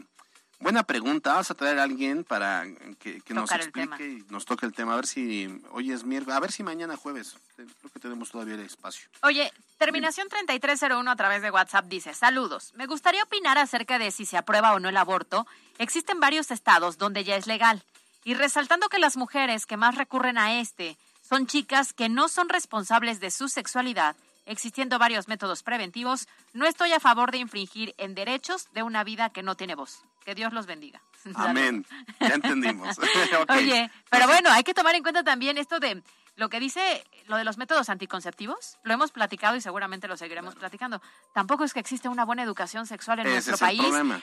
Buena 0.59 0.83
pregunta. 0.85 1.33
Vamos 1.33 1.51
a 1.51 1.55
traer 1.55 1.79
a 1.79 1.83
alguien 1.83 2.25
para 2.25 2.65
que, 2.99 3.21
nos 3.29 3.53
explique 3.53 4.07
y 4.07 4.25
nos 4.31 4.47
toque 4.47 4.65
el 4.65 4.73
tema. 4.73 4.95
A 4.95 4.97
ver 4.97 5.07
si 5.07 5.63
hoy 5.73 5.93
es 5.93 6.05
miércoles, 6.05 6.35
a 6.35 6.41
ver 6.41 6.51
si 6.51 6.63
mañana 6.63 6.97
jueves. 6.97 7.37
Creo 7.57 7.93
que 7.93 8.01
tenemos 8.01 8.31
todavía 8.31 8.55
el 8.55 8.61
espacio. 8.61 9.07
Oye, 9.23 9.53
terminación 9.77 10.31
3301 10.31 11.11
a 11.11 11.17
través 11.17 11.43
de 11.43 11.51
WhatsApp 11.51 11.85
dice, 11.85 12.15
saludos. 12.15 12.73
Me 12.75 12.87
gustaría 12.87 13.23
opinar 13.23 13.59
acerca 13.59 13.99
de 13.99 14.11
si 14.11 14.25
se 14.25 14.39
aprueba 14.39 14.73
o 14.73 14.81
no 14.81 14.89
el 14.89 14.97
aborto. 14.97 15.47
Existen 15.77 16.21
varios 16.21 16.51
estados 16.51 16.97
donde 16.97 17.23
ya 17.23 17.37
es 17.37 17.47
legal. 17.47 17.83
Y 18.25 18.33
resaltando 18.33 18.89
que 18.89 18.99
las 18.99 19.19
mujeres 19.19 19.67
que 19.67 19.77
más 19.77 19.97
recurren 19.97 20.39
a 20.39 20.59
este 20.59 20.97
son 21.21 21.47
chicas 21.47 21.93
que 21.93 22.09
no 22.09 22.29
son 22.29 22.49
responsables 22.49 23.21
de 23.21 23.31
su 23.31 23.51
sexualidad 23.51 24.17
existiendo 24.47 24.99
varios 24.99 25.29
métodos 25.29 25.63
preventivos, 25.63 26.29
no 26.53 26.67
estoy 26.67 26.93
a 26.93 27.01
favor 27.01 27.31
de 27.31 27.39
infringir 27.39 27.95
en 27.99 28.15
derechos 28.15 28.69
de 28.73 28.83
una 28.83 29.05
vida 29.05 29.31
que 29.31 29.43
no 29.43 29.57
tiene 29.57 29.75
voz. 29.75 30.03
Que 30.25 30.35
Dios 30.35 30.53
los 30.53 30.67
bendiga. 30.67 31.01
Amén. 31.35 31.87
Ya 32.21 32.35
entendimos. 32.35 32.97
Oye, 33.49 33.91
pero 34.11 34.27
bueno, 34.27 34.51
hay 34.51 34.65
que 34.65 34.75
tomar 34.75 34.95
en 34.95 35.03
cuenta 35.03 35.23
también 35.23 35.59
esto 35.59 35.81
de 35.81 36.03
lo 36.37 36.49
que 36.49 36.59
dice 36.59 37.05
lo 37.27 37.37
de 37.37 37.45
los 37.45 37.59
métodos 37.59 37.89
anticonceptivos. 37.89 38.79
Lo 38.83 38.93
hemos 38.93 39.13
platicado 39.13 39.57
y 39.57 39.61
seguramente 39.61 40.09
lo 40.09 40.17
seguiremos 40.17 40.55
platicando. 40.55 41.01
Tampoco 41.33 41.65
es 41.65 41.73
que 41.73 41.81
existe 41.81 42.09
una 42.09 42.25
buena 42.25 42.43
educación 42.43 42.87
sexual 42.87 43.21
en 43.21 43.31
nuestro 43.31 43.57
país, 43.57 43.83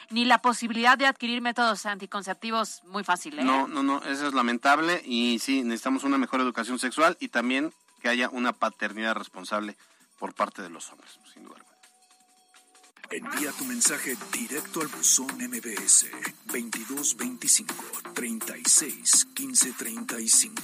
ni 0.09 0.25
la 0.25 0.39
posibilidad 0.39 0.97
de 0.97 1.05
adquirir 1.07 1.41
métodos 1.41 1.85
anticonceptivos 1.85 2.83
muy 2.85 3.03
fácil. 3.03 3.39
¿eh? 3.39 3.43
No, 3.43 3.67
no, 3.67 3.81
no, 3.81 4.03
eso 4.03 4.27
es 4.27 4.33
lamentable 4.33 5.01
y 5.05 5.39
sí, 5.39 5.63
necesitamos 5.63 6.03
una 6.03 6.17
mejor 6.17 6.41
educación 6.41 6.79
sexual 6.79 7.17
y 7.19 7.29
también 7.29 7.73
que 8.01 8.09
haya 8.09 8.29
una 8.29 8.53
paternidad 8.53 9.15
responsable 9.15 9.77
por 10.21 10.35
parte 10.35 10.61
de 10.61 10.69
los 10.69 10.87
hombres, 10.91 11.09
sin 11.33 11.43
duda 11.43 11.55
alguna. 11.57 11.77
Envía 13.09 13.51
tu 13.53 13.65
mensaje 13.65 14.15
directo 14.31 14.81
al 14.81 14.87
buzón 14.87 15.35
MBS 15.35 16.11
2225 16.45 17.73
36 18.13 19.27
15 19.33 19.73
35. 19.73 20.61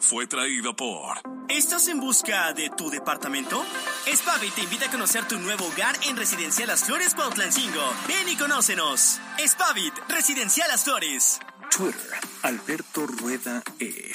Fue 0.00 0.26
traído 0.26 0.74
por. 0.74 1.16
¿Estás 1.48 1.86
en 1.86 2.00
busca 2.00 2.52
de 2.54 2.70
tu 2.76 2.90
departamento? 2.90 3.64
Spavi 4.12 4.50
te 4.50 4.62
invita 4.62 4.86
a 4.86 4.90
conocer 4.90 5.28
tu 5.28 5.38
nuevo 5.38 5.64
hogar 5.64 5.96
en 6.08 6.16
Residencial 6.16 6.66
Las 6.66 6.82
Flores 6.82 7.14
Cuautlancingo. 7.14 7.88
Ven 8.08 8.28
y 8.28 8.36
conócenos. 8.36 9.20
Spavit, 9.46 9.94
Residencial 10.08 10.68
Las 10.68 10.82
Flores. 10.82 11.38
Twitter, 11.70 12.18
Alberto 12.42 13.06
Rueda 13.06 13.62
E. 13.78 14.10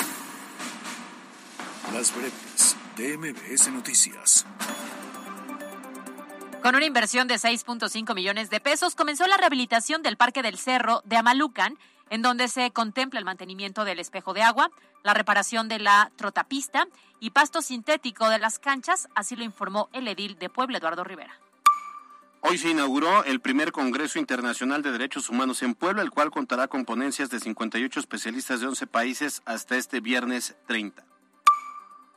Las 1.93 2.13
breves 2.13 2.66
de 2.98 3.16
MBS 3.16 3.72
Noticias. 3.72 4.45
Con 6.64 6.76
una 6.76 6.86
inversión 6.86 7.28
de 7.28 7.36
6.5 7.36 8.16
millones 8.16 8.50
de 8.50 8.60
pesos, 8.60 8.95
comenzó 8.95 9.28
la 9.28 9.38
rehabilitación 9.38 10.02
del 10.02 10.18
Parque 10.18 10.41
del 10.41 10.58
Cerro 10.58 11.02
de 11.06 11.16
Amalucan, 11.16 11.78
en 12.10 12.22
donde 12.24 12.48
se 12.48 12.72
contempla 12.72 13.20
el 13.20 13.26
mantenimiento 13.26 13.86
del 13.86 14.00
espejo 14.00 14.34
de 14.34 14.41
agua, 14.41 14.72
la 15.04 15.14
reparación 15.14 15.70
de 15.70 15.80
la 15.80 16.12
trotapista 16.16 16.88
y 17.20 17.30
pasto 17.30 17.62
sintético 17.62 18.30
de 18.30 18.39
las 18.39 18.58
canchas, 18.58 19.08
así 19.14 19.36
lo 19.36 19.43
informó 19.43 19.89
el 19.93 20.08
edil 20.08 20.39
de 20.39 20.50
Puebla, 20.50 20.80
Eduardo 20.80 21.04
Rivera. 21.04 21.39
Hoy 22.41 22.58
se 22.58 22.70
inauguró 22.70 23.24
el 23.26 23.41
primer 23.41 23.72
Congreso 23.72 24.20
Internacional 24.20 24.82
de 24.82 24.91
Derechos 24.91 25.30
Humanos 25.30 25.62
en 25.62 25.76
Puebla, 25.76 26.02
el 26.02 26.12
cual 26.12 26.32
contará 26.32 26.68
con 26.68 26.86
ponencias 26.86 27.30
de 27.30 27.39
58 27.39 28.00
especialistas 28.00 28.60
de 28.62 28.68
11 28.68 28.88
países 28.88 29.41
hasta 29.45 29.76
este 29.76 30.00
viernes 30.00 30.56
30. 30.66 31.06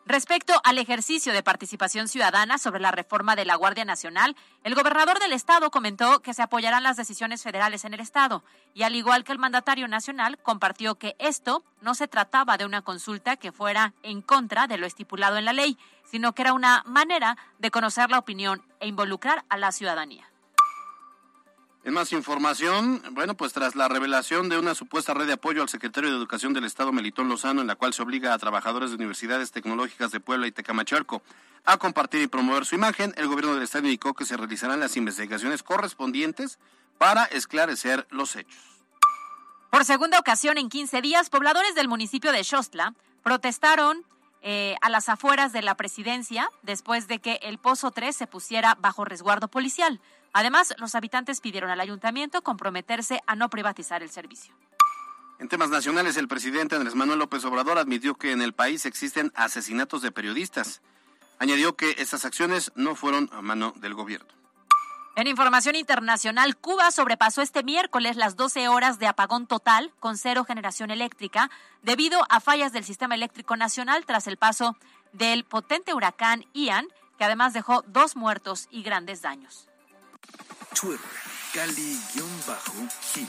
Respecto 0.06 0.60
al 0.64 0.78
ejercicio 0.78 1.32
de 1.32 1.42
participación 1.42 2.08
ciudadana 2.08 2.58
sobre 2.58 2.80
la 2.80 2.90
reforma 2.90 3.36
de 3.36 3.44
la 3.44 3.54
Guardia 3.54 3.84
Nacional, 3.84 4.34
el 4.64 4.74
gobernador 4.74 5.20
del 5.20 5.32
estado 5.32 5.70
comentó 5.70 6.20
que 6.20 6.34
se 6.34 6.42
apoyarán 6.42 6.82
las 6.82 6.96
decisiones 6.96 7.42
federales 7.42 7.84
en 7.84 7.94
el 7.94 8.00
estado 8.00 8.42
y 8.74 8.82
al 8.82 8.96
igual 8.96 9.24
que 9.24 9.32
el 9.32 9.38
mandatario 9.38 9.88
nacional 9.88 10.38
compartió 10.38 10.96
que 10.96 11.16
esto 11.18 11.62
no 11.80 11.94
se 11.94 12.08
trataba 12.08 12.56
de 12.56 12.64
una 12.64 12.82
consulta 12.82 13.36
que 13.36 13.52
fuera 13.52 13.92
en 14.02 14.22
contra 14.22 14.66
de 14.66 14.78
lo 14.78 14.86
estipulado 14.86 15.36
en 15.36 15.44
la 15.44 15.52
ley, 15.52 15.78
sino 16.10 16.32
que 16.32 16.42
era 16.42 16.54
una 16.54 16.82
manera 16.86 17.36
de 17.58 17.70
conocer 17.70 18.10
la 18.10 18.18
opinión 18.18 18.62
e 18.80 18.88
involucrar 18.88 19.44
a 19.48 19.58
la 19.58 19.70
ciudadanía. 19.70 20.29
En 21.82 21.94
más 21.94 22.12
información, 22.12 23.02
bueno, 23.12 23.34
pues 23.34 23.54
tras 23.54 23.74
la 23.74 23.88
revelación 23.88 24.50
de 24.50 24.58
una 24.58 24.74
supuesta 24.74 25.14
red 25.14 25.26
de 25.26 25.32
apoyo 25.32 25.62
al 25.62 25.68
secretario 25.70 26.10
de 26.10 26.16
Educación 26.16 26.52
del 26.52 26.64
Estado, 26.64 26.92
Melitón 26.92 27.30
Lozano, 27.30 27.62
en 27.62 27.66
la 27.66 27.74
cual 27.74 27.94
se 27.94 28.02
obliga 28.02 28.34
a 28.34 28.38
trabajadores 28.38 28.90
de 28.90 28.96
universidades 28.96 29.50
tecnológicas 29.50 30.10
de 30.10 30.20
Puebla 30.20 30.46
y 30.46 30.52
Tecamachalco 30.52 31.22
a 31.64 31.78
compartir 31.78 32.22
y 32.22 32.26
promover 32.26 32.66
su 32.66 32.74
imagen, 32.74 33.14
el 33.16 33.28
gobierno 33.28 33.54
del 33.54 33.62
Estado 33.62 33.84
indicó 33.84 34.12
que 34.12 34.26
se 34.26 34.36
realizarán 34.36 34.80
las 34.80 34.96
investigaciones 34.96 35.62
correspondientes 35.62 36.58
para 36.98 37.24
esclarecer 37.24 38.06
los 38.10 38.36
hechos. 38.36 38.62
Por 39.70 39.84
segunda 39.86 40.18
ocasión 40.18 40.58
en 40.58 40.68
15 40.68 41.00
días, 41.00 41.30
pobladores 41.30 41.74
del 41.74 41.88
municipio 41.88 42.32
de 42.32 42.44
Xostla 42.44 42.94
protestaron 43.22 44.04
eh, 44.42 44.76
a 44.80 44.90
las 44.90 45.08
afueras 45.08 45.52
de 45.52 45.62
la 45.62 45.76
presidencia 45.76 46.50
después 46.62 47.08
de 47.08 47.20
que 47.20 47.40
el 47.42 47.58
Pozo 47.58 47.90
3 47.90 48.14
se 48.14 48.26
pusiera 48.26 48.74
bajo 48.74 49.04
resguardo 49.04 49.48
policial. 49.48 50.00
Además, 50.32 50.74
los 50.78 50.94
habitantes 50.94 51.40
pidieron 51.40 51.70
al 51.70 51.80
ayuntamiento 51.80 52.42
comprometerse 52.42 53.20
a 53.26 53.34
no 53.34 53.48
privatizar 53.50 54.02
el 54.02 54.10
servicio. 54.10 54.54
En 55.38 55.48
temas 55.48 55.70
nacionales, 55.70 56.18
el 56.18 56.28
presidente 56.28 56.76
Andrés 56.76 56.94
Manuel 56.94 57.18
López 57.18 57.44
Obrador 57.46 57.78
admitió 57.78 58.14
que 58.14 58.32
en 58.32 58.42
el 58.42 58.52
país 58.52 58.84
existen 58.84 59.32
asesinatos 59.34 60.02
de 60.02 60.12
periodistas. 60.12 60.82
Añadió 61.38 61.76
que 61.76 61.94
estas 61.96 62.26
acciones 62.26 62.72
no 62.74 62.94
fueron 62.94 63.30
a 63.32 63.40
mano 63.40 63.72
del 63.76 63.94
gobierno. 63.94 64.28
En 65.16 65.26
información 65.26 65.76
internacional, 65.76 66.58
Cuba 66.58 66.90
sobrepasó 66.90 67.40
este 67.40 67.64
miércoles 67.64 68.16
las 68.16 68.36
12 68.36 68.68
horas 68.68 68.98
de 68.98 69.06
apagón 69.06 69.46
total 69.46 69.92
con 69.98 70.18
cero 70.18 70.44
generación 70.44 70.90
eléctrica 70.90 71.50
debido 71.82 72.20
a 72.28 72.40
fallas 72.40 72.72
del 72.72 72.84
sistema 72.84 73.14
eléctrico 73.14 73.56
nacional 73.56 74.04
tras 74.04 74.26
el 74.26 74.36
paso 74.36 74.76
del 75.12 75.44
potente 75.44 75.94
huracán 75.94 76.44
Ian, 76.52 76.86
que 77.18 77.24
además 77.24 77.54
dejó 77.54 77.82
dos 77.86 78.14
muertos 78.14 78.68
y 78.70 78.82
grandes 78.82 79.22
daños. 79.22 79.69
Twitter, 80.80 81.00
Cali-Gil. 81.52 83.28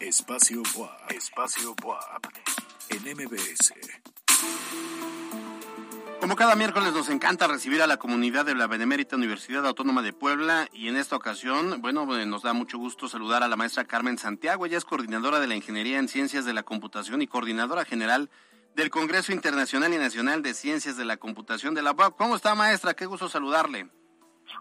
Espacio 0.00 0.62
WAP. 0.76 1.12
Espacio 1.12 1.74
WAP. 1.82 2.26
En 2.90 3.02
MBS. 3.02 3.72
Como 6.20 6.36
cada 6.36 6.56
miércoles 6.56 6.92
nos 6.92 7.08
encanta 7.08 7.46
recibir 7.46 7.80
a 7.82 7.86
la 7.86 7.96
comunidad 7.96 8.44
de 8.44 8.54
la 8.54 8.66
Benemérita 8.66 9.16
Universidad 9.16 9.66
Autónoma 9.66 10.02
de 10.02 10.12
Puebla 10.12 10.68
y 10.72 10.88
en 10.88 10.96
esta 10.96 11.16
ocasión, 11.16 11.80
bueno, 11.80 12.16
eh, 12.18 12.26
nos 12.26 12.42
da 12.42 12.52
mucho 12.52 12.78
gusto 12.78 13.08
saludar 13.08 13.42
a 13.42 13.48
la 13.48 13.56
maestra 13.56 13.84
Carmen 13.84 14.18
Santiago. 14.18 14.66
Ella 14.66 14.78
es 14.78 14.84
coordinadora 14.84 15.40
de 15.40 15.46
la 15.46 15.54
Ingeniería 15.56 15.98
en 15.98 16.08
Ciencias 16.08 16.44
de 16.44 16.52
la 16.52 16.64
Computación 16.64 17.22
y 17.22 17.26
coordinadora 17.26 17.84
general 17.84 18.28
del 18.74 18.90
Congreso 18.90 19.32
Internacional 19.32 19.94
y 19.94 19.98
Nacional 19.98 20.42
de 20.42 20.54
Ciencias 20.54 20.96
de 20.96 21.04
la 21.04 21.16
Computación 21.16 21.74
de 21.74 21.82
la 21.82 21.92
UAP. 21.92 22.16
¿Cómo 22.16 22.36
está, 22.36 22.54
maestra? 22.54 22.94
Qué 22.94 23.06
gusto 23.06 23.28
saludarle. 23.28 23.88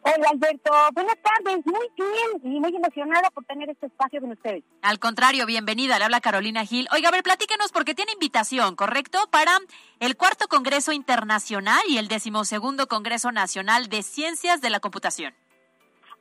Hola 0.04 0.30
Alberto, 0.32 0.72
buenas 0.94 1.18
tardes, 1.22 1.66
muy 1.66 1.88
bien 1.96 2.56
y 2.56 2.60
muy 2.60 2.76
emocionada 2.76 3.30
por 3.32 3.46
tener 3.46 3.70
este 3.70 3.86
espacio 3.88 4.20
con 4.22 4.32
ustedes. 4.32 4.64
Al 4.82 5.00
contrario, 5.00 5.46
bienvenida, 5.46 6.00
le 6.00 6.06
habla 6.06 6.22
Carolina 6.22 6.66
Gil. 6.66 6.88
Oiga, 6.92 7.10
a 7.10 7.12
ver, 7.12 7.24
platíquenos 7.24 7.72
porque 7.72 7.94
tiene 7.94 8.14
invitación, 8.14 8.76
¿correcto? 8.76 9.20
Para 9.30 9.52
el 10.00 10.18
cuarto 10.18 10.48
Congreso 10.48 10.92
Internacional 10.92 11.82
y 11.88 11.98
el 11.98 12.08
decimosegundo 12.08 12.88
Congreso 12.88 13.32
Nacional 13.32 13.90
de 13.90 14.02
Ciencias 14.02 14.62
de 14.62 14.70
la 14.70 14.80
Computación. 14.80 15.34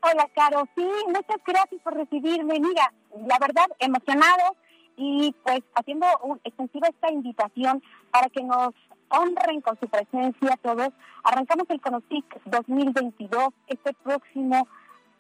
Hola, 0.03 0.29
Caro, 0.35 0.66
sí, 0.75 0.87
muchas 1.07 1.45
gracias 1.47 1.81
por 1.83 1.95
recibirme. 1.95 2.59
Mira, 2.61 2.93
la 3.27 3.39
verdad, 3.39 3.66
emocionado 3.79 4.57
y 4.97 5.35
pues 5.43 5.61
haciendo 5.75 6.07
un, 6.23 6.41
extensiva 6.45 6.89
esta 6.89 7.11
invitación 7.11 7.83
para 8.11 8.29
que 8.29 8.43
nos 8.43 8.75
honren 9.11 9.61
con 9.61 9.78
su 9.78 9.88
presencia 9.88 10.58
todos. 10.62 10.88
Arrancamos 11.24 11.68
el 11.68 11.80
CONOCIC 11.80 12.44
2022 12.46 13.48
este 13.66 13.92
próximo 14.02 14.66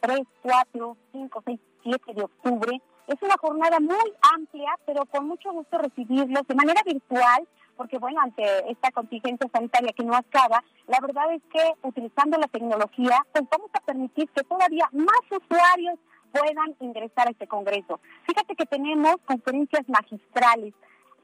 3, 0.00 0.20
4, 0.42 0.96
5, 1.12 1.42
6, 1.44 1.60
7 1.82 2.14
de 2.14 2.22
octubre. 2.22 2.80
Es 3.06 3.20
una 3.22 3.36
jornada 3.38 3.80
muy 3.80 4.12
amplia, 4.34 4.70
pero 4.86 5.04
con 5.06 5.26
mucho 5.26 5.52
gusto 5.52 5.78
recibirlos 5.78 6.46
de 6.46 6.54
manera 6.54 6.80
virtual, 6.84 7.46
porque 7.76 7.98
bueno, 7.98 8.20
ante 8.20 8.70
esta 8.70 8.90
contingencia 8.92 9.48
sanitaria 9.52 9.92
que 9.92 10.04
no 10.04 10.14
acaba, 10.14 10.62
la 10.86 11.00
verdad 11.00 11.32
es 11.32 11.42
que 11.52 11.72
utilizando 11.82 12.38
la 12.38 12.46
tecnología, 12.46 13.26
pues 13.32 13.44
vamos 13.50 13.70
a 13.72 13.80
permitir 13.80 14.28
que 14.30 14.44
todavía 14.44 14.88
más 14.92 15.22
usuarios 15.30 15.98
puedan 16.32 16.76
ingresar 16.80 17.26
a 17.28 17.30
este 17.32 17.46
congreso. 17.46 18.00
Fíjate 18.26 18.54
que 18.54 18.66
tenemos 18.66 19.16
conferencias 19.24 19.88
magistrales, 19.88 20.74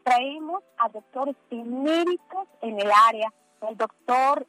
traemos 0.07 0.63
a 0.79 0.89
doctores 0.89 1.35
eméritos 1.51 2.47
en 2.63 2.81
el 2.81 2.91
área, 3.09 3.33
el 3.69 3.77
doctor 3.77 4.47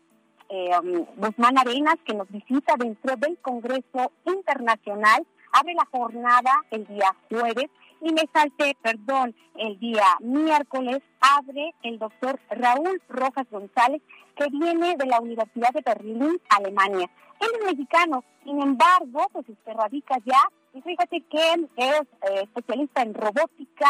eh, 0.49 0.69
um, 0.79 1.05
Guzmán 1.15 1.57
Arenas, 1.57 1.95
que 2.05 2.13
nos 2.13 2.29
visita 2.29 2.75
dentro 2.77 3.15
del 3.15 3.39
Congreso 3.39 4.11
Internacional, 4.25 5.25
abre 5.51 5.73
la 5.73 5.87
jornada 5.91 6.51
el 6.69 6.85
día 6.85 7.15
jueves. 7.29 7.71
Y 7.99 8.13
me 8.13 8.29
salte, 8.31 8.77
perdón, 8.83 9.35
el 9.55 9.79
día 9.79 10.05
miércoles 10.19 10.99
abre 11.19 11.73
el 11.81 11.97
doctor 11.97 12.39
Raúl 12.51 13.01
Rojas 13.09 13.47
González, 13.49 14.03
que 14.35 14.45
viene 14.51 14.95
de 14.95 15.07
la 15.07 15.19
Universidad 15.19 15.71
de 15.73 15.81
Berlín, 15.81 16.39
Alemania. 16.49 17.09
Él 17.39 17.47
es 17.59 17.65
mexicano, 17.65 18.23
sin 18.43 18.61
embargo, 18.61 19.25
pues 19.33 19.47
se 19.65 19.73
radica 19.73 20.19
ya. 20.23 20.39
Y 20.75 20.81
fíjate 20.83 21.21
que 21.21 21.53
es 21.75 22.01
eh, 22.29 22.43
especialista 22.43 23.01
en 23.01 23.15
robótica, 23.15 23.89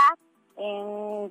en, 0.58 1.30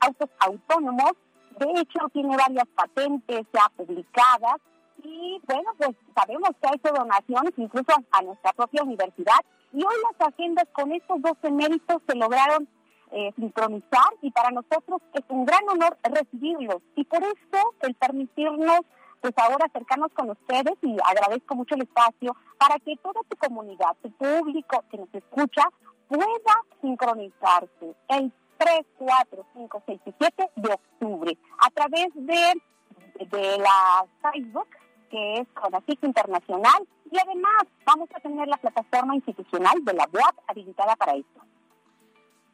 autos 0.00 0.30
autónomos. 0.40 1.12
De 1.58 1.80
hecho, 1.80 2.00
tiene 2.12 2.36
varias 2.36 2.66
patentes 2.74 3.46
ya 3.52 3.70
publicadas. 3.76 4.56
Y 5.04 5.40
bueno, 5.46 5.70
pues 5.76 5.90
sabemos 6.14 6.50
que 6.60 6.68
ha 6.68 6.74
hecho 6.74 6.94
donaciones 6.94 7.52
incluso 7.56 7.92
a 8.10 8.22
nuestra 8.22 8.52
propia 8.52 8.82
universidad. 8.82 9.40
Y 9.72 9.78
hoy 9.78 9.94
las 10.10 10.28
agendas 10.28 10.66
con 10.72 10.92
estos 10.92 11.20
dos 11.20 11.36
eméritos 11.42 12.02
se 12.06 12.14
lograron 12.14 12.68
eh, 13.10 13.32
sincronizar 13.36 14.14
y 14.22 14.30
para 14.30 14.50
nosotros 14.50 15.02
es 15.12 15.22
un 15.28 15.44
gran 15.44 15.68
honor 15.68 15.98
recibirlos. 16.02 16.82
Y 16.96 17.04
por 17.04 17.22
eso 17.22 17.74
el 17.82 17.94
permitirnos 17.94 18.80
pues 19.20 19.34
ahora 19.36 19.66
acercarnos 19.66 20.10
con 20.14 20.30
ustedes 20.30 20.74
y 20.82 20.96
agradezco 21.08 21.54
mucho 21.54 21.76
el 21.76 21.82
espacio 21.82 22.34
para 22.58 22.78
que 22.80 22.96
toda 22.96 23.20
tu 23.28 23.36
comunidad, 23.36 23.96
tu 24.02 24.10
público 24.10 24.84
que 24.90 24.98
nos 24.98 25.14
escucha, 25.14 25.62
pueda 26.08 26.54
sincronizarse 26.80 27.94
el 28.08 28.32
3, 28.62 28.86
4, 28.96 29.46
5, 29.54 29.82
6 29.86 30.00
y 30.06 30.14
7 30.18 30.50
de 30.56 30.72
octubre 30.72 31.38
a 31.58 31.70
través 31.70 32.08
de, 32.14 32.62
de 33.26 33.58
la 33.58 34.04
Facebook 34.22 34.68
que 35.10 35.34
es 35.40 35.48
CONACIC 35.54 36.04
Internacional 36.04 36.86
y 37.10 37.18
además 37.18 37.64
vamos 37.84 38.08
a 38.14 38.20
tener 38.20 38.46
la 38.46 38.56
plataforma 38.56 39.14
institucional 39.16 39.84
de 39.84 39.92
la 39.92 40.08
UAP 40.12 40.38
habilitada 40.46 40.96
para 40.96 41.14
esto. 41.16 41.40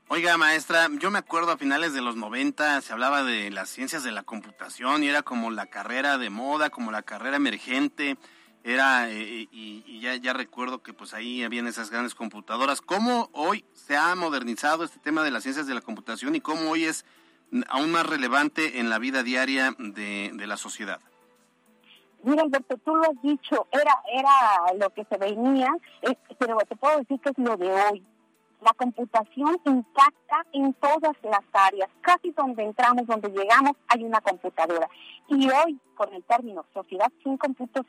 Oiga, 0.08 0.38
maestra, 0.38 0.88
yo 0.98 1.10
me 1.10 1.18
acuerdo 1.18 1.52
a 1.52 1.58
finales 1.58 1.92
de 1.92 2.00
los 2.00 2.16
90 2.16 2.80
se 2.80 2.92
hablaba 2.94 3.22
de 3.22 3.50
las 3.50 3.68
ciencias 3.68 4.02
de 4.02 4.10
la 4.10 4.22
computación 4.22 5.04
y 5.04 5.08
era 5.08 5.22
como 5.22 5.50
la 5.50 5.66
carrera 5.66 6.16
de 6.16 6.30
moda, 6.30 6.70
como 6.70 6.90
la 6.90 7.02
carrera 7.02 7.36
emergente, 7.36 8.16
era 8.68 9.10
eh, 9.10 9.48
y, 9.50 10.00
ya, 10.00 10.16
ya 10.16 10.34
recuerdo 10.34 10.82
que 10.82 10.92
pues 10.92 11.14
ahí 11.14 11.42
habían 11.42 11.66
esas 11.66 11.90
grandes 11.90 12.14
computadoras. 12.14 12.82
¿Cómo 12.82 13.30
hoy 13.32 13.64
se 13.72 13.96
ha 13.96 14.14
modernizado 14.14 14.84
este 14.84 14.98
tema 14.98 15.22
de 15.22 15.30
las 15.30 15.42
ciencias 15.42 15.66
de 15.66 15.74
la 15.74 15.80
computación 15.80 16.34
y 16.34 16.40
cómo 16.42 16.70
hoy 16.70 16.84
es 16.84 17.06
aún 17.68 17.90
más 17.90 18.04
relevante 18.04 18.78
en 18.78 18.90
la 18.90 18.98
vida 18.98 19.22
diaria 19.22 19.74
de, 19.78 20.32
de 20.34 20.46
la 20.46 20.58
sociedad? 20.58 21.00
Mira, 22.22 22.42
Alberto, 22.42 22.76
tú 22.84 22.94
lo 22.94 23.04
has 23.04 23.22
dicho, 23.22 23.68
era, 23.70 24.02
era 24.12 24.74
lo 24.78 24.90
que 24.90 25.04
se 25.04 25.16
venía, 25.16 25.70
eh, 26.02 26.16
pero 26.38 26.58
te 26.68 26.76
puedo 26.76 26.98
decir 26.98 27.18
que 27.20 27.30
es 27.30 27.38
lo 27.38 27.56
de 27.56 27.72
hoy 27.72 28.04
la 28.60 28.72
computación 28.74 29.60
impacta 29.64 30.44
en 30.52 30.72
todas 30.74 31.16
las 31.22 31.44
áreas. 31.52 31.88
Casi 32.00 32.30
donde 32.32 32.64
entramos, 32.64 33.06
donde 33.06 33.30
llegamos, 33.30 33.72
hay 33.88 34.04
una 34.04 34.20
computadora. 34.20 34.88
Y 35.28 35.48
hoy, 35.50 35.80
con 35.94 36.12
el 36.12 36.24
término 36.24 36.64
Sociedad 36.72 37.10
sin 37.22 37.38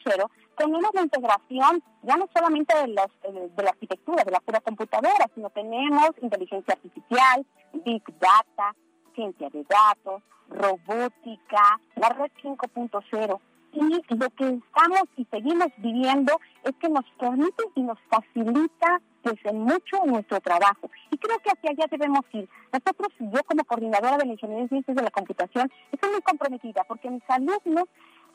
cero, 0.03 0.29
tenemos 0.57 0.89
la 0.93 1.01
integración 1.01 1.83
ya 2.03 2.17
no 2.17 2.27
solamente 2.33 2.75
de, 2.75 2.87
los, 2.89 3.55
de 3.55 3.63
la 3.63 3.69
arquitectura, 3.69 4.23
de 4.23 4.31
la 4.31 4.39
pura 4.39 4.61
computadora, 4.61 5.29
sino 5.35 5.49
tenemos 5.49 6.11
inteligencia 6.21 6.73
artificial, 6.73 7.45
big 7.85 8.03
data, 8.19 8.75
ciencia 9.15 9.49
de 9.49 9.63
datos, 9.65 10.23
robótica, 10.49 11.79
la 11.95 12.09
red 12.09 12.31
5.0 12.41 13.39
y 13.71 14.15
lo 14.15 14.29
que 14.31 14.45
estamos 14.45 15.03
y 15.15 15.25
seguimos 15.25 15.67
viviendo 15.77 16.39
es 16.63 16.75
que 16.77 16.89
nos 16.89 17.05
permite 17.19 17.63
y 17.75 17.81
nos 17.81 17.99
facilita 18.09 19.01
pues 19.21 19.35
en 19.43 19.59
mucho 19.59 19.97
nuestro 20.05 20.39
trabajo. 20.39 20.89
Y 21.11 21.17
creo 21.17 21.37
que 21.39 21.51
hacia 21.51 21.71
allá 21.71 21.85
debemos 21.89 22.21
ir. 22.33 22.47
Nosotros, 22.71 23.09
yo 23.19 23.43
como 23.45 23.63
coordinadora 23.65 24.17
de 24.17 24.25
la 24.25 24.33
Ingeniería 24.33 24.63
de 24.63 24.69
Ciencias 24.69 24.95
de 24.95 25.03
la 25.03 25.11
Computación, 25.11 25.71
estoy 25.91 26.11
muy 26.11 26.21
comprometida 26.21 26.83
porque 26.87 27.09
mis 27.09 27.23
alumnos 27.29 27.85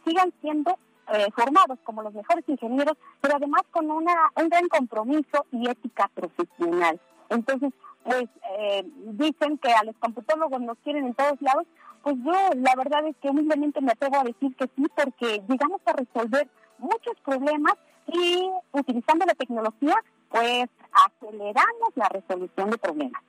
sigan 0.05 0.33
siendo 0.41 0.79
eh, 1.13 1.27
formados 1.35 1.79
como 1.85 2.03
los 2.03 2.15
mejores 2.15 2.45
ingenieros, 2.49 2.97
pero 3.21 3.37
además 3.37 3.63
con 3.71 3.91
una, 3.91 4.33
un 4.37 4.49
gran 4.49 4.69
compromiso 4.69 5.47
y 5.53 5.69
ética 5.69 6.11
profesional. 6.15 7.01
Entonces, 7.29 7.73
pues 8.05 8.25
eh, 8.59 8.85
dicen 9.13 9.59
que 9.59 9.73
a 9.73 9.85
los 9.85 9.97
computólogos 9.97 10.61
nos 10.61 10.79
quieren 10.79 11.07
en 11.07 11.15
todos 11.15 11.41
lados, 11.41 11.67
pues 12.03 12.17
yo 12.23 12.33
la 12.57 12.75
verdad 12.77 13.07
es 13.07 13.17
que 13.17 13.31
humildemente 13.31 13.81
me 13.81 13.93
atrevo 13.93 14.17
a 14.17 14.25
decir 14.25 14.55
que 14.57 14.69
sí, 14.77 14.87
porque 14.95 15.43
llegamos 15.49 15.81
a 15.87 15.93
resolver 15.93 16.49
muchos 16.79 17.19
problemas 17.25 17.75
y 18.07 18.51
utilizando 18.73 19.25
la 19.25 19.35
tecnología, 19.35 19.97
pues 20.35 20.69
aceleramos 20.91 21.91
la 21.95 22.09
resolución 22.09 22.71
de 22.71 22.79
problemas. 22.79 23.23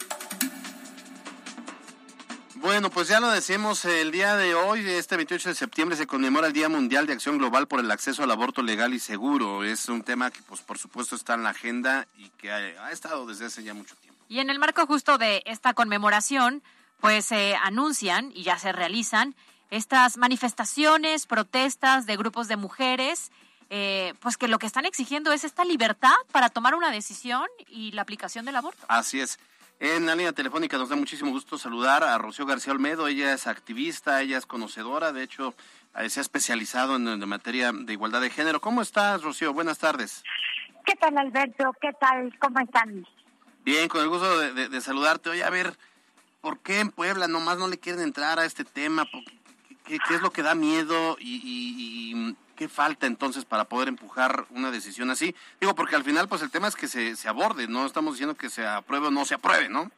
Bueno, 2.56 2.90
pues 2.90 3.10
ya 3.10 3.20
lo 3.20 3.30
decimos, 3.30 3.84
el 3.84 4.10
día 4.12 4.38
de 4.38 4.56
hoy, 4.56 4.90
este 4.90 5.18
28 5.18 5.50
de 5.50 5.56
septiembre, 5.56 5.98
se 5.98 6.08
conmemora 6.08 6.48
el 6.48 6.54
Día 6.54 6.70
Mundial 6.70 7.08
de 7.08 7.12
Acción 7.12 7.38
Global 7.38 7.68
por 7.68 7.82
el 7.82 7.92
Acceso 7.92 8.24
al 8.24 8.32
Aborto 8.32 8.62
Legal 8.62 8.94
y 8.94 9.00
Seguro. 9.00 9.66
Es 9.66 9.90
un 9.90 10.02
tema 10.02 10.32
que, 10.32 10.42
pues, 10.44 10.62
por 10.62 10.78
supuesto, 10.78 11.18
está 11.18 11.34
en 11.34 11.44
la 11.44 11.50
agenda 11.50 12.08
y 12.18 12.30
que 12.38 12.54
ha, 12.54 12.90
estado 12.90 13.26
desde 13.26 13.48
hace 13.48 13.64
ya 13.64 13.74
mucho 13.74 13.96
tiempo. 13.98 14.18
Y 14.30 14.40
en 14.40 14.50
el 14.50 14.60
marco 14.60 14.88
justo 14.88 15.18
de 15.18 15.44
esta 15.46 15.74
conmemoración, 15.74 16.64
pues 17.02 17.26
se 17.26 17.58
anuncian 17.58 18.32
y 18.34 18.44
ya 18.44 18.58
se 18.58 18.72
realizan 18.72 19.36
estas 19.72 20.16
manifestaciones, 20.16 21.26
protestas 21.26 22.06
de 22.06 22.16
grupos 22.16 22.48
de 22.48 22.56
mujeres, 22.56 23.30
eh, 23.70 24.14
pues 24.20 24.38
que 24.38 24.48
lo 24.48 24.60
que 24.60 24.66
están 24.66 24.86
exigiendo 24.86 25.34
es 25.34 25.44
esta 25.44 25.66
libertad 25.66 26.16
para 26.32 26.50
tomar 26.50 26.76
una 26.76 26.92
decisión 26.92 27.48
y 27.68 27.92
la 27.92 28.02
aplicación 28.02 28.46
del 28.46 28.56
aborto. 28.56 28.86
Así 28.88 29.20
es. 29.20 29.40
En 29.80 30.06
la 30.08 30.16
línea 30.16 30.32
telefónica 30.32 30.78
nos 30.78 30.90
da 30.90 30.96
muchísimo 30.96 31.30
gusto 31.32 31.58
saludar 31.58 32.04
a 32.04 32.18
Rocío 32.18 32.46
García 32.46 32.74
Olmedo. 32.74 33.08
Ella 33.08 33.34
es 33.34 33.46
activista, 33.46 34.22
ella 34.22 34.38
es 34.38 34.46
conocedora, 34.46 35.12
de 35.12 35.22
hecho 35.22 35.54
eh, 35.96 36.10
se 36.10 36.20
ha 36.20 36.22
especializado 36.22 36.96
en, 36.96 37.28
materia 37.28 37.72
de 37.72 37.94
igualdad 37.94 38.22
de 38.22 38.32
género. 38.32 38.60
¿Cómo 38.60 38.82
estás, 38.82 39.22
Rocío? 39.22 39.54
Buenas 39.54 39.78
tardes. 39.78 40.24
¿Qué 40.86 40.96
tal, 40.96 41.18
Alberto? 41.18 41.76
¿Qué 41.80 41.92
tal? 42.00 42.36
¿Cómo 42.40 42.60
están? 42.60 43.06
Bien, 43.64 43.88
con 43.90 44.02
el 44.02 44.08
gusto 44.08 44.40
de, 44.40 44.82
saludarte. 44.82 45.30
Oye, 45.30 45.44
a 45.44 45.50
ver, 45.50 45.78
¿por 46.42 46.60
qué 46.60 46.80
en 46.80 46.90
Puebla 46.90 47.28
nomás 47.28 47.58
no 47.58 47.68
le 47.68 47.78
quieren 47.78 48.02
entrar 48.02 48.40
a 48.40 48.46
este 48.46 48.64
tema? 48.64 49.06
¿Qué, 49.86 50.00
qué 50.08 50.16
es 50.16 50.22
lo 50.22 50.32
que 50.32 50.42
da 50.42 50.56
miedo 50.56 51.18
y 51.20 52.36
¿Qué 52.58 52.68
falta 52.68 53.06
entonces 53.06 53.46
para 53.46 53.66
poder 53.66 53.88
empujar 53.88 54.46
una 54.50 54.72
decisión 54.72 55.12
así? 55.12 55.36
Digo, 55.62 55.76
porque 55.76 55.96
al 55.96 56.04
final 56.04 56.28
pues 56.28 56.42
el 56.42 56.50
tema 56.50 56.68
es 56.68 56.76
que 56.76 56.88
se, 56.88 57.30
aborde, 57.30 57.68
no 57.68 57.86
estamos 57.86 58.16
diciendo 58.16 58.36
que 58.36 58.50
se 58.50 58.66
apruebe 58.66 59.08
o 59.08 59.12
no 59.12 59.26
se 59.26 59.36
apruebe, 59.36 59.70
¿no? 59.70 59.92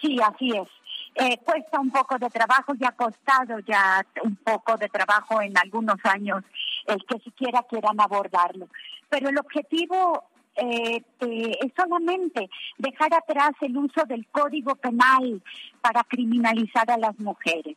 Sí, 0.00 0.18
así 0.20 0.50
es. 0.50 0.68
Eh, 1.14 1.38
cuesta 1.44 1.78
un 1.78 1.92
poco 1.92 2.18
de 2.18 2.28
trabajo 2.28 2.74
y 2.74 2.84
ha 2.84 2.90
costado 2.90 3.60
ya 3.60 4.04
un 4.24 4.34
poco 4.34 4.76
de 4.76 4.88
trabajo 4.88 5.40
en 5.40 5.56
algunos 5.56 5.96
años 6.02 6.42
el 6.88 7.04
que 7.06 7.20
siquiera 7.20 7.62
quieran 7.62 8.00
abordarlo. 8.00 8.68
Pero 9.08 9.28
el 9.28 9.38
objetivo 9.38 10.24
eh, 10.56 11.04
es 11.20 11.72
solamente 11.76 12.50
dejar 12.78 13.14
atrás 13.14 13.52
el 13.60 13.76
uso 13.76 14.04
del 14.08 14.26
código 14.26 14.74
penal 14.74 15.40
para 15.80 16.02
criminalizar 16.02 16.90
a 16.90 16.98
las 16.98 17.16
mujeres. 17.20 17.76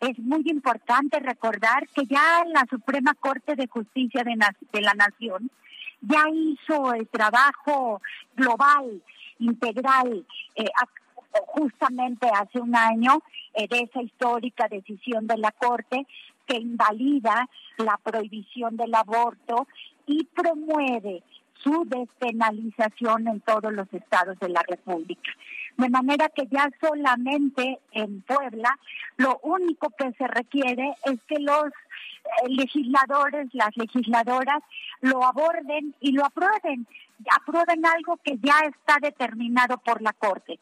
Es 0.00 0.18
muy 0.18 0.42
importante 0.46 1.18
recordar 1.20 1.88
que 1.88 2.06
ya 2.06 2.44
la 2.46 2.66
Suprema 2.68 3.14
Corte 3.14 3.56
de 3.56 3.66
Justicia 3.66 4.22
de, 4.24 4.80
la 4.80 4.94
Nación 4.94 5.50
ya 6.00 6.24
hizo 6.32 6.92
el 6.92 7.08
trabajo 7.08 8.00
global, 8.36 9.02
integral, 9.38 10.26
eh, 10.54 10.66
justamente 11.46 12.28
hace 12.32 12.60
un 12.60 12.74
año 12.74 13.22
eh, 13.54 13.66
de 13.68 13.80
esa 13.80 14.02
histórica 14.02 14.68
decisión 14.68 15.26
de 15.26 15.38
la 15.38 15.52
Corte 15.52 16.06
que 16.46 16.56
invalida 16.56 17.48
la 17.78 17.98
prohibición 18.02 18.76
del 18.76 18.94
aborto 18.94 19.66
y 20.06 20.24
promueve 20.24 21.22
su 21.62 21.84
despenalización 21.86 23.28
en 23.28 23.40
todos 23.40 23.72
los 23.72 23.92
estados 23.92 24.38
de 24.38 24.48
la 24.50 24.62
República. 24.68 25.32
De 25.76 25.90
manera 25.90 26.28
que 26.30 26.46
ya 26.46 26.70
solamente 26.80 27.80
en 27.92 28.22
Puebla 28.22 28.78
lo 29.16 29.38
único 29.42 29.90
que 29.90 30.12
se 30.12 30.26
requiere 30.26 30.94
es 31.04 31.20
que 31.28 31.38
los 31.38 31.66
eh, 31.66 32.48
legisladores, 32.48 33.48
las 33.52 33.76
legisladoras 33.76 34.62
lo 35.00 35.24
aborden 35.24 35.94
y 36.00 36.12
lo 36.12 36.24
aprueben, 36.24 36.86
aprueben 37.30 37.84
algo 37.84 38.18
que 38.22 38.38
ya 38.38 38.60
está 38.60 38.96
determinado 39.00 39.78
por 39.78 40.00
la 40.00 40.12
Corte. 40.12 40.58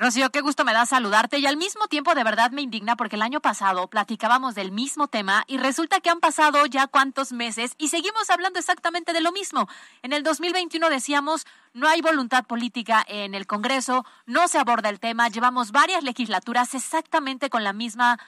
Rocío, 0.00 0.30
qué 0.30 0.42
gusto 0.42 0.64
me 0.64 0.72
da 0.72 0.86
saludarte 0.86 1.40
y 1.40 1.46
al 1.46 1.56
mismo 1.56 1.88
tiempo 1.88 2.14
de 2.14 2.22
verdad 2.22 2.52
me 2.52 2.62
indigna 2.62 2.94
porque 2.94 3.16
el 3.16 3.22
año 3.22 3.40
pasado 3.40 3.88
platicábamos 3.88 4.54
del 4.54 4.70
mismo 4.70 5.08
tema 5.08 5.42
y 5.48 5.58
resulta 5.58 5.98
que 5.98 6.08
han 6.08 6.20
pasado 6.20 6.64
ya 6.66 6.86
cuántos 6.86 7.32
meses 7.32 7.72
y 7.78 7.88
seguimos 7.88 8.30
hablando 8.30 8.60
exactamente 8.60 9.12
de 9.12 9.20
lo 9.20 9.32
mismo. 9.32 9.68
En 10.02 10.12
el 10.12 10.22
2021 10.22 10.88
decíamos, 10.88 11.48
no 11.74 11.88
hay 11.88 12.00
voluntad 12.00 12.44
política 12.44 13.04
en 13.08 13.34
el 13.34 13.48
Congreso, 13.48 14.06
no 14.24 14.46
se 14.46 14.58
aborda 14.58 14.88
el 14.88 15.00
tema, 15.00 15.30
llevamos 15.30 15.72
varias 15.72 16.04
legislaturas 16.04 16.74
exactamente 16.74 17.50
con 17.50 17.64
la 17.64 17.72
misma 17.72 18.20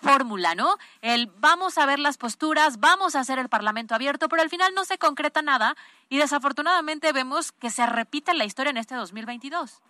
fórmula, 0.00 0.54
¿no? 0.54 0.78
El 1.02 1.26
vamos 1.26 1.76
a 1.76 1.84
ver 1.84 1.98
las 1.98 2.16
posturas, 2.16 2.80
vamos 2.80 3.14
a 3.14 3.20
hacer 3.20 3.38
el 3.38 3.50
Parlamento 3.50 3.94
abierto, 3.94 4.30
pero 4.30 4.40
al 4.40 4.48
final 4.48 4.72
no 4.74 4.86
se 4.86 4.96
concreta 4.96 5.42
nada 5.42 5.76
y 6.08 6.16
desafortunadamente 6.16 7.12
vemos 7.12 7.52
que 7.52 7.68
se 7.68 7.84
repite 7.84 8.32
la 8.32 8.46
historia 8.46 8.70
en 8.70 8.78
este 8.78 8.94
2022. 8.94 9.82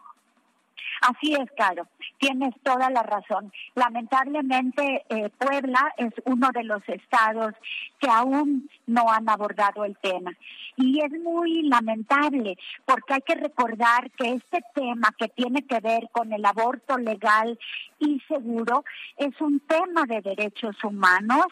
Así 1.00 1.34
es, 1.34 1.50
Caro, 1.56 1.86
tienes 2.18 2.54
toda 2.62 2.90
la 2.90 3.02
razón. 3.02 3.52
Lamentablemente, 3.74 5.04
eh, 5.08 5.30
Puebla 5.38 5.92
es 5.96 6.12
uno 6.24 6.50
de 6.52 6.64
los 6.64 6.86
estados 6.88 7.54
que 7.98 8.08
aún 8.08 8.68
no 8.86 9.10
han 9.10 9.28
abordado 9.28 9.84
el 9.84 9.96
tema. 9.98 10.32
Y 10.76 11.00
es 11.00 11.10
muy 11.12 11.62
lamentable 11.62 12.56
porque 12.84 13.14
hay 13.14 13.22
que 13.22 13.34
recordar 13.34 14.10
que 14.12 14.32
este 14.32 14.60
tema 14.74 15.14
que 15.18 15.28
tiene 15.28 15.66
que 15.66 15.80
ver 15.80 16.08
con 16.12 16.32
el 16.32 16.44
aborto 16.44 16.98
legal 16.98 17.58
y 18.00 18.18
seguro 18.26 18.84
es 19.16 19.38
un 19.40 19.60
tema 19.60 20.04
de 20.06 20.20
derechos 20.22 20.82
humanos, 20.82 21.46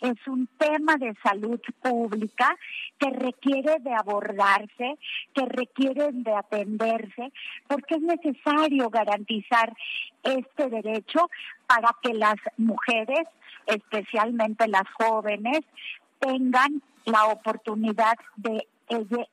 es 0.00 0.16
un 0.26 0.48
tema 0.58 0.96
de 0.96 1.14
salud 1.22 1.60
pública 1.82 2.56
que 2.98 3.10
requiere 3.10 3.78
de 3.80 3.94
abordarse, 3.94 4.98
que 5.34 5.46
requiere 5.46 6.08
de 6.12 6.34
atenderse, 6.34 7.32
porque 7.68 7.96
es 7.96 8.02
necesario 8.02 8.90
garantizar 8.90 9.72
este 10.22 10.68
derecho 10.68 11.28
para 11.66 11.94
que 12.02 12.14
las 12.14 12.36
mujeres, 12.56 13.28
especialmente 13.66 14.66
las 14.68 14.88
jóvenes, 14.98 15.60
tengan 16.18 16.82
la 17.04 17.26
oportunidad 17.26 18.16
de 18.36 18.66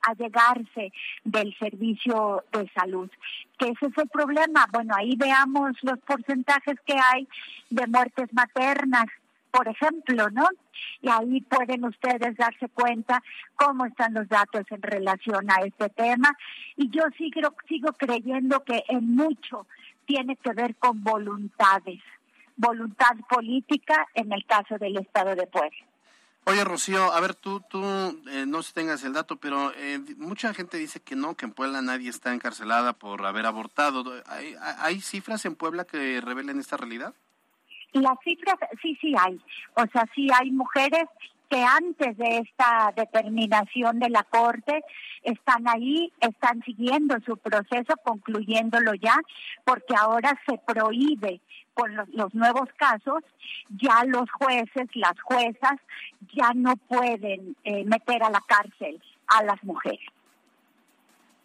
allegarse 0.02 0.92
del 1.24 1.56
servicio 1.58 2.44
de 2.52 2.70
salud. 2.74 3.10
Ese 3.58 3.86
es 3.86 3.98
el 3.98 4.08
problema. 4.08 4.66
Bueno, 4.72 4.94
ahí 4.96 5.16
veamos 5.16 5.72
los 5.82 5.98
porcentajes 6.00 6.76
que 6.86 6.94
hay 6.94 7.28
de 7.70 7.86
muertes 7.86 8.32
maternas, 8.32 9.06
por 9.50 9.68
ejemplo, 9.68 10.30
¿no? 10.30 10.46
Y 11.00 11.08
ahí 11.08 11.40
pueden 11.40 11.84
ustedes 11.84 12.36
darse 12.36 12.68
cuenta 12.68 13.22
cómo 13.56 13.86
están 13.86 14.14
los 14.14 14.28
datos 14.28 14.62
en 14.70 14.82
relación 14.82 15.50
a 15.50 15.62
este 15.64 15.88
tema. 15.88 16.30
Y 16.76 16.90
yo 16.90 17.02
sigo, 17.16 17.54
sigo 17.66 17.92
creyendo 17.92 18.62
que 18.64 18.84
en 18.88 19.14
mucho 19.14 19.66
tiene 20.06 20.36
que 20.36 20.52
ver 20.52 20.76
con 20.76 21.02
voluntades, 21.02 22.00
voluntad 22.56 23.16
política 23.28 24.06
en 24.14 24.32
el 24.32 24.44
caso 24.46 24.78
del 24.78 24.96
Estado 24.98 25.34
de 25.34 25.46
Puebla. 25.46 25.87
Oye, 26.48 26.64
Rocío, 26.64 27.12
a 27.12 27.20
ver, 27.20 27.34
tú, 27.34 27.60
tú 27.68 27.84
eh, 27.84 28.46
no 28.46 28.62
sé 28.62 28.68
si 28.68 28.74
tengas 28.74 29.04
el 29.04 29.12
dato, 29.12 29.36
pero 29.36 29.70
eh, 29.76 29.98
mucha 30.16 30.54
gente 30.54 30.78
dice 30.78 30.98
que 30.98 31.14
no, 31.14 31.34
que 31.34 31.44
en 31.44 31.52
Puebla 31.52 31.82
nadie 31.82 32.08
está 32.08 32.32
encarcelada 32.32 32.94
por 32.94 33.26
haber 33.26 33.44
abortado. 33.44 34.02
¿Hay, 34.24 34.54
¿Hay 34.78 35.02
cifras 35.02 35.44
en 35.44 35.56
Puebla 35.56 35.84
que 35.84 36.22
revelen 36.22 36.58
esta 36.58 36.78
realidad? 36.78 37.12
Las 37.92 38.18
cifras, 38.24 38.56
sí, 38.80 38.96
sí 38.98 39.12
hay. 39.18 39.38
O 39.74 39.84
sea, 39.92 40.06
sí 40.14 40.28
hay 40.32 40.50
mujeres 40.50 41.04
que 41.50 41.62
antes 41.62 42.16
de 42.16 42.38
esta 42.38 42.94
determinación 42.96 43.98
de 43.98 44.08
la 44.08 44.22
Corte 44.22 44.82
están 45.22 45.68
ahí, 45.68 46.10
están 46.20 46.62
siguiendo 46.62 47.16
su 47.26 47.36
proceso, 47.36 47.94
concluyéndolo 48.02 48.94
ya, 48.94 49.16
porque 49.64 49.94
ahora 49.94 50.38
se 50.46 50.58
prohíbe 50.66 51.40
con 51.78 51.94
los, 51.94 52.34
nuevos 52.34 52.68
casos, 52.76 53.22
ya 53.68 54.02
los 54.04 54.28
jueces, 54.32 54.88
las 54.94 55.20
juezas, 55.22 55.78
ya 56.34 56.50
no 56.52 56.74
pueden 56.74 57.56
eh, 57.62 57.84
meter 57.84 58.24
a 58.24 58.30
la 58.30 58.40
cárcel 58.40 59.00
a 59.28 59.44
las 59.44 59.62
mujeres. 59.62 60.00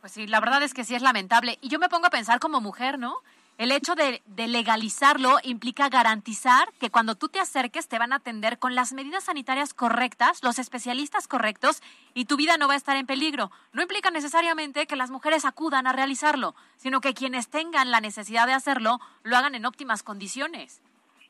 Pues 0.01 0.11
sí, 0.11 0.25
la 0.25 0.39
verdad 0.39 0.63
es 0.63 0.73
que 0.73 0.83
sí 0.83 0.95
es 0.95 1.03
lamentable. 1.03 1.59
Y 1.61 1.69
yo 1.69 1.77
me 1.77 1.87
pongo 1.87 2.07
a 2.07 2.09
pensar 2.09 2.39
como 2.39 2.61
mujer, 2.61 2.97
¿no? 2.97 3.17
El 3.59 3.71
hecho 3.71 3.93
de, 3.93 4.21
legalizarlo 4.35 5.37
implica 5.43 5.87
garantizar 5.87 6.73
que 6.79 6.89
cuando 6.89 7.15
tú 7.15 7.29
te 7.29 7.39
acerques 7.39 7.87
te 7.87 7.99
van 7.99 8.11
a 8.11 8.15
atender 8.15 8.57
con 8.57 8.73
las 8.73 8.93
medidas 8.93 9.25
sanitarias 9.25 9.75
correctas, 9.75 10.43
los 10.43 10.57
especialistas 10.57 11.27
correctos 11.27 11.81
y 12.15 12.25
tu 12.25 12.35
vida 12.35 12.57
no 12.57 12.67
va 12.67 12.73
a 12.73 12.77
estar 12.77 12.97
en 12.97 13.05
peligro. 13.05 13.51
No 13.71 13.83
implica 13.83 14.09
necesariamente 14.09 14.87
que 14.87 14.95
las 14.95 15.11
mujeres 15.11 15.45
acudan 15.45 15.85
a 15.85 15.93
realizarlo, 15.93 16.55
sino 16.77 16.99
que 16.99 17.13
quienes 17.13 17.47
tengan 17.47 17.91
la 17.91 18.01
necesidad 18.01 18.47
de 18.47 18.53
hacerlo 18.53 18.99
lo 19.21 19.37
hagan 19.37 19.53
en 19.53 19.67
óptimas 19.67 20.01
condiciones. 20.01 20.81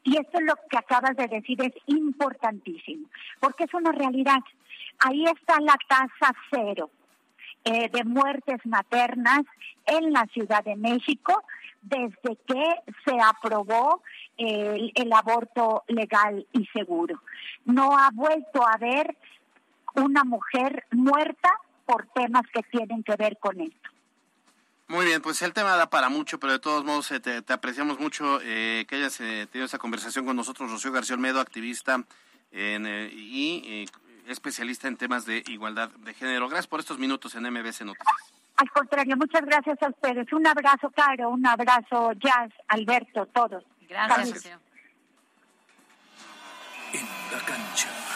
Y 0.03 0.17
esto 0.17 0.39
es 0.39 0.45
lo 0.45 0.55
que 0.69 0.78
acabas 0.78 1.15
de 1.17 1.28
decir, 1.28 1.61
es 1.61 1.74
importantísimo, 1.88 3.07
porque 3.41 3.65
es 3.65 3.74
una 3.74 3.91
realidad. 3.91 4.39
Ahí 4.99 5.26
está 5.26 5.59
la 5.59 5.78
tasa 5.88 6.34
cero 6.49 6.89
eh, 7.65 7.89
de 7.89 8.03
muertes 8.05 8.65
maternas 8.65 9.41
en 9.86 10.13
la 10.13 10.26
Ciudad 10.28 10.63
de 10.63 10.76
México 10.76 11.43
desde 11.84 12.38
que 12.47 12.63
se 13.05 13.17
aprobó 13.21 14.01
el, 14.38 14.91
el, 14.95 15.13
aborto 15.13 15.84
legal 15.88 16.45
y 16.51 16.65
seguro. 16.67 17.21
No 17.65 17.97
ha 17.97 18.09
vuelto 18.13 18.65
a 18.65 18.73
haber 18.73 19.15
una 19.95 20.23
mujer 20.23 20.86
muerta 20.91 21.49
por 21.86 22.07
temas 22.07 22.43
que 22.53 22.63
tienen 22.63 23.03
que 23.03 23.15
ver 23.15 23.38
con 23.39 23.59
esto. 23.61 23.89
Muy 24.88 25.05
bien, 25.05 25.21
pues 25.21 25.41
el 25.41 25.53
tema 25.53 25.75
da 25.75 25.89
para 25.89 26.09
mucho, 26.09 26.39
pero 26.39 26.53
de 26.53 26.59
todos 26.59 26.84
modos 26.84 27.09
eh, 27.11 27.19
te, 27.19 27.41
apreciamos 27.53 27.99
mucho 27.99 28.39
eh, 28.43 28.86
que 28.88 28.97
hayas 28.97 29.19
eh, 29.21 29.47
tenido 29.51 29.65
esa 29.65 29.77
conversación 29.77 30.25
con 30.25 30.36
nosotros, 30.36 30.69
Rocío 30.69 30.91
García 30.91 31.15
Olmedo, 31.15 31.39
activista 31.39 32.03
en, 32.51 32.86
y 33.11 33.86
especialista 34.27 34.88
en 34.88 34.97
temas 34.97 35.25
de 35.25 35.43
igualdad 35.47 35.89
de 35.89 36.13
género. 36.13 36.47
Gracias 36.47 36.67
por 36.67 36.79
estos 36.79 36.99
minutos 36.99 37.34
en 37.36 37.43
MBC 37.43 37.81
Noticias. 37.81 38.32
Al 38.56 38.70
contrario, 38.72 39.18
muchas 39.18 39.41
gracias 39.41 39.82
a 39.82 39.89
ustedes. 39.89 40.32
Un 40.32 40.45
abrazo, 40.45 40.91
Caro, 40.91 41.30
un 41.30 41.45
abrazo, 41.45 42.14
Jazz, 42.14 42.51
Alberto, 42.68 43.26
todos. 43.28 43.64
Gracias. 43.88 44.45
En 46.93 47.08
la 47.32 47.39
cancha. 47.45 48.12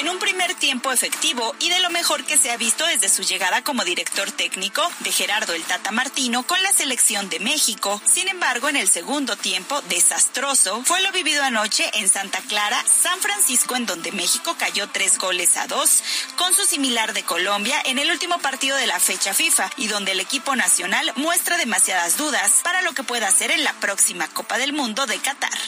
En 0.00 0.08
un 0.08 0.18
primer 0.18 0.54
tiempo 0.54 0.92
efectivo 0.92 1.54
y 1.60 1.68
de 1.68 1.78
lo 1.80 1.90
mejor 1.90 2.24
que 2.24 2.38
se 2.38 2.50
ha 2.50 2.56
visto 2.56 2.86
desde 2.86 3.10
su 3.10 3.22
llegada 3.22 3.62
como 3.62 3.84
director 3.84 4.32
técnico 4.32 4.80
de 5.00 5.12
Gerardo 5.12 5.52
el 5.52 5.62
Tata 5.62 5.90
Martino 5.90 6.42
con 6.42 6.62
la 6.62 6.72
selección 6.72 7.28
de 7.28 7.38
México. 7.38 8.00
Sin 8.10 8.26
embargo, 8.28 8.70
en 8.70 8.76
el 8.76 8.88
segundo 8.88 9.36
tiempo, 9.36 9.78
desastroso, 9.90 10.82
fue 10.86 11.02
lo 11.02 11.12
vivido 11.12 11.44
anoche 11.44 11.84
en 11.92 12.08
Santa 12.08 12.40
Clara, 12.48 12.82
San 12.86 13.20
Francisco, 13.20 13.76
en 13.76 13.84
donde 13.84 14.10
México 14.10 14.56
cayó 14.58 14.88
tres 14.88 15.18
goles 15.18 15.58
a 15.58 15.66
dos, 15.66 16.02
con 16.38 16.54
su 16.54 16.64
similar 16.64 17.12
de 17.12 17.22
Colombia 17.22 17.76
en 17.84 17.98
el 17.98 18.10
último 18.10 18.38
partido 18.38 18.78
de 18.78 18.86
la 18.86 19.00
fecha 19.00 19.34
FIFA 19.34 19.70
y 19.76 19.88
donde 19.88 20.12
el 20.12 20.20
equipo 20.20 20.56
nacional 20.56 21.12
muestra 21.16 21.58
demasiadas 21.58 22.16
dudas 22.16 22.60
para 22.64 22.80
lo 22.80 22.94
que 22.94 23.02
pueda 23.02 23.28
hacer 23.28 23.50
en 23.50 23.64
la 23.64 23.74
próxima 23.74 24.28
Copa 24.28 24.56
del 24.56 24.72
Mundo 24.72 25.04
de 25.04 25.18
Qatar. 25.18 25.58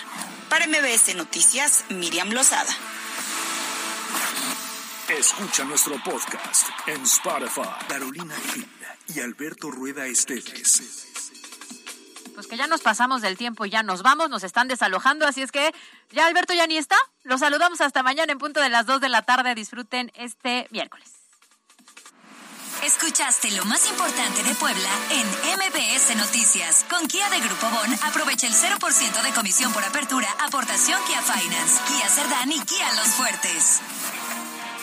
Para 0.48 0.66
MBS 0.66 1.16
Noticias, 1.16 1.84
Miriam 1.90 2.30
Lozada. 2.30 2.74
Escucha 5.08 5.64
nuestro 5.64 5.96
podcast 6.04 6.68
en 6.86 7.02
Spotify. 7.02 7.68
Carolina 7.88 8.34
Gil 8.52 8.66
y 9.14 9.20
Alberto 9.20 9.70
Rueda 9.70 10.06
Esteves. 10.06 11.08
Pues 12.34 12.46
que 12.46 12.56
ya 12.56 12.66
nos 12.66 12.80
pasamos 12.80 13.20
del 13.20 13.36
tiempo 13.36 13.66
y 13.66 13.70
ya 13.70 13.82
nos 13.82 14.02
vamos, 14.02 14.30
nos 14.30 14.44
están 14.44 14.68
desalojando, 14.68 15.26
así 15.26 15.42
es 15.42 15.52
que 15.52 15.74
ya 16.10 16.26
Alberto 16.26 16.54
ya 16.54 16.66
ni 16.66 16.78
está. 16.78 16.96
Los 17.24 17.40
saludamos 17.40 17.80
hasta 17.80 18.02
mañana 18.02 18.32
en 18.32 18.38
punto 18.38 18.60
de 18.60 18.68
las 18.68 18.86
2 18.86 19.00
de 19.00 19.08
la 19.08 19.22
tarde. 19.22 19.54
Disfruten 19.54 20.10
este 20.14 20.68
miércoles. 20.70 21.10
Escuchaste 22.82 23.50
lo 23.52 23.64
más 23.66 23.88
importante 23.88 24.42
de 24.42 24.54
Puebla 24.54 24.90
en 25.10 25.26
MBS 25.28 26.16
Noticias. 26.16 26.84
Con 26.90 27.06
Kia 27.06 27.28
de 27.30 27.40
Grupo 27.40 27.68
Bon, 27.70 27.98
aprovecha 28.04 28.46
el 28.46 28.54
0% 28.54 29.22
de 29.22 29.32
comisión 29.32 29.72
por 29.72 29.84
apertura, 29.84 30.28
aportación 30.40 31.00
Kia 31.06 31.22
Finance, 31.22 31.80
Kia 31.86 32.08
Cerdán 32.08 32.50
y 32.50 32.60
Kia 32.60 32.92
Los 32.94 33.08
Fuertes. 33.08 33.80